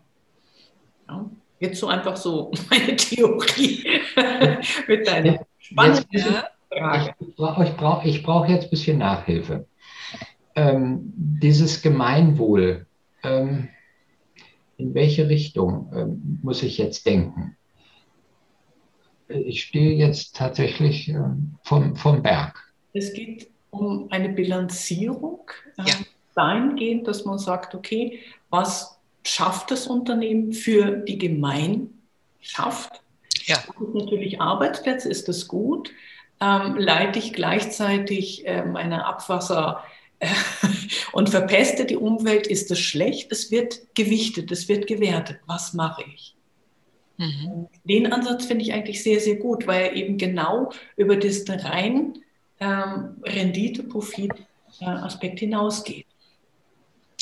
Ja? 1.08 1.30
Jetzt 1.60 1.80
so 1.80 1.88
einfach 1.88 2.18
so 2.18 2.52
meine 2.70 2.96
Theorie 2.96 3.86
mit 4.88 5.08
deiner 5.08 5.46
spannenden 5.60 6.36
Frage. 6.70 7.16
Ich 7.20 7.36
brauche 7.36 7.66
brauch, 7.78 8.24
brauch 8.24 8.50
jetzt 8.50 8.66
ein 8.66 8.70
bisschen 8.70 8.98
Nachhilfe. 8.98 9.68
Ähm, 10.56 11.14
dieses 11.16 11.82
Gemeinwohl, 11.82 12.86
ähm, 13.24 13.70
in 14.78 14.94
welche 14.94 15.30
Richtung 15.30 15.92
ähm, 15.96 16.40
muss 16.42 16.64
ich 16.64 16.78
jetzt 16.78 17.06
denken? 17.06 17.56
Ich 19.28 19.64
stehe 19.64 19.94
jetzt 19.94 20.36
tatsächlich 20.36 21.08
ähm, 21.10 21.56
vom, 21.64 21.96
vom 21.96 22.22
Berg. 22.22 22.74
Es 22.94 23.14
geht 23.14 23.50
um 23.70 24.08
eine 24.10 24.30
Bilanzierung. 24.30 25.50
Ja. 25.78 25.86
Ähm, 25.86 26.06
dahingehend, 26.36 27.08
dass 27.08 27.26
man 27.26 27.38
sagt, 27.38 27.76
okay, 27.76 28.20
was 28.52 29.00
schafft 29.24 29.72
das 29.72 29.88
Unternehmen 29.88 30.54
für 30.54 30.98
die 30.98 31.18
Gemeinschaft? 31.18 33.02
Ja. 33.46 33.58
Natürlich 33.94 34.40
Arbeitsplätze, 34.40 35.10
ist 35.10 35.28
das 35.28 35.48
gut? 35.48 35.92
Ähm, 36.40 36.78
leite 36.78 37.18
ich 37.18 37.34
gleichzeitig 37.34 38.46
äh, 38.46 38.64
meine 38.64 39.06
Abwasser 39.06 39.84
äh, 40.20 40.28
und 41.14 41.30
verpeste 41.30 41.86
die 41.86 41.98
Umwelt, 41.98 42.46
ist 42.48 42.72
das 42.72 42.80
schlecht? 42.80 43.32
Es 43.32 43.52
wird 43.52 43.96
gewichtet, 43.96 44.52
es 44.52 44.68
wird 44.68 44.88
gewertet. 44.88 45.40
Was 45.48 45.74
mache 45.74 46.04
ich? 46.14 46.36
Mhm. 47.18 47.68
Den 47.84 48.12
Ansatz 48.12 48.46
finde 48.46 48.64
ich 48.64 48.74
eigentlich 48.74 49.04
sehr, 49.04 49.20
sehr 49.20 49.36
gut, 49.36 49.68
weil 49.68 49.84
er 49.84 49.94
eben 49.94 50.18
genau 50.18 50.72
über 50.98 51.16
das 51.16 51.44
rein 51.48 52.18
ähm, 52.60 53.18
Rendite-Profit-Aspekt 53.24 55.36
äh, 55.36 55.46
hinausgeht. 55.46 56.08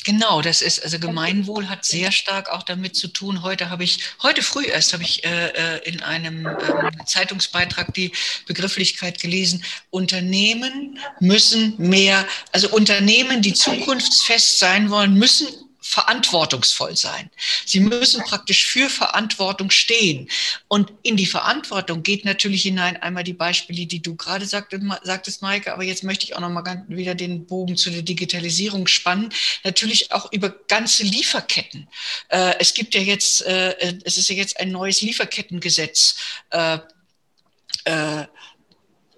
Genau, 0.10 0.42
das 0.42 0.64
ist, 0.64 0.84
also 0.84 0.98
Gemeinwohl 0.98 1.70
hat 1.70 1.86
sehr 1.86 2.12
stark 2.12 2.50
auch 2.50 2.64
damit 2.64 2.96
zu 2.96 3.10
tun. 3.10 3.44
Heute 3.44 3.70
habe 3.70 3.84
ich, 3.84 4.00
heute 4.24 4.42
früh 4.42 4.66
erst 4.66 4.92
habe 4.94 5.04
ich 5.04 5.24
äh, 5.24 5.50
äh 5.50 5.88
in 5.88 6.02
einem 6.02 6.48
äh, 6.48 6.58
Zeitungsbeitrag 7.06 7.94
die 7.94 8.12
Begrifflichkeit 8.48 9.22
gelesen, 9.22 9.64
Unternehmen 9.92 10.98
müssen 11.20 11.76
mehr, 11.78 12.26
also 12.52 12.70
Unternehmen, 12.70 13.44
die 13.44 13.54
zukunftsfest 13.54 14.58
sein 14.58 14.90
wollen, 14.90 15.14
müssen 15.14 15.48
verantwortungsvoll 15.90 16.96
sein. 16.96 17.32
Sie 17.66 17.80
müssen 17.80 18.24
praktisch 18.24 18.68
für 18.68 18.92
Verantwortung 18.92 19.72
stehen. 19.72 20.30
Und 20.68 20.94
in 21.02 21.18
die 21.18 21.26
Verantwortung 21.26 22.04
geht 22.04 22.26
natürlich 22.26 22.62
hinein 22.62 22.96
einmal 22.98 23.24
die 23.24 23.34
Beispiele, 23.34 23.88
die 23.88 24.00
du 24.00 24.16
gerade 24.16 24.46
sagtest, 24.46 25.42
Maike, 25.42 25.74
aber 25.74 25.84
jetzt 25.84 26.04
möchte 26.04 26.26
ich 26.26 26.36
auch 26.36 26.42
nochmal 26.42 26.86
wieder 26.90 27.16
den 27.16 27.48
Bogen 27.48 27.76
zu 27.76 27.90
der 27.90 28.04
Digitalisierung 28.04 28.86
spannen. 28.86 29.34
Natürlich 29.64 30.12
auch 30.12 30.32
über 30.32 30.52
ganze 30.68 31.02
Lieferketten. 31.02 31.88
Äh, 32.28 32.54
es 32.60 32.76
gibt 32.76 32.94
ja 32.94 33.02
jetzt, 33.02 33.42
äh, 33.48 33.96
es 34.04 34.20
ist 34.20 34.30
ja 34.30 34.36
jetzt 34.36 34.60
ein 34.60 34.72
neues 34.72 35.02
Lieferkettengesetz 35.02 36.16
äh, 36.52 36.78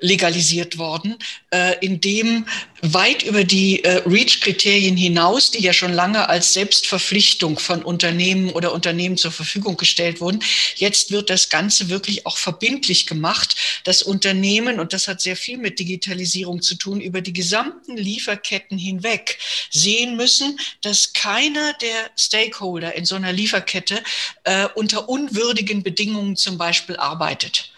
legalisiert 0.02 0.78
worden, 0.78 1.16
äh, 1.52 1.78
in 1.80 2.02
dem 2.02 2.46
weit 2.82 3.22
über 3.24 3.44
die 3.44 3.84
äh, 3.84 4.02
REACH-Kriterien 4.08 4.98
hinaus, 4.98 5.52
die 5.52 5.62
ja 5.62 5.72
schon 5.72 5.94
lange 5.94 6.28
als 6.28 6.54
Selbstverpflichtung 6.54 7.60
von 7.60 7.84
Unternehmen 7.84 8.50
oder 8.50 8.74
Unternehmen 8.74 9.18
zur 9.18 9.32
Verfügung 9.32 9.78
gestellt 9.78 10.20
wurden, 10.20 10.44
jetzt 10.76 11.12
wird 11.12 11.30
das 11.30 11.50
Ganze 11.50 11.90
wirklich 11.90 12.26
auch 12.26 12.38
verbindlich 12.38 13.06
gemacht, 13.06 13.56
dass 13.84 14.02
Unternehmen, 14.02 14.80
und 14.80 14.94
das 14.94 15.08
hat 15.08 15.22
sehr 15.22 15.36
viel 15.36 15.60
mit 15.60 15.78
Digitalisierung 15.80 16.62
zu 16.62 16.76
tun, 16.76 17.00
über 17.00 17.22
die 17.22 17.34
gesamten 17.34 17.96
Lieferketten 17.96 18.80
hinweg 18.80 19.38
sehen 19.70 20.16
müssen, 20.16 20.60
dass 20.82 21.14
keiner 21.14 21.74
der 21.74 22.10
Stakeholder 22.18 22.96
in 22.96 23.06
so 23.06 23.16
einer 23.16 23.32
Lieferkette 23.32 24.04
äh, 24.44 24.68
unter 24.74 25.08
unwürdigen 25.08 25.84
Bedingungen 25.84 26.36
zum 26.36 26.58
Beispiel 26.58 26.96
arbeitet. 26.96 27.72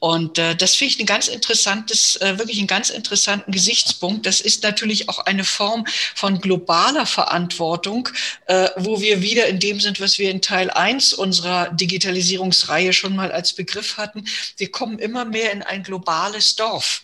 Und 0.00 0.38
äh, 0.38 0.56
das 0.56 0.74
finde 0.74 0.94
ich 0.94 1.00
ein 1.00 1.06
ganz 1.06 1.28
interessantes, 1.28 2.16
äh, 2.16 2.38
wirklich 2.38 2.58
einen 2.58 2.66
ganz 2.66 2.88
interessanten 2.88 3.52
Gesichtspunkt. 3.52 4.24
Das 4.24 4.40
ist 4.40 4.62
natürlich 4.62 5.10
auch 5.10 5.18
eine 5.20 5.44
Form 5.44 5.86
von 6.14 6.40
globaler 6.40 7.04
Verantwortung, 7.04 8.08
äh, 8.46 8.70
wo 8.76 9.00
wir 9.02 9.20
wieder 9.20 9.46
in 9.46 9.60
dem 9.60 9.78
sind, 9.78 10.00
was 10.00 10.18
wir 10.18 10.30
in 10.30 10.40
Teil 10.40 10.70
1 10.70 11.12
unserer 11.12 11.68
Digitalisierungsreihe 11.68 12.94
schon 12.94 13.14
mal 13.14 13.30
als 13.30 13.52
Begriff 13.52 13.98
hatten. 13.98 14.24
Wir 14.56 14.70
kommen 14.70 14.98
immer 14.98 15.26
mehr 15.26 15.52
in 15.52 15.62
ein 15.62 15.82
globales 15.82 16.56
Dorf. 16.56 17.02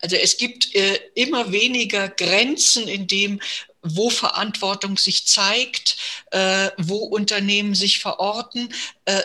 Also 0.00 0.16
es 0.16 0.38
gibt 0.38 0.74
äh, 0.74 0.98
immer 1.14 1.52
weniger 1.52 2.08
Grenzen 2.08 2.88
in 2.88 3.06
dem, 3.06 3.40
wo 3.82 4.10
Verantwortung 4.10 4.98
sich 4.98 5.26
zeigt, 5.26 5.96
äh, 6.30 6.70
wo 6.78 6.96
Unternehmen 6.96 7.74
sich 7.74 7.98
verorten. 7.98 8.72
Äh, 9.04 9.22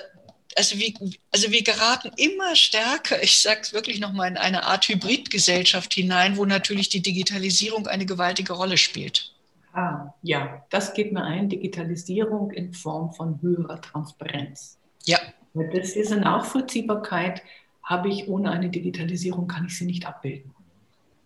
also 0.57 0.77
wir, 0.77 0.93
also 1.31 1.51
wir 1.51 1.63
geraten 1.63 2.11
immer 2.17 2.55
stärker, 2.55 3.21
ich 3.23 3.39
sage 3.39 3.61
es 3.61 3.73
wirklich 3.73 3.99
nochmal, 3.99 4.29
in 4.29 4.37
eine 4.37 4.63
Art 4.65 4.87
Hybridgesellschaft 4.87 5.93
hinein, 5.93 6.37
wo 6.37 6.45
natürlich 6.45 6.89
die 6.89 7.01
Digitalisierung 7.01 7.87
eine 7.87 8.05
gewaltige 8.05 8.53
Rolle 8.53 8.77
spielt. 8.77 9.33
Ah, 9.73 10.13
ja, 10.21 10.65
das 10.69 10.93
geht 10.93 11.13
mir 11.13 11.23
ein, 11.23 11.49
Digitalisierung 11.49 12.51
in 12.51 12.73
Form 12.73 13.13
von 13.13 13.41
höherer 13.41 13.81
Transparenz. 13.81 14.77
Ja. 15.05 15.19
Das 15.53 15.93
diese 15.93 16.17
Nachvollziehbarkeit 16.17 17.41
habe 17.83 18.09
ich 18.09 18.27
ohne 18.27 18.51
eine 18.51 18.69
Digitalisierung, 18.69 19.47
kann 19.47 19.65
ich 19.67 19.77
sie 19.77 19.85
nicht 19.85 20.05
abbilden. 20.05 20.53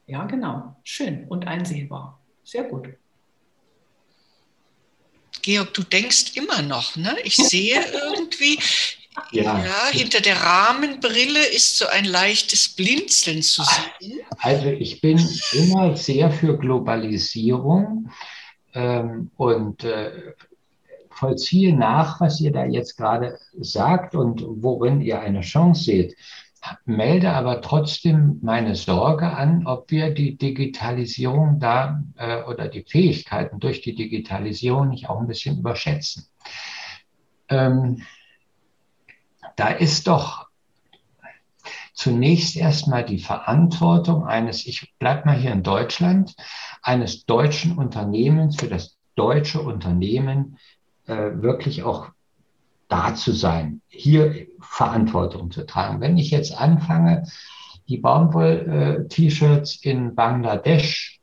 Ja, 0.07 0.25
genau. 0.25 0.75
Schön 0.83 1.27
und 1.27 1.47
einsehbar. 1.47 2.19
Sehr 2.43 2.63
gut. 2.63 2.89
Georg, 5.41 5.73
du 5.73 5.83
denkst 5.83 6.35
immer 6.35 6.61
noch, 6.61 6.95
ne? 6.95 7.15
Ich 7.23 7.35
sehe 7.35 7.79
irgendwie, 8.15 8.59
ja. 9.31 9.43
ja. 9.43 9.87
hinter 9.91 10.21
der 10.21 10.41
Rahmenbrille 10.41 11.45
ist 11.55 11.77
so 11.77 11.87
ein 11.87 12.05
leichtes 12.05 12.69
Blinzeln 12.69 13.41
zu 13.41 13.63
sehen. 13.63 14.19
Also 14.39 14.67
ich 14.67 15.01
bin 15.01 15.19
immer 15.53 15.95
sehr 15.95 16.31
für 16.31 16.57
Globalisierung 16.57 18.09
ähm, 18.73 19.31
und 19.37 19.83
äh, 19.83 20.33
vollziehe 21.09 21.75
nach, 21.75 22.19
was 22.19 22.39
ihr 22.41 22.51
da 22.51 22.65
jetzt 22.65 22.97
gerade 22.97 23.39
sagt 23.59 24.15
und 24.15 24.43
worin 24.45 25.01
ihr 25.01 25.19
eine 25.19 25.41
Chance 25.41 25.83
seht. 25.83 26.15
Melde 26.85 27.31
aber 27.31 27.61
trotzdem 27.61 28.39
meine 28.41 28.75
Sorge 28.75 29.27
an, 29.27 29.67
ob 29.67 29.91
wir 29.91 30.11
die 30.11 30.35
Digitalisierung 30.35 31.59
da 31.59 32.03
äh, 32.17 32.41
oder 32.43 32.67
die 32.67 32.83
Fähigkeiten 32.83 33.59
durch 33.59 33.81
die 33.81 33.93
Digitalisierung 33.93 34.89
nicht 34.89 35.07
auch 35.07 35.19
ein 35.19 35.27
bisschen 35.27 35.59
überschätzen. 35.59 36.27
Ähm, 37.49 38.01
da 39.55 39.69
ist 39.69 40.07
doch, 40.07 40.45
zunächst 41.93 42.57
erstmal 42.57 43.05
die 43.05 43.19
Verantwortung 43.19 44.25
eines, 44.25 44.65
ich 44.65 44.93
bleib 44.99 45.25
mal 45.25 45.37
hier 45.37 45.53
in 45.53 45.63
Deutschland, 45.63 46.35
eines 46.81 47.25
deutschen 47.25 47.77
Unternehmens 47.77 48.57
für 48.57 48.67
das 48.67 48.97
deutsche 49.15 49.61
Unternehmen 49.61 50.57
äh, 51.07 51.31
wirklich 51.35 51.83
auch 51.83 52.09
da 52.89 53.15
zu 53.15 53.31
sein, 53.31 53.81
hier 53.87 54.47
Verantwortung 54.59 55.51
zu 55.51 55.65
tragen. 55.65 56.01
Wenn 56.01 56.17
ich 56.17 56.31
jetzt 56.31 56.55
anfange, 56.55 57.23
die 57.87 57.97
Baumwoll-T-Shirts 57.97 59.77
in 59.81 60.15
Bangladesch 60.15 61.21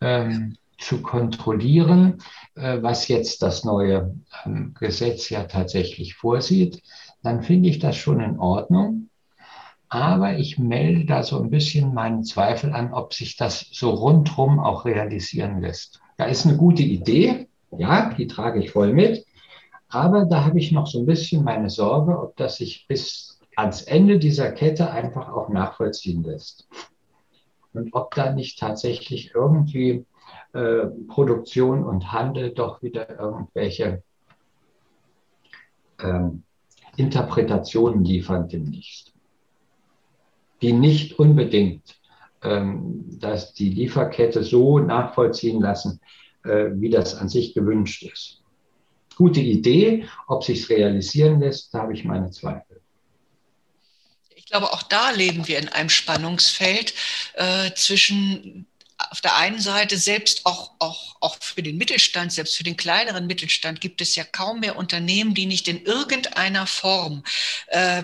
ähm, 0.00 0.56
zu 0.78 1.02
kontrollieren, 1.02 2.18
äh, 2.54 2.78
was 2.82 3.08
jetzt 3.08 3.42
das 3.42 3.64
neue 3.64 4.14
ähm, 4.44 4.74
Gesetz 4.78 5.30
ja 5.30 5.44
tatsächlich 5.44 6.14
vorsieht, 6.14 6.82
dann 7.22 7.42
finde 7.42 7.68
ich 7.68 7.78
das 7.78 7.96
schon 7.96 8.20
in 8.20 8.38
Ordnung. 8.38 9.10
Aber 9.88 10.36
ich 10.36 10.58
melde 10.58 11.04
da 11.04 11.22
so 11.22 11.40
ein 11.40 11.50
bisschen 11.50 11.94
meinen 11.94 12.24
Zweifel 12.24 12.72
an, 12.72 12.92
ob 12.92 13.14
sich 13.14 13.36
das 13.36 13.68
so 13.70 13.90
rundherum 13.90 14.58
auch 14.58 14.84
realisieren 14.84 15.60
lässt. 15.60 16.00
Da 16.16 16.24
ist 16.24 16.46
eine 16.46 16.56
gute 16.56 16.82
Idee, 16.82 17.46
ja, 17.70 18.12
die 18.14 18.26
trage 18.26 18.60
ich 18.60 18.72
voll 18.72 18.92
mit. 18.92 19.24
Aber 19.88 20.24
da 20.24 20.44
habe 20.44 20.58
ich 20.58 20.72
noch 20.72 20.86
so 20.86 20.98
ein 20.98 21.06
bisschen 21.06 21.44
meine 21.44 21.70
Sorge, 21.70 22.18
ob 22.18 22.36
das 22.36 22.56
sich 22.56 22.86
bis 22.88 23.38
ans 23.56 23.82
Ende 23.82 24.18
dieser 24.18 24.50
Kette 24.52 24.90
einfach 24.90 25.28
auch 25.28 25.48
nachvollziehen 25.48 26.22
lässt. 26.24 26.68
Und 27.72 27.94
ob 27.94 28.14
da 28.14 28.32
nicht 28.32 28.58
tatsächlich 28.58 29.32
irgendwie 29.34 30.04
äh, 30.52 30.86
Produktion 31.08 31.84
und 31.84 32.12
Handel 32.12 32.52
doch 32.52 32.82
wieder 32.82 33.18
irgendwelche 33.18 34.02
ähm, 36.00 36.42
Interpretationen 36.96 38.04
liefern 38.04 38.48
demnächst, 38.48 39.12
die 40.62 40.72
nicht 40.72 41.18
unbedingt 41.18 41.96
ähm, 42.46 43.18
dass 43.18 43.54
die 43.54 43.70
Lieferkette 43.70 44.44
so 44.44 44.78
nachvollziehen 44.78 45.60
lassen, 45.60 46.00
äh, 46.44 46.66
wie 46.74 46.90
das 46.90 47.14
an 47.14 47.28
sich 47.28 47.54
gewünscht 47.54 48.02
ist. 48.04 48.42
Gute 49.16 49.40
Idee, 49.40 50.06
ob 50.28 50.44
sich 50.44 50.68
realisieren 50.68 51.40
lässt, 51.40 51.72
da 51.72 51.80
habe 51.80 51.94
ich 51.94 52.04
meine 52.04 52.30
Zweifel. 52.30 52.80
Ich 54.34 54.46
glaube, 54.46 54.72
auch 54.72 54.82
da 54.82 55.10
leben 55.10 55.48
wir 55.48 55.58
in 55.58 55.70
einem 55.70 55.88
Spannungsfeld 55.88 56.94
äh, 57.34 57.72
zwischen 57.74 58.66
auf 59.10 59.20
der 59.20 59.36
einen 59.36 59.60
Seite 59.60 59.98
selbst 59.98 60.46
auch, 60.46 60.72
auch, 60.78 61.16
auch 61.20 61.36
für 61.40 61.62
den 61.62 61.76
Mittelstand, 61.76 62.32
selbst 62.32 62.56
für 62.56 62.64
den 62.64 62.76
kleineren 62.76 63.26
Mittelstand 63.26 63.80
gibt 63.80 64.00
es 64.00 64.14
ja 64.16 64.24
kaum 64.24 64.60
mehr 64.60 64.76
Unternehmen, 64.76 65.34
die 65.34 65.46
nicht 65.46 65.68
in 65.68 65.84
irgendeiner 65.84 66.66
Form 66.66 67.22
äh, 67.68 68.02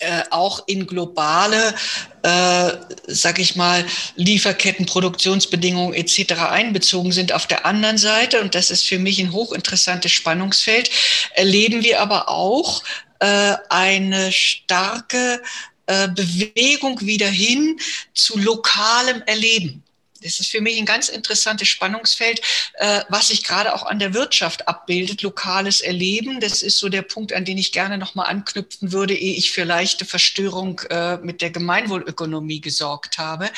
äh, 0.00 0.22
auch 0.30 0.62
in 0.68 0.86
globale, 0.86 1.74
äh, 2.22 2.70
sag 3.08 3.40
ich 3.40 3.56
mal, 3.56 3.84
Lieferketten, 4.14 4.86
Produktionsbedingungen 4.86 5.94
etc. 5.94 6.34
einbezogen 6.50 7.10
sind. 7.10 7.32
Auf 7.32 7.48
der 7.48 7.66
anderen 7.66 7.98
Seite, 7.98 8.40
und 8.40 8.54
das 8.54 8.70
ist 8.70 8.84
für 8.84 9.00
mich 9.00 9.18
ein 9.18 9.32
hochinteressantes 9.32 10.12
Spannungsfeld, 10.12 10.90
erleben 11.34 11.82
wir 11.82 12.00
aber 12.00 12.28
auch 12.28 12.84
äh, 13.18 13.56
eine 13.70 14.30
starke 14.30 15.42
äh, 15.86 16.06
Bewegung 16.08 17.00
wieder 17.00 17.28
hin 17.28 17.80
zu 18.14 18.38
lokalem 18.38 19.22
Erleben. 19.26 19.82
Das 20.22 20.40
ist 20.40 20.50
für 20.50 20.60
mich 20.60 20.78
ein 20.78 20.84
ganz 20.84 21.08
interessantes 21.08 21.68
Spannungsfeld, 21.68 22.40
äh, 22.74 23.02
was 23.08 23.28
sich 23.28 23.44
gerade 23.44 23.74
auch 23.74 23.86
an 23.86 23.98
der 23.98 24.14
Wirtschaft 24.14 24.66
abbildet, 24.66 25.22
lokales 25.22 25.80
Erleben. 25.80 26.40
Das 26.40 26.62
ist 26.62 26.78
so 26.78 26.88
der 26.88 27.02
Punkt, 27.02 27.32
an 27.32 27.44
den 27.44 27.58
ich 27.58 27.72
gerne 27.72 27.98
nochmal 27.98 28.26
anknüpfen 28.26 28.92
würde, 28.92 29.14
ehe 29.14 29.36
ich 29.36 29.52
für 29.52 29.64
leichte 29.64 30.04
Verstörung 30.04 30.80
äh, 30.90 31.18
mit 31.18 31.40
der 31.40 31.50
Gemeinwohlökonomie 31.50 32.60
gesorgt 32.60 33.18
habe. 33.18 33.50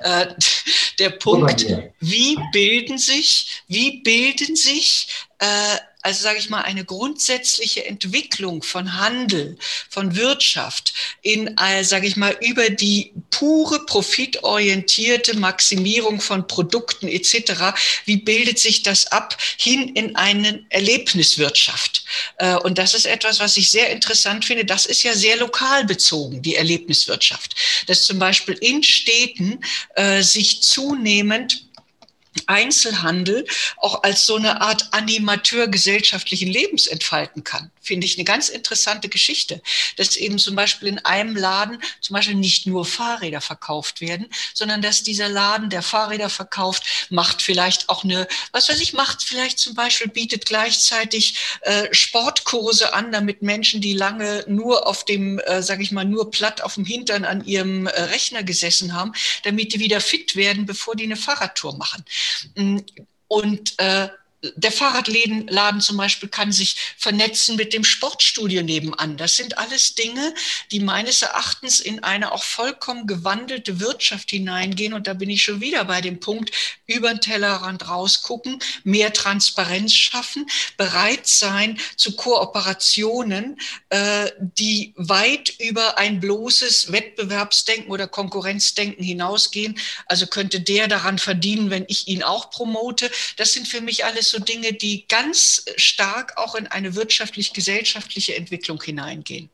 Äh, 0.00 0.26
der 0.98 1.10
Punkt, 1.10 1.66
wie 2.00 2.38
bilden 2.52 2.98
sich, 2.98 3.62
wie 3.66 4.02
bilden 4.02 4.54
sich 4.56 5.08
also 6.04 6.22
sage 6.22 6.38
ich 6.38 6.50
mal, 6.50 6.60
eine 6.60 6.84
grundsätzliche 6.84 7.86
Entwicklung 7.86 8.62
von 8.62 8.98
Handel, 8.98 9.56
von 9.88 10.14
Wirtschaft 10.16 10.92
in, 11.22 11.56
äh, 11.56 11.82
sage 11.82 12.06
ich 12.06 12.16
mal, 12.16 12.36
über 12.42 12.68
die 12.68 13.14
pure 13.30 13.86
profitorientierte 13.86 15.34
Maximierung 15.34 16.20
von 16.20 16.46
Produkten 16.46 17.08
etc. 17.08 17.74
Wie 18.04 18.18
bildet 18.18 18.58
sich 18.58 18.82
das 18.82 19.06
ab 19.06 19.38
hin 19.56 19.88
in 19.94 20.14
eine 20.14 20.66
Erlebniswirtschaft? 20.68 22.04
Äh, 22.36 22.56
und 22.56 22.76
das 22.76 22.92
ist 22.92 23.06
etwas, 23.06 23.40
was 23.40 23.56
ich 23.56 23.70
sehr 23.70 23.88
interessant 23.90 24.44
finde. 24.44 24.66
Das 24.66 24.84
ist 24.84 25.04
ja 25.04 25.14
sehr 25.14 25.38
lokal 25.38 25.86
bezogen, 25.86 26.42
die 26.42 26.56
Erlebniswirtschaft. 26.56 27.54
Dass 27.86 28.04
zum 28.04 28.18
Beispiel 28.18 28.58
in 28.60 28.82
Städten 28.82 29.58
äh, 29.94 30.22
sich 30.22 30.60
zunehmend 30.60 31.64
Einzelhandel 32.46 33.46
auch 33.76 34.02
als 34.02 34.26
so 34.26 34.36
eine 34.36 34.60
Art 34.60 34.88
Animateur 34.92 35.68
gesellschaftlichen 35.68 36.48
Lebens 36.48 36.86
entfalten 36.86 37.44
kann. 37.44 37.70
Finde 37.80 38.06
ich 38.06 38.16
eine 38.16 38.24
ganz 38.24 38.48
interessante 38.48 39.08
Geschichte, 39.08 39.60
dass 39.96 40.16
eben 40.16 40.38
zum 40.38 40.56
Beispiel 40.56 40.88
in 40.88 40.98
einem 41.00 41.36
Laden 41.36 41.78
zum 42.00 42.14
Beispiel 42.14 42.34
nicht 42.34 42.66
nur 42.66 42.86
Fahrräder 42.86 43.40
verkauft 43.40 44.00
werden, 44.00 44.26
sondern 44.54 44.80
dass 44.80 45.02
dieser 45.02 45.28
Laden, 45.28 45.68
der 45.68 45.82
Fahrräder 45.82 46.30
verkauft, 46.30 47.06
macht 47.10 47.42
vielleicht 47.42 47.88
auch 47.90 48.04
eine, 48.04 48.26
was 48.52 48.68
weiß 48.68 48.80
ich, 48.80 48.94
macht 48.94 49.22
vielleicht 49.22 49.58
zum 49.58 49.74
Beispiel, 49.74 50.08
bietet 50.08 50.46
gleichzeitig 50.46 51.36
äh, 51.60 51.88
Sportkurse 51.92 52.94
an, 52.94 53.12
damit 53.12 53.42
Menschen, 53.42 53.80
die 53.80 53.92
lange 53.92 54.44
nur 54.48 54.86
auf 54.86 55.04
dem, 55.04 55.38
äh, 55.40 55.62
sage 55.62 55.82
ich 55.82 55.92
mal, 55.92 56.04
nur 56.04 56.30
platt 56.30 56.62
auf 56.62 56.74
dem 56.74 56.84
Hintern 56.84 57.24
an 57.24 57.44
ihrem 57.44 57.86
äh, 57.86 58.02
Rechner 58.02 58.42
gesessen 58.42 58.94
haben, 58.94 59.12
damit 59.42 59.74
die 59.74 59.80
wieder 59.80 60.00
fit 60.00 60.36
werden, 60.36 60.64
bevor 60.64 60.96
die 60.96 61.04
eine 61.04 61.16
Fahrradtour 61.16 61.76
machen. 61.76 62.04
Mm, 62.56 62.78
und 63.28 63.74
äh, 63.78 64.08
der 64.56 64.72
Fahrradladen 64.72 65.80
zum 65.80 65.96
Beispiel 65.96 66.28
kann 66.28 66.52
sich 66.52 66.76
vernetzen 66.98 67.56
mit 67.56 67.72
dem 67.72 67.84
Sportstudio 67.84 68.62
nebenan. 68.62 69.16
Das 69.16 69.36
sind 69.36 69.58
alles 69.58 69.94
Dinge, 69.94 70.34
die 70.70 70.80
meines 70.80 71.22
Erachtens 71.22 71.80
in 71.80 72.02
eine 72.02 72.32
auch 72.32 72.44
vollkommen 72.44 73.06
gewandelte 73.06 73.80
Wirtschaft 73.80 74.30
hineingehen. 74.30 74.92
Und 74.92 75.06
da 75.06 75.14
bin 75.14 75.30
ich 75.30 75.42
schon 75.42 75.60
wieder 75.60 75.84
bei 75.84 76.00
dem 76.00 76.20
Punkt, 76.20 76.50
über 76.86 77.08
den 77.08 77.20
Tellerrand 77.20 77.88
rausgucken, 77.88 78.58
mehr 78.82 79.12
Transparenz 79.12 79.92
schaffen, 79.92 80.46
bereit 80.76 81.26
sein 81.26 81.78
zu 81.96 82.14
Kooperationen, 82.16 83.58
äh, 83.88 84.30
die 84.38 84.92
weit 84.96 85.54
über 85.58 85.98
ein 85.98 86.20
bloßes 86.20 86.92
Wettbewerbsdenken 86.92 87.90
oder 87.90 88.06
Konkurrenzdenken 88.06 89.04
hinausgehen. 89.04 89.78
Also 90.06 90.26
könnte 90.26 90.60
der 90.60 90.88
daran 90.88 91.18
verdienen, 91.18 91.70
wenn 91.70 91.84
ich 91.88 92.08
ihn 92.08 92.22
auch 92.22 92.50
promote. 92.50 93.10
Das 93.36 93.52
sind 93.52 93.66
für 93.68 93.80
mich 93.80 94.04
alles 94.04 94.33
so 94.34 94.42
Dinge, 94.42 94.72
die 94.72 95.06
ganz 95.08 95.64
stark 95.76 96.34
auch 96.36 96.54
in 96.54 96.66
eine 96.66 96.94
wirtschaftlich-gesellschaftliche 96.94 98.36
Entwicklung 98.36 98.82
hineingehen. 98.82 99.48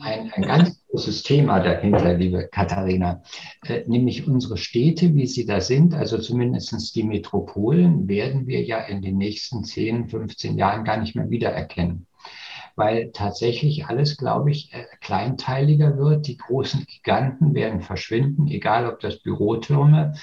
Ein, 0.00 0.32
ein 0.32 0.42
ganz 0.42 0.82
großes 0.90 1.22
Thema 1.22 1.60
dahinter, 1.60 2.14
liebe 2.14 2.48
Katharina, 2.48 3.22
äh, 3.64 3.82
nämlich 3.86 4.26
unsere 4.26 4.58
Städte, 4.58 5.14
wie 5.14 5.26
sie 5.26 5.46
da 5.46 5.60
sind, 5.60 5.94
also 5.94 6.18
zumindest 6.18 6.94
die 6.94 7.04
Metropolen, 7.04 8.06
werden 8.06 8.46
wir 8.46 8.62
ja 8.64 8.80
in 8.80 9.00
den 9.00 9.16
nächsten 9.16 9.64
10, 9.64 10.08
15 10.08 10.58
Jahren 10.58 10.84
gar 10.84 10.98
nicht 10.98 11.14
mehr 11.14 11.30
wiedererkennen 11.30 12.06
weil 12.76 13.12
tatsächlich 13.12 13.86
alles, 13.86 14.16
glaube 14.16 14.50
ich, 14.50 14.72
äh, 14.72 14.84
kleinteiliger 15.00 15.96
wird. 15.96 16.26
Die 16.26 16.36
großen 16.36 16.84
Giganten 16.86 17.54
werden 17.54 17.82
verschwinden, 17.82 18.48
egal 18.48 18.88
ob 18.88 18.98
das 18.98 19.20
Bürotürme 19.20 20.14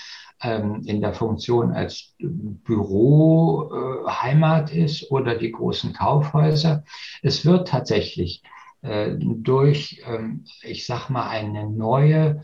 in 0.43 1.01
der 1.01 1.13
Funktion 1.13 1.71
als 1.71 2.15
Büroheimat 2.19 4.73
ist 4.73 5.11
oder 5.11 5.35
die 5.35 5.51
großen 5.51 5.93
Kaufhäuser. 5.93 6.83
Es 7.21 7.45
wird 7.45 7.67
tatsächlich 7.67 8.41
äh, 8.81 9.11
durch, 9.19 10.01
ähm, 10.07 10.45
ich 10.63 10.87
sag 10.87 11.09
mal, 11.09 11.29
eine 11.29 11.69
neue 11.69 12.43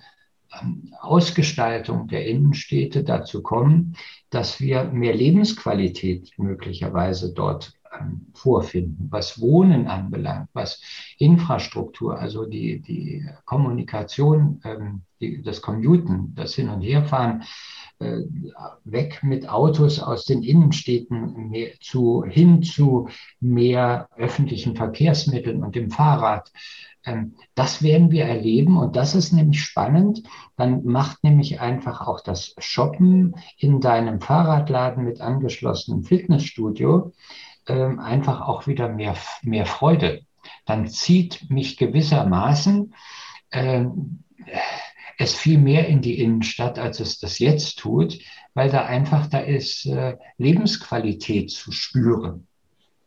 ähm, 0.62 0.94
Ausgestaltung 1.00 2.08
der 2.08 2.28
Innenstädte 2.28 3.04
dazu 3.04 3.42
kommen, 3.42 3.96
dass 4.30 4.60
wir 4.60 4.84
mehr 4.86 5.16
Lebensqualität 5.16 6.34
möglicherweise 6.38 7.34
dort 7.34 7.74
ähm, 8.00 8.28
vorfinden, 8.34 9.08
was 9.10 9.42
Wohnen 9.42 9.88
anbelangt, 9.88 10.50
was 10.54 10.82
Infrastruktur, 11.18 12.20
also 12.20 12.46
die, 12.46 12.82
die 12.82 13.26
Kommunikation, 13.46 14.62
ähm, 14.64 15.02
die, 15.20 15.42
das 15.42 15.62
Commuten, 15.62 16.34
das 16.36 16.56
Hin- 16.56 16.70
und 16.70 16.82
Herfahren, 16.82 17.44
weg 18.00 19.24
mit 19.24 19.50
Autos 19.50 20.00
aus 20.00 20.26
den 20.26 20.44
Innenstädten 20.44 21.50
mehr 21.50 21.72
zu, 21.82 22.24
hin 22.24 22.62
zu 22.64 23.10
mehr 23.40 24.10
öffentlichen 24.16 24.76
Verkehrsmitteln 24.76 25.64
und 25.64 25.76
dem 25.76 25.90
Fahrrad. 25.90 26.52
Ähm, 27.06 27.36
das 27.56 27.82
werden 27.82 28.12
wir 28.12 28.26
erleben 28.26 28.78
und 28.78 28.96
das 28.96 29.16
ist 29.16 29.32
nämlich 29.32 29.62
spannend. 29.62 30.24
Dann 30.58 30.84
macht 30.84 31.24
nämlich 31.24 31.60
einfach 31.60 32.06
auch 32.06 32.22
das 32.22 32.54
Shoppen 32.60 33.36
in 33.58 33.80
deinem 33.80 34.22
Fahrradladen 34.22 35.04
mit 35.04 35.22
angeschlossenem 35.22 36.04
Fitnessstudio 36.04 37.14
ähm, 37.68 38.00
einfach 38.00 38.42
auch 38.42 38.68
wieder 38.68 38.90
mehr, 38.90 39.16
mehr 39.42 39.66
Freude. 39.66 40.22
dann 40.66 40.88
zieht 40.88 41.50
mich 41.50 41.78
gewissermaßen 41.78 42.94
äh, 43.52 43.86
es 45.18 45.36
viel 45.36 45.58
mehr 45.58 45.88
in 45.88 46.02
die 46.02 46.20
Innenstadt, 46.20 46.80
als 46.80 47.00
es 47.00 47.20
das 47.20 47.40
jetzt 47.40 47.80
tut, 47.80 48.20
weil 48.54 48.70
da 48.70 48.86
einfach, 48.86 49.28
da 49.28 49.40
ist 49.40 49.86
äh, 49.86 50.16
Lebensqualität 50.38 51.52
zu 51.52 51.72
spüren. 51.72 52.48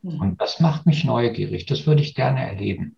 Mhm. 0.03 0.21
Und 0.21 0.41
das 0.41 0.61
macht 0.61 0.87
mich 0.87 1.05
neugierig. 1.05 1.67
Das 1.67 1.87
würde 1.87 2.03
ich 2.03 2.15
gerne 2.15 2.41
erleben. 2.41 2.97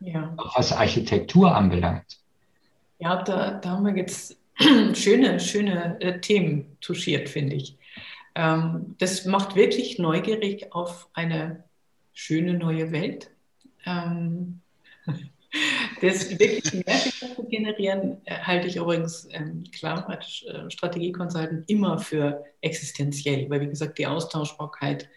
Ja. 0.00 0.34
Auch 0.36 0.58
was 0.58 0.72
Architektur 0.72 1.54
anbelangt. 1.54 2.18
Ja, 2.98 3.22
da, 3.22 3.52
da 3.52 3.70
haben 3.70 3.84
wir 3.84 3.96
jetzt 3.96 4.38
schöne, 4.94 5.40
schöne 5.40 6.00
äh, 6.00 6.20
Themen 6.20 6.76
touchiert, 6.80 7.28
finde 7.28 7.56
ich. 7.56 7.76
Ähm, 8.34 8.94
das 8.98 9.24
macht 9.24 9.56
wirklich 9.56 9.98
neugierig 9.98 10.72
auf 10.72 11.08
eine 11.14 11.64
schöne 12.12 12.54
neue 12.54 12.92
Welt. 12.92 13.30
Ähm, 13.86 14.60
das 16.00 16.30
wirklich 16.38 16.72
Mehrwert 16.72 17.34
zu 17.36 17.44
generieren, 17.48 18.18
äh, 18.24 18.38
halte 18.38 18.68
ich 18.68 18.76
übrigens 18.76 19.28
ähm, 19.32 19.64
klar 19.72 20.08
als 20.08 20.44
äh, 20.46 20.70
Strategie-Consultant 20.70 21.68
immer 21.68 21.98
für 21.98 22.44
existenziell, 22.60 23.48
weil 23.50 23.60
wie 23.60 23.68
gesagt 23.68 23.98
die 23.98 24.06
Austauschbarkeit 24.06 25.08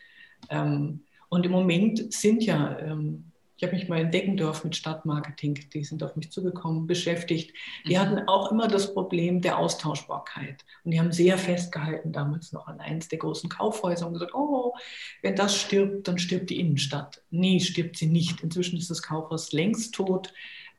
ähm, 0.49 1.01
und 1.29 1.45
im 1.45 1.51
Moment 1.51 2.13
sind 2.13 2.43
ja 2.43 2.77
ähm, 2.79 3.31
ich 3.63 3.67
habe 3.67 3.77
mich 3.77 3.87
mal 3.87 4.01
in 4.01 4.11
Deggendorf 4.11 4.65
mit 4.65 4.75
Stadtmarketing, 4.75 5.69
die 5.73 5.85
sind 5.85 6.03
auf 6.03 6.17
mich 6.17 6.33
zugekommen, 6.33 6.85
beschäftigt. 6.85 7.55
Die 7.87 7.95
mhm. 7.95 7.99
hatten 7.99 8.27
auch 8.27 8.51
immer 8.51 8.67
das 8.67 8.93
Problem 8.93 9.39
der 9.39 9.57
Austauschbarkeit. 9.57 10.65
Und 10.83 10.91
die 10.91 10.99
haben 10.99 11.13
sehr 11.13 11.37
festgehalten 11.37 12.11
damals 12.11 12.51
noch 12.51 12.67
an 12.67 12.81
eins 12.81 13.07
der 13.07 13.19
großen 13.19 13.49
Kaufhäuser 13.49 14.05
und 14.05 14.13
gesagt, 14.13 14.35
oh, 14.35 14.73
wenn 15.21 15.37
das 15.37 15.55
stirbt, 15.55 16.09
dann 16.09 16.19
stirbt 16.19 16.49
die 16.49 16.59
Innenstadt. 16.59 17.21
Nee, 17.31 17.61
stirbt 17.61 17.95
sie 17.95 18.07
nicht. 18.07 18.41
Inzwischen 18.41 18.77
ist 18.77 18.89
das 18.89 19.01
Kaufhaus 19.01 19.53
längst 19.53 19.95
tot. 19.95 20.33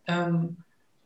Ähm, 0.07 0.59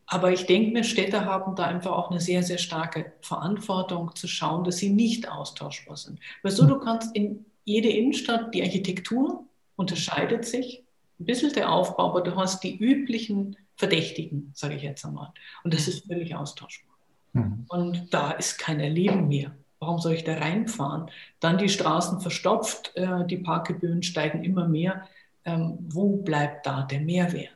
aber 0.07 0.33
ich 0.33 0.47
denke 0.47 0.72
mir, 0.72 0.83
Städte 0.83 1.26
haben 1.26 1.55
da 1.55 1.66
einfach 1.66 1.93
auch 1.93 2.11
eine 2.11 2.18
sehr, 2.18 2.43
sehr 2.43 2.59
starke 2.59 3.12
Verantwortung 3.20 4.16
zu 4.16 4.26
schauen, 4.26 4.64
dass 4.64 4.79
sie 4.79 4.91
nicht 4.91 5.31
austauschbar 5.31 5.97
sind. 5.97 6.18
Weil 6.43 6.51
so, 6.51 6.66
du 6.66 6.81
kannst 6.81 7.14
in 7.14 7.47
jede 7.64 7.89
Innenstadt, 7.89 8.53
die 8.53 8.62
Architektur 8.62 9.45
unterscheidet 9.76 10.45
sich 10.45 10.83
ein 11.21 11.25
bisschen 11.25 11.53
der 11.53 11.73
Aufbau, 11.73 12.11
aber 12.11 12.21
du 12.23 12.37
hast 12.37 12.62
die 12.62 12.77
üblichen 12.77 13.57
Verdächtigen, 13.77 14.53
sage 14.55 14.75
ich 14.75 14.83
jetzt 14.83 15.05
einmal. 15.05 15.33
Und 15.64 15.75
das 15.75 15.87
mhm. 15.87 15.93
ist 15.93 16.07
völlig 16.07 16.35
austauschbar. 16.35 16.97
Mhm. 17.33 17.64
Und 17.69 18.14
da 18.14 18.33
ist 18.33 18.59
kein 18.59 18.81
Erleben 18.81 19.29
mehr. 19.29 19.53
Warum 19.81 19.99
soll 19.99 20.14
ich 20.14 20.25
da 20.25 20.35
reinfahren? 20.35 21.11
Dann 21.41 21.59
die 21.59 21.69
Straßen 21.69 22.21
verstopft, 22.21 22.93
äh, 22.97 23.25
die 23.27 23.39
Parkgebühren 23.39 24.03
steigen 24.03 24.43
immer 24.43 24.66
mehr. 24.66 25.09
Ähm, 25.45 25.79
wo 25.81 26.16
bleibt 26.16 26.66
da 26.66 26.83
der 26.83 27.01
Mehrwert? 27.01 27.51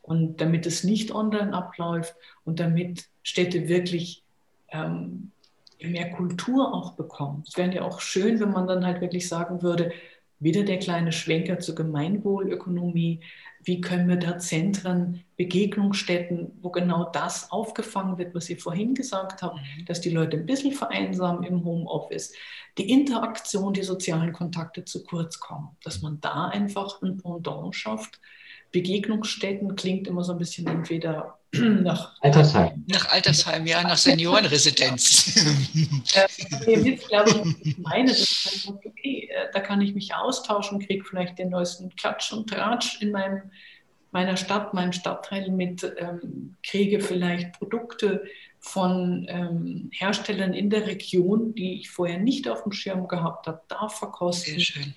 Und 0.00 0.40
damit 0.40 0.66
es 0.66 0.84
nicht 0.84 1.12
online 1.12 1.52
abläuft 1.52 2.14
und 2.44 2.60
damit 2.60 3.08
Städte 3.22 3.68
wirklich 3.68 4.22
ähm, 4.70 5.30
mehr 5.82 6.10
Kultur 6.10 6.74
auch 6.74 6.92
bekommen. 6.92 7.44
Es 7.46 7.56
wäre 7.56 7.74
ja 7.74 7.82
auch 7.82 8.00
schön, 8.00 8.40
wenn 8.40 8.52
man 8.52 8.66
dann 8.66 8.84
halt 8.84 9.00
wirklich 9.00 9.28
sagen 9.28 9.62
würde, 9.62 9.92
wieder 10.40 10.62
der 10.62 10.78
kleine 10.78 11.12
Schwenker 11.12 11.58
zur 11.58 11.74
Gemeinwohlökonomie. 11.74 13.20
Wie 13.62 13.80
können 13.80 14.08
wir 14.08 14.16
da 14.16 14.38
Zentren, 14.38 15.24
Begegnungsstätten, 15.36 16.58
wo 16.60 16.70
genau 16.70 17.10
das 17.10 17.50
aufgefangen 17.50 18.18
wird, 18.18 18.34
was 18.34 18.46
Sie 18.46 18.56
vorhin 18.56 18.94
gesagt 18.94 19.42
haben, 19.42 19.58
mhm. 19.58 19.84
dass 19.86 20.00
die 20.00 20.10
Leute 20.10 20.36
ein 20.36 20.46
bisschen 20.46 20.72
vereinsamen 20.72 21.44
im 21.44 21.64
Homeoffice, 21.64 22.34
die 22.76 22.90
Interaktion, 22.90 23.72
die 23.72 23.82
sozialen 23.82 24.32
Kontakte 24.32 24.84
zu 24.84 25.04
kurz 25.04 25.40
kommen, 25.40 25.76
dass 25.82 26.02
man 26.02 26.20
da 26.20 26.48
einfach 26.48 27.00
ein 27.00 27.16
Pendant 27.16 27.74
schafft, 27.74 28.20
Begegnungsstätten 28.74 29.76
klingt 29.76 30.08
immer 30.08 30.24
so 30.24 30.32
ein 30.32 30.38
bisschen 30.38 30.66
entweder 30.66 31.38
nach 31.52 32.20
Altersheim. 32.20 32.84
Nach 32.88 33.08
Altersheim, 33.08 33.64
ja, 33.68 33.80
nach 33.84 33.96
Seniorenresidenz. 33.96 35.36
äh, 36.66 36.80
jetzt 36.80 37.06
glaube 37.06 37.44
ich, 37.62 37.78
meine, 37.78 38.08
das 38.08 38.18
ist 38.18 38.66
halt 38.66 38.84
okay, 38.84 39.30
äh, 39.30 39.46
da 39.52 39.60
kann 39.60 39.80
ich 39.80 39.94
mich 39.94 40.12
austauschen, 40.12 40.84
kriege 40.84 41.04
vielleicht 41.04 41.38
den 41.38 41.50
neuesten 41.50 41.88
Klatsch 41.94 42.32
und 42.32 42.50
Tratsch 42.50 43.00
in 43.00 43.12
meinem, 43.12 43.42
meiner 44.10 44.36
Stadt, 44.36 44.74
meinem 44.74 44.92
Stadtteil 44.92 45.52
mit, 45.52 45.88
ähm, 45.98 46.56
kriege 46.64 46.98
vielleicht 46.98 47.52
Produkte 47.52 48.24
von 48.58 49.24
ähm, 49.28 49.88
Herstellern 49.92 50.52
in 50.52 50.68
der 50.68 50.88
Region, 50.88 51.54
die 51.54 51.74
ich 51.74 51.90
vorher 51.90 52.18
nicht 52.18 52.48
auf 52.48 52.64
dem 52.64 52.72
Schirm 52.72 53.06
gehabt 53.06 53.46
habe, 53.46 53.60
da 53.68 53.88
verkosten. 53.88 54.54
Sehr 54.54 54.60
schön 54.60 54.94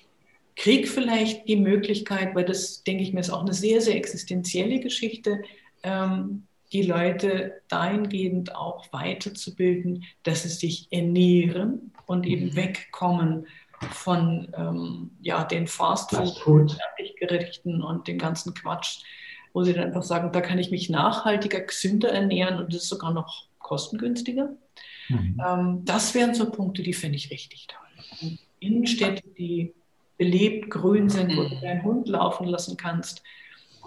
kriege 0.58 0.88
vielleicht 0.88 1.46
die 1.48 1.56
Möglichkeit, 1.56 2.34
weil 2.34 2.44
das, 2.44 2.82
denke 2.82 3.04
ich 3.04 3.12
mir, 3.12 3.20
ist 3.20 3.30
auch 3.30 3.42
eine 3.42 3.54
sehr, 3.54 3.80
sehr 3.80 3.94
existenzielle 3.94 4.80
Geschichte, 4.80 5.42
ähm, 5.84 6.48
die 6.72 6.82
Leute 6.82 7.62
dahingehend 7.68 8.54
auch 8.54 8.92
weiterzubilden, 8.92 10.04
dass 10.24 10.42
sie 10.42 10.48
sich 10.48 10.88
ernähren 10.90 11.92
und 12.06 12.26
eben 12.26 12.46
mhm. 12.46 12.56
wegkommen 12.56 13.46
von 13.92 14.52
ähm, 14.56 15.10
ja, 15.20 15.44
den 15.44 15.68
Fastfood, 15.68 16.76
Fertiggerichten 16.96 17.80
und 17.80 18.08
dem 18.08 18.18
ganzen 18.18 18.52
Quatsch, 18.52 19.04
wo 19.52 19.62
sie 19.62 19.72
dann 19.72 19.84
einfach 19.84 20.02
sagen, 20.02 20.32
da 20.32 20.40
kann 20.40 20.58
ich 20.58 20.72
mich 20.72 20.90
nachhaltiger, 20.90 21.60
gesünder 21.60 22.10
ernähren 22.10 22.58
und 22.58 22.74
das 22.74 22.82
ist 22.82 22.88
sogar 22.88 23.12
noch 23.12 23.46
kostengünstiger. 23.60 24.56
Mhm. 25.08 25.40
Ähm, 25.46 25.84
das 25.84 26.14
wären 26.14 26.34
so 26.34 26.50
Punkte, 26.50 26.82
die 26.82 26.94
finde 26.94 27.16
ich 27.16 27.30
richtig 27.30 27.68
toll. 27.68 28.36
Innenstädte, 28.58 29.22
die 29.38 29.72
belebt, 30.18 30.70
grün 30.70 31.08
sind, 31.08 31.36
wo 31.36 31.44
du 31.44 31.54
mhm. 31.54 31.60
deinen 31.60 31.82
Hund 31.82 32.08
laufen 32.08 32.46
lassen 32.46 32.76
kannst, 32.76 33.22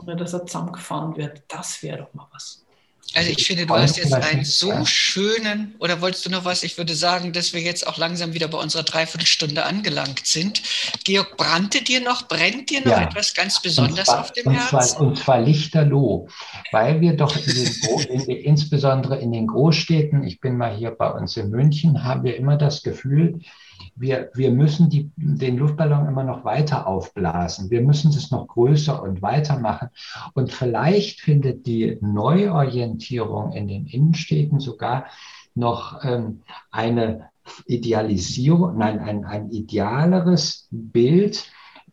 ohne 0.01 0.15
dass 0.15 0.33
er 0.33 0.45
zusammengefahren 0.45 1.15
wird. 1.17 1.43
Das 1.47 1.83
wäre 1.83 1.99
doch 1.99 2.13
mal 2.13 2.27
was. 2.31 2.65
Also 3.13 3.29
ich 3.29 3.45
finde, 3.45 3.65
du 3.65 3.75
hast 3.75 3.97
jetzt 3.97 4.13
einen 4.13 4.45
so 4.45 4.85
schönen, 4.85 5.75
oder 5.79 5.99
wolltest 6.01 6.25
du 6.25 6.29
noch 6.29 6.45
was? 6.45 6.63
Ich 6.63 6.77
würde 6.77 6.95
sagen, 6.95 7.33
dass 7.33 7.51
wir 7.51 7.59
jetzt 7.59 7.85
auch 7.85 7.97
langsam 7.97 8.33
wieder 8.33 8.47
bei 8.47 8.57
unserer 8.57 8.83
Dreiviertelstunde 8.83 9.65
angelangt 9.65 10.25
sind. 10.25 10.61
Georg, 11.03 11.35
brannte 11.35 11.83
dir 11.83 11.99
noch, 11.99 12.29
brennt 12.29 12.69
dir 12.69 12.79
noch 12.79 12.91
ja. 12.91 13.03
etwas 13.03 13.33
ganz 13.33 13.61
Besonderes 13.61 14.05
zwar, 14.05 14.21
auf 14.21 14.31
dem 14.31 14.47
und 14.47 14.53
Herzen? 14.53 14.79
Zwar, 14.79 15.01
und 15.01 15.17
zwar 15.17 15.41
lichterloh, 15.41 16.29
weil 16.71 17.01
wir 17.01 17.17
doch 17.17 17.35
in 17.35 17.53
den, 17.53 18.09
in, 18.11 18.29
insbesondere 18.29 19.19
in 19.19 19.33
den 19.33 19.47
Großstädten, 19.47 20.23
ich 20.23 20.39
bin 20.39 20.55
mal 20.55 20.73
hier 20.73 20.91
bei 20.91 21.09
uns 21.09 21.35
in 21.35 21.49
München, 21.49 22.05
haben 22.05 22.23
wir 22.23 22.37
immer 22.37 22.55
das 22.55 22.81
Gefühl, 22.81 23.41
wir, 23.95 24.29
wir 24.33 24.51
müssen 24.51 24.89
die, 24.89 25.11
den 25.15 25.57
Luftballon 25.57 26.07
immer 26.07 26.23
noch 26.23 26.43
weiter 26.43 26.87
aufblasen. 26.87 27.69
Wir 27.69 27.81
müssen 27.81 28.09
es 28.11 28.31
noch 28.31 28.47
größer 28.47 29.01
und 29.01 29.21
weiter 29.21 29.59
machen. 29.59 29.89
Und 30.33 30.51
vielleicht 30.51 31.21
findet 31.21 31.65
die 31.65 31.97
Neuorientierung 32.01 33.53
in 33.53 33.67
den 33.67 33.85
Innenstädten 33.85 34.59
sogar 34.59 35.05
noch 35.55 36.03
ähm, 36.03 36.41
eine 36.71 37.29
Idealisierung, 37.65 38.77
nein, 38.77 38.99
ein, 38.99 39.25
ein 39.25 39.49
idealeres 39.51 40.67
Bild 40.71 41.51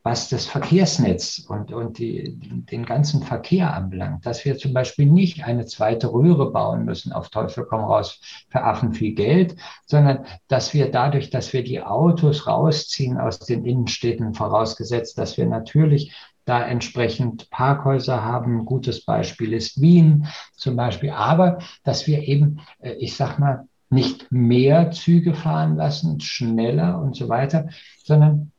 was 0.09 0.30
das 0.30 0.46
Verkehrsnetz 0.46 1.44
und, 1.50 1.70
und 1.70 1.98
die, 1.98 2.34
den 2.34 2.86
ganzen 2.86 3.22
Verkehr 3.22 3.74
anbelangt, 3.74 4.24
dass 4.24 4.42
wir 4.46 4.56
zum 4.56 4.72
Beispiel 4.72 5.04
nicht 5.04 5.44
eine 5.44 5.66
zweite 5.66 6.11
Röhre 6.11 6.50
bauen 6.50 6.86
müssen, 6.86 7.12
auf 7.12 7.28
Teufel 7.28 7.66
komm 7.68 7.82
raus, 7.84 8.18
für 8.48 8.64
Affen 8.64 8.94
viel 8.94 9.14
Geld, 9.14 9.56
sondern 9.84 10.24
dass 10.48 10.72
wir 10.72 10.90
dadurch, 10.90 11.28
dass 11.28 11.52
wir 11.52 11.62
die 11.62 11.82
Autos 11.82 12.46
rausziehen 12.46 13.18
aus 13.18 13.38
den 13.40 13.66
Innenstädten, 13.66 14.32
vorausgesetzt, 14.32 15.18
dass 15.18 15.36
wir 15.36 15.44
natürlich 15.44 16.14
da 16.46 16.62
entsprechend 16.62 17.50
Parkhäuser 17.50 18.24
haben. 18.24 18.61
Ein 18.61 18.64
gutes 18.64 19.04
Beispiel 19.04 19.52
ist 19.52 19.78
Wien 19.82 20.26
zum 20.56 20.74
Beispiel, 20.74 21.11
aber 21.11 21.59
dass 21.84 22.06
wir 22.06 22.22
eben, 22.22 22.61
äh, 22.78 22.92
ich 22.92 23.14
sag 23.14 23.38
mal, 23.38 23.68
nicht 23.90 24.32
mehr 24.32 24.90
Züge 24.90 25.34
fahren 25.34 25.76
lassen, 25.76 26.18
schneller 26.20 26.98
und 26.98 27.14
so 27.14 27.28
weiter, 27.28 27.68
sondern 28.04 28.52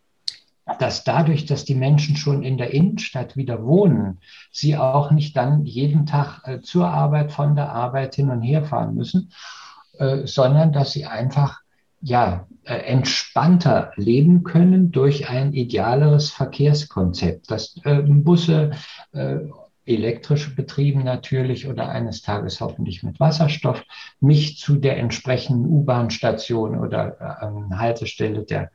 dass 0.78 1.04
dadurch, 1.04 1.46
dass 1.46 1.66
die 1.66 1.76
Menschen 1.76 2.16
schon 2.16 2.44
in 2.44 2.58
der 2.58 2.74
Innenstadt 2.74 3.36
wieder 3.36 3.66
wohnen, 3.66 4.20
sie 4.52 4.78
auch 4.78 5.12
nicht 5.12 5.36
dann 5.36 5.66
jeden 5.66 6.06
Tag 6.06 6.42
äh, 6.46 6.62
zur 6.62 6.88
Arbeit, 6.88 7.32
von 7.32 7.56
der 7.56 7.72
Arbeit 7.72 8.16
hin 8.16 8.30
und 8.30 8.42
her 8.42 8.64
fahren 8.64 8.96
müssen, 8.96 9.32
äh, 10.00 10.26
sondern 10.26 10.72
dass 10.72 10.92
sie 10.94 11.06
einfach 11.06 11.60
ja, 12.02 12.48
äh, 12.64 12.76
entspannter 12.76 13.92
leben 13.98 14.44
können 14.44 14.92
durch 14.92 15.30
ein 15.30 15.52
idealeres 15.52 16.30
Verkehrskonzept, 16.30 17.52
dass 17.52 17.76
äh, 17.84 18.02
Busse 18.02 18.72
elektrisch 19.86 20.56
betrieben 20.56 21.04
natürlich 21.04 21.68
oder 21.68 21.90
eines 21.90 22.22
Tages 22.22 22.62
hoffentlich 22.62 23.02
mit 23.02 23.20
Wasserstoff 23.20 23.84
mich 24.20 24.60
zu 24.60 24.76
der 24.76 24.98
entsprechenden 24.98 25.66
U-Bahn-Station 25.66 26.78
oder 26.78 27.18
Haltestelle 27.72 28.44
der 28.44 28.70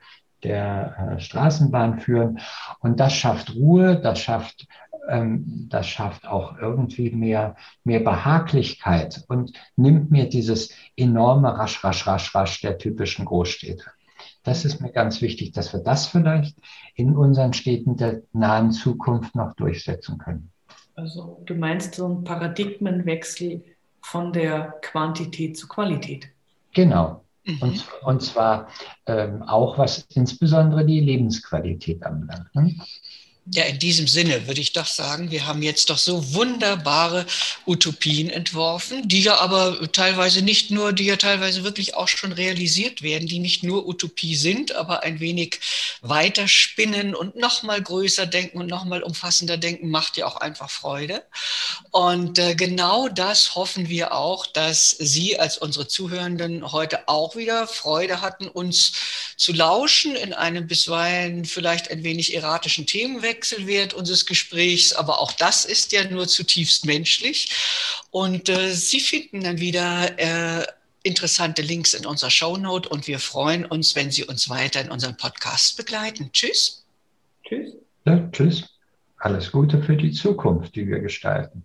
der 0.44 1.16
äh, 1.16 1.20
Straßenbahn 1.20 1.98
führen. 1.98 2.38
Und 2.80 3.00
das 3.00 3.14
schafft 3.14 3.54
Ruhe, 3.54 3.96
das 3.96 4.20
schafft, 4.20 4.66
ähm, 5.08 5.66
das 5.68 5.86
schafft 5.88 6.26
auch 6.26 6.58
irgendwie 6.58 7.10
mehr, 7.10 7.56
mehr 7.82 8.00
Behaglichkeit 8.00 9.24
und 9.28 9.52
nimmt 9.76 10.10
mir 10.10 10.28
dieses 10.28 10.72
enorme 10.96 11.56
Rasch, 11.56 11.82
Rasch, 11.82 12.06
Rasch, 12.06 12.34
Rasch 12.34 12.60
der 12.60 12.78
typischen 12.78 13.24
Großstädte. 13.24 13.84
Das 14.42 14.64
ist 14.64 14.80
mir 14.80 14.92
ganz 14.92 15.22
wichtig, 15.22 15.52
dass 15.52 15.72
wir 15.72 15.80
das 15.80 16.06
vielleicht 16.06 16.56
in 16.94 17.16
unseren 17.16 17.54
Städten 17.54 17.96
der 17.96 18.22
nahen 18.32 18.72
Zukunft 18.72 19.34
noch 19.34 19.54
durchsetzen 19.54 20.18
können. 20.18 20.50
Also 20.96 21.42
du 21.46 21.54
meinst 21.54 21.94
so 21.94 22.06
einen 22.06 22.24
Paradigmenwechsel 22.24 23.64
von 24.02 24.32
der 24.32 24.74
Quantität 24.82 25.56
zu 25.56 25.66
Qualität. 25.66 26.28
Genau. 26.72 27.23
Mhm. 27.44 27.58
Und, 27.60 27.84
und 28.04 28.22
zwar 28.22 28.68
ähm, 29.06 29.42
auch 29.42 29.78
was 29.78 30.06
insbesondere 30.14 30.84
die 30.84 31.00
Lebensqualität 31.00 32.02
anbelangt. 32.02 32.54
Ne? 32.54 32.76
Ja, 33.46 33.64
in 33.64 33.78
diesem 33.78 34.08
Sinne 34.08 34.46
würde 34.46 34.62
ich 34.62 34.72
doch 34.72 34.86
sagen, 34.86 35.30
wir 35.30 35.46
haben 35.46 35.62
jetzt 35.62 35.90
doch 35.90 35.98
so 35.98 36.32
wunderbare 36.32 37.26
Utopien 37.66 38.30
entworfen, 38.30 39.06
die 39.06 39.20
ja 39.20 39.38
aber 39.38 39.92
teilweise 39.92 40.40
nicht 40.40 40.70
nur, 40.70 40.94
die 40.94 41.04
ja 41.04 41.16
teilweise 41.16 41.62
wirklich 41.62 41.94
auch 41.94 42.08
schon 42.08 42.32
realisiert 42.32 43.02
werden, 43.02 43.28
die 43.28 43.40
nicht 43.40 43.62
nur 43.62 43.86
Utopie 43.86 44.34
sind, 44.34 44.74
aber 44.74 45.02
ein 45.02 45.20
wenig 45.20 45.60
weiter 46.00 46.48
spinnen 46.48 47.14
und 47.14 47.36
noch 47.36 47.62
mal 47.62 47.82
größer 47.82 48.24
denken 48.24 48.62
und 48.62 48.68
noch 48.68 48.86
mal 48.86 49.02
umfassender 49.02 49.58
denken, 49.58 49.90
macht 49.90 50.16
ja 50.16 50.24
auch 50.24 50.36
einfach 50.36 50.70
Freude. 50.70 51.22
Und 51.90 52.38
äh, 52.38 52.54
genau 52.54 53.08
das 53.08 53.56
hoffen 53.56 53.90
wir 53.90 54.14
auch, 54.14 54.46
dass 54.46 54.88
Sie 54.88 55.38
als 55.38 55.58
unsere 55.58 55.86
Zuhörenden 55.86 56.72
heute 56.72 57.08
auch 57.08 57.36
wieder 57.36 57.66
Freude 57.66 58.22
hatten, 58.22 58.48
uns 58.48 58.92
zu 59.36 59.52
lauschen 59.52 60.16
in 60.16 60.32
einem 60.32 60.66
bisweilen 60.66 61.44
vielleicht 61.44 61.90
ein 61.90 62.04
wenig 62.04 62.34
erratischen 62.34 62.86
Themenwechsel 62.86 63.33
Wechselwert 63.34 63.94
unseres 63.94 64.26
Gesprächs, 64.26 64.92
aber 64.92 65.20
auch 65.20 65.32
das 65.32 65.64
ist 65.64 65.90
ja 65.92 66.04
nur 66.04 66.28
zutiefst 66.28 66.86
menschlich. 66.86 67.50
Und 68.10 68.48
äh, 68.48 68.72
Sie 68.72 69.00
finden 69.00 69.42
dann 69.42 69.58
wieder 69.58 70.18
äh, 70.18 70.64
interessante 71.02 71.62
Links 71.62 71.94
in 71.94 72.06
unserer 72.06 72.30
Shownote 72.30 72.88
und 72.88 73.08
wir 73.08 73.18
freuen 73.18 73.64
uns, 73.66 73.96
wenn 73.96 74.10
Sie 74.12 74.24
uns 74.24 74.48
weiter 74.48 74.80
in 74.80 74.90
unserem 74.90 75.16
Podcast 75.16 75.76
begleiten. 75.76 76.30
Tschüss. 76.32 76.84
Tschüss. 77.44 77.74
Ja, 78.06 78.28
tschüss. 78.30 78.64
Alles 79.16 79.50
Gute 79.50 79.82
für 79.82 79.96
die 79.96 80.12
Zukunft, 80.12 80.76
die 80.76 80.86
wir 80.86 81.00
gestalten. 81.00 81.64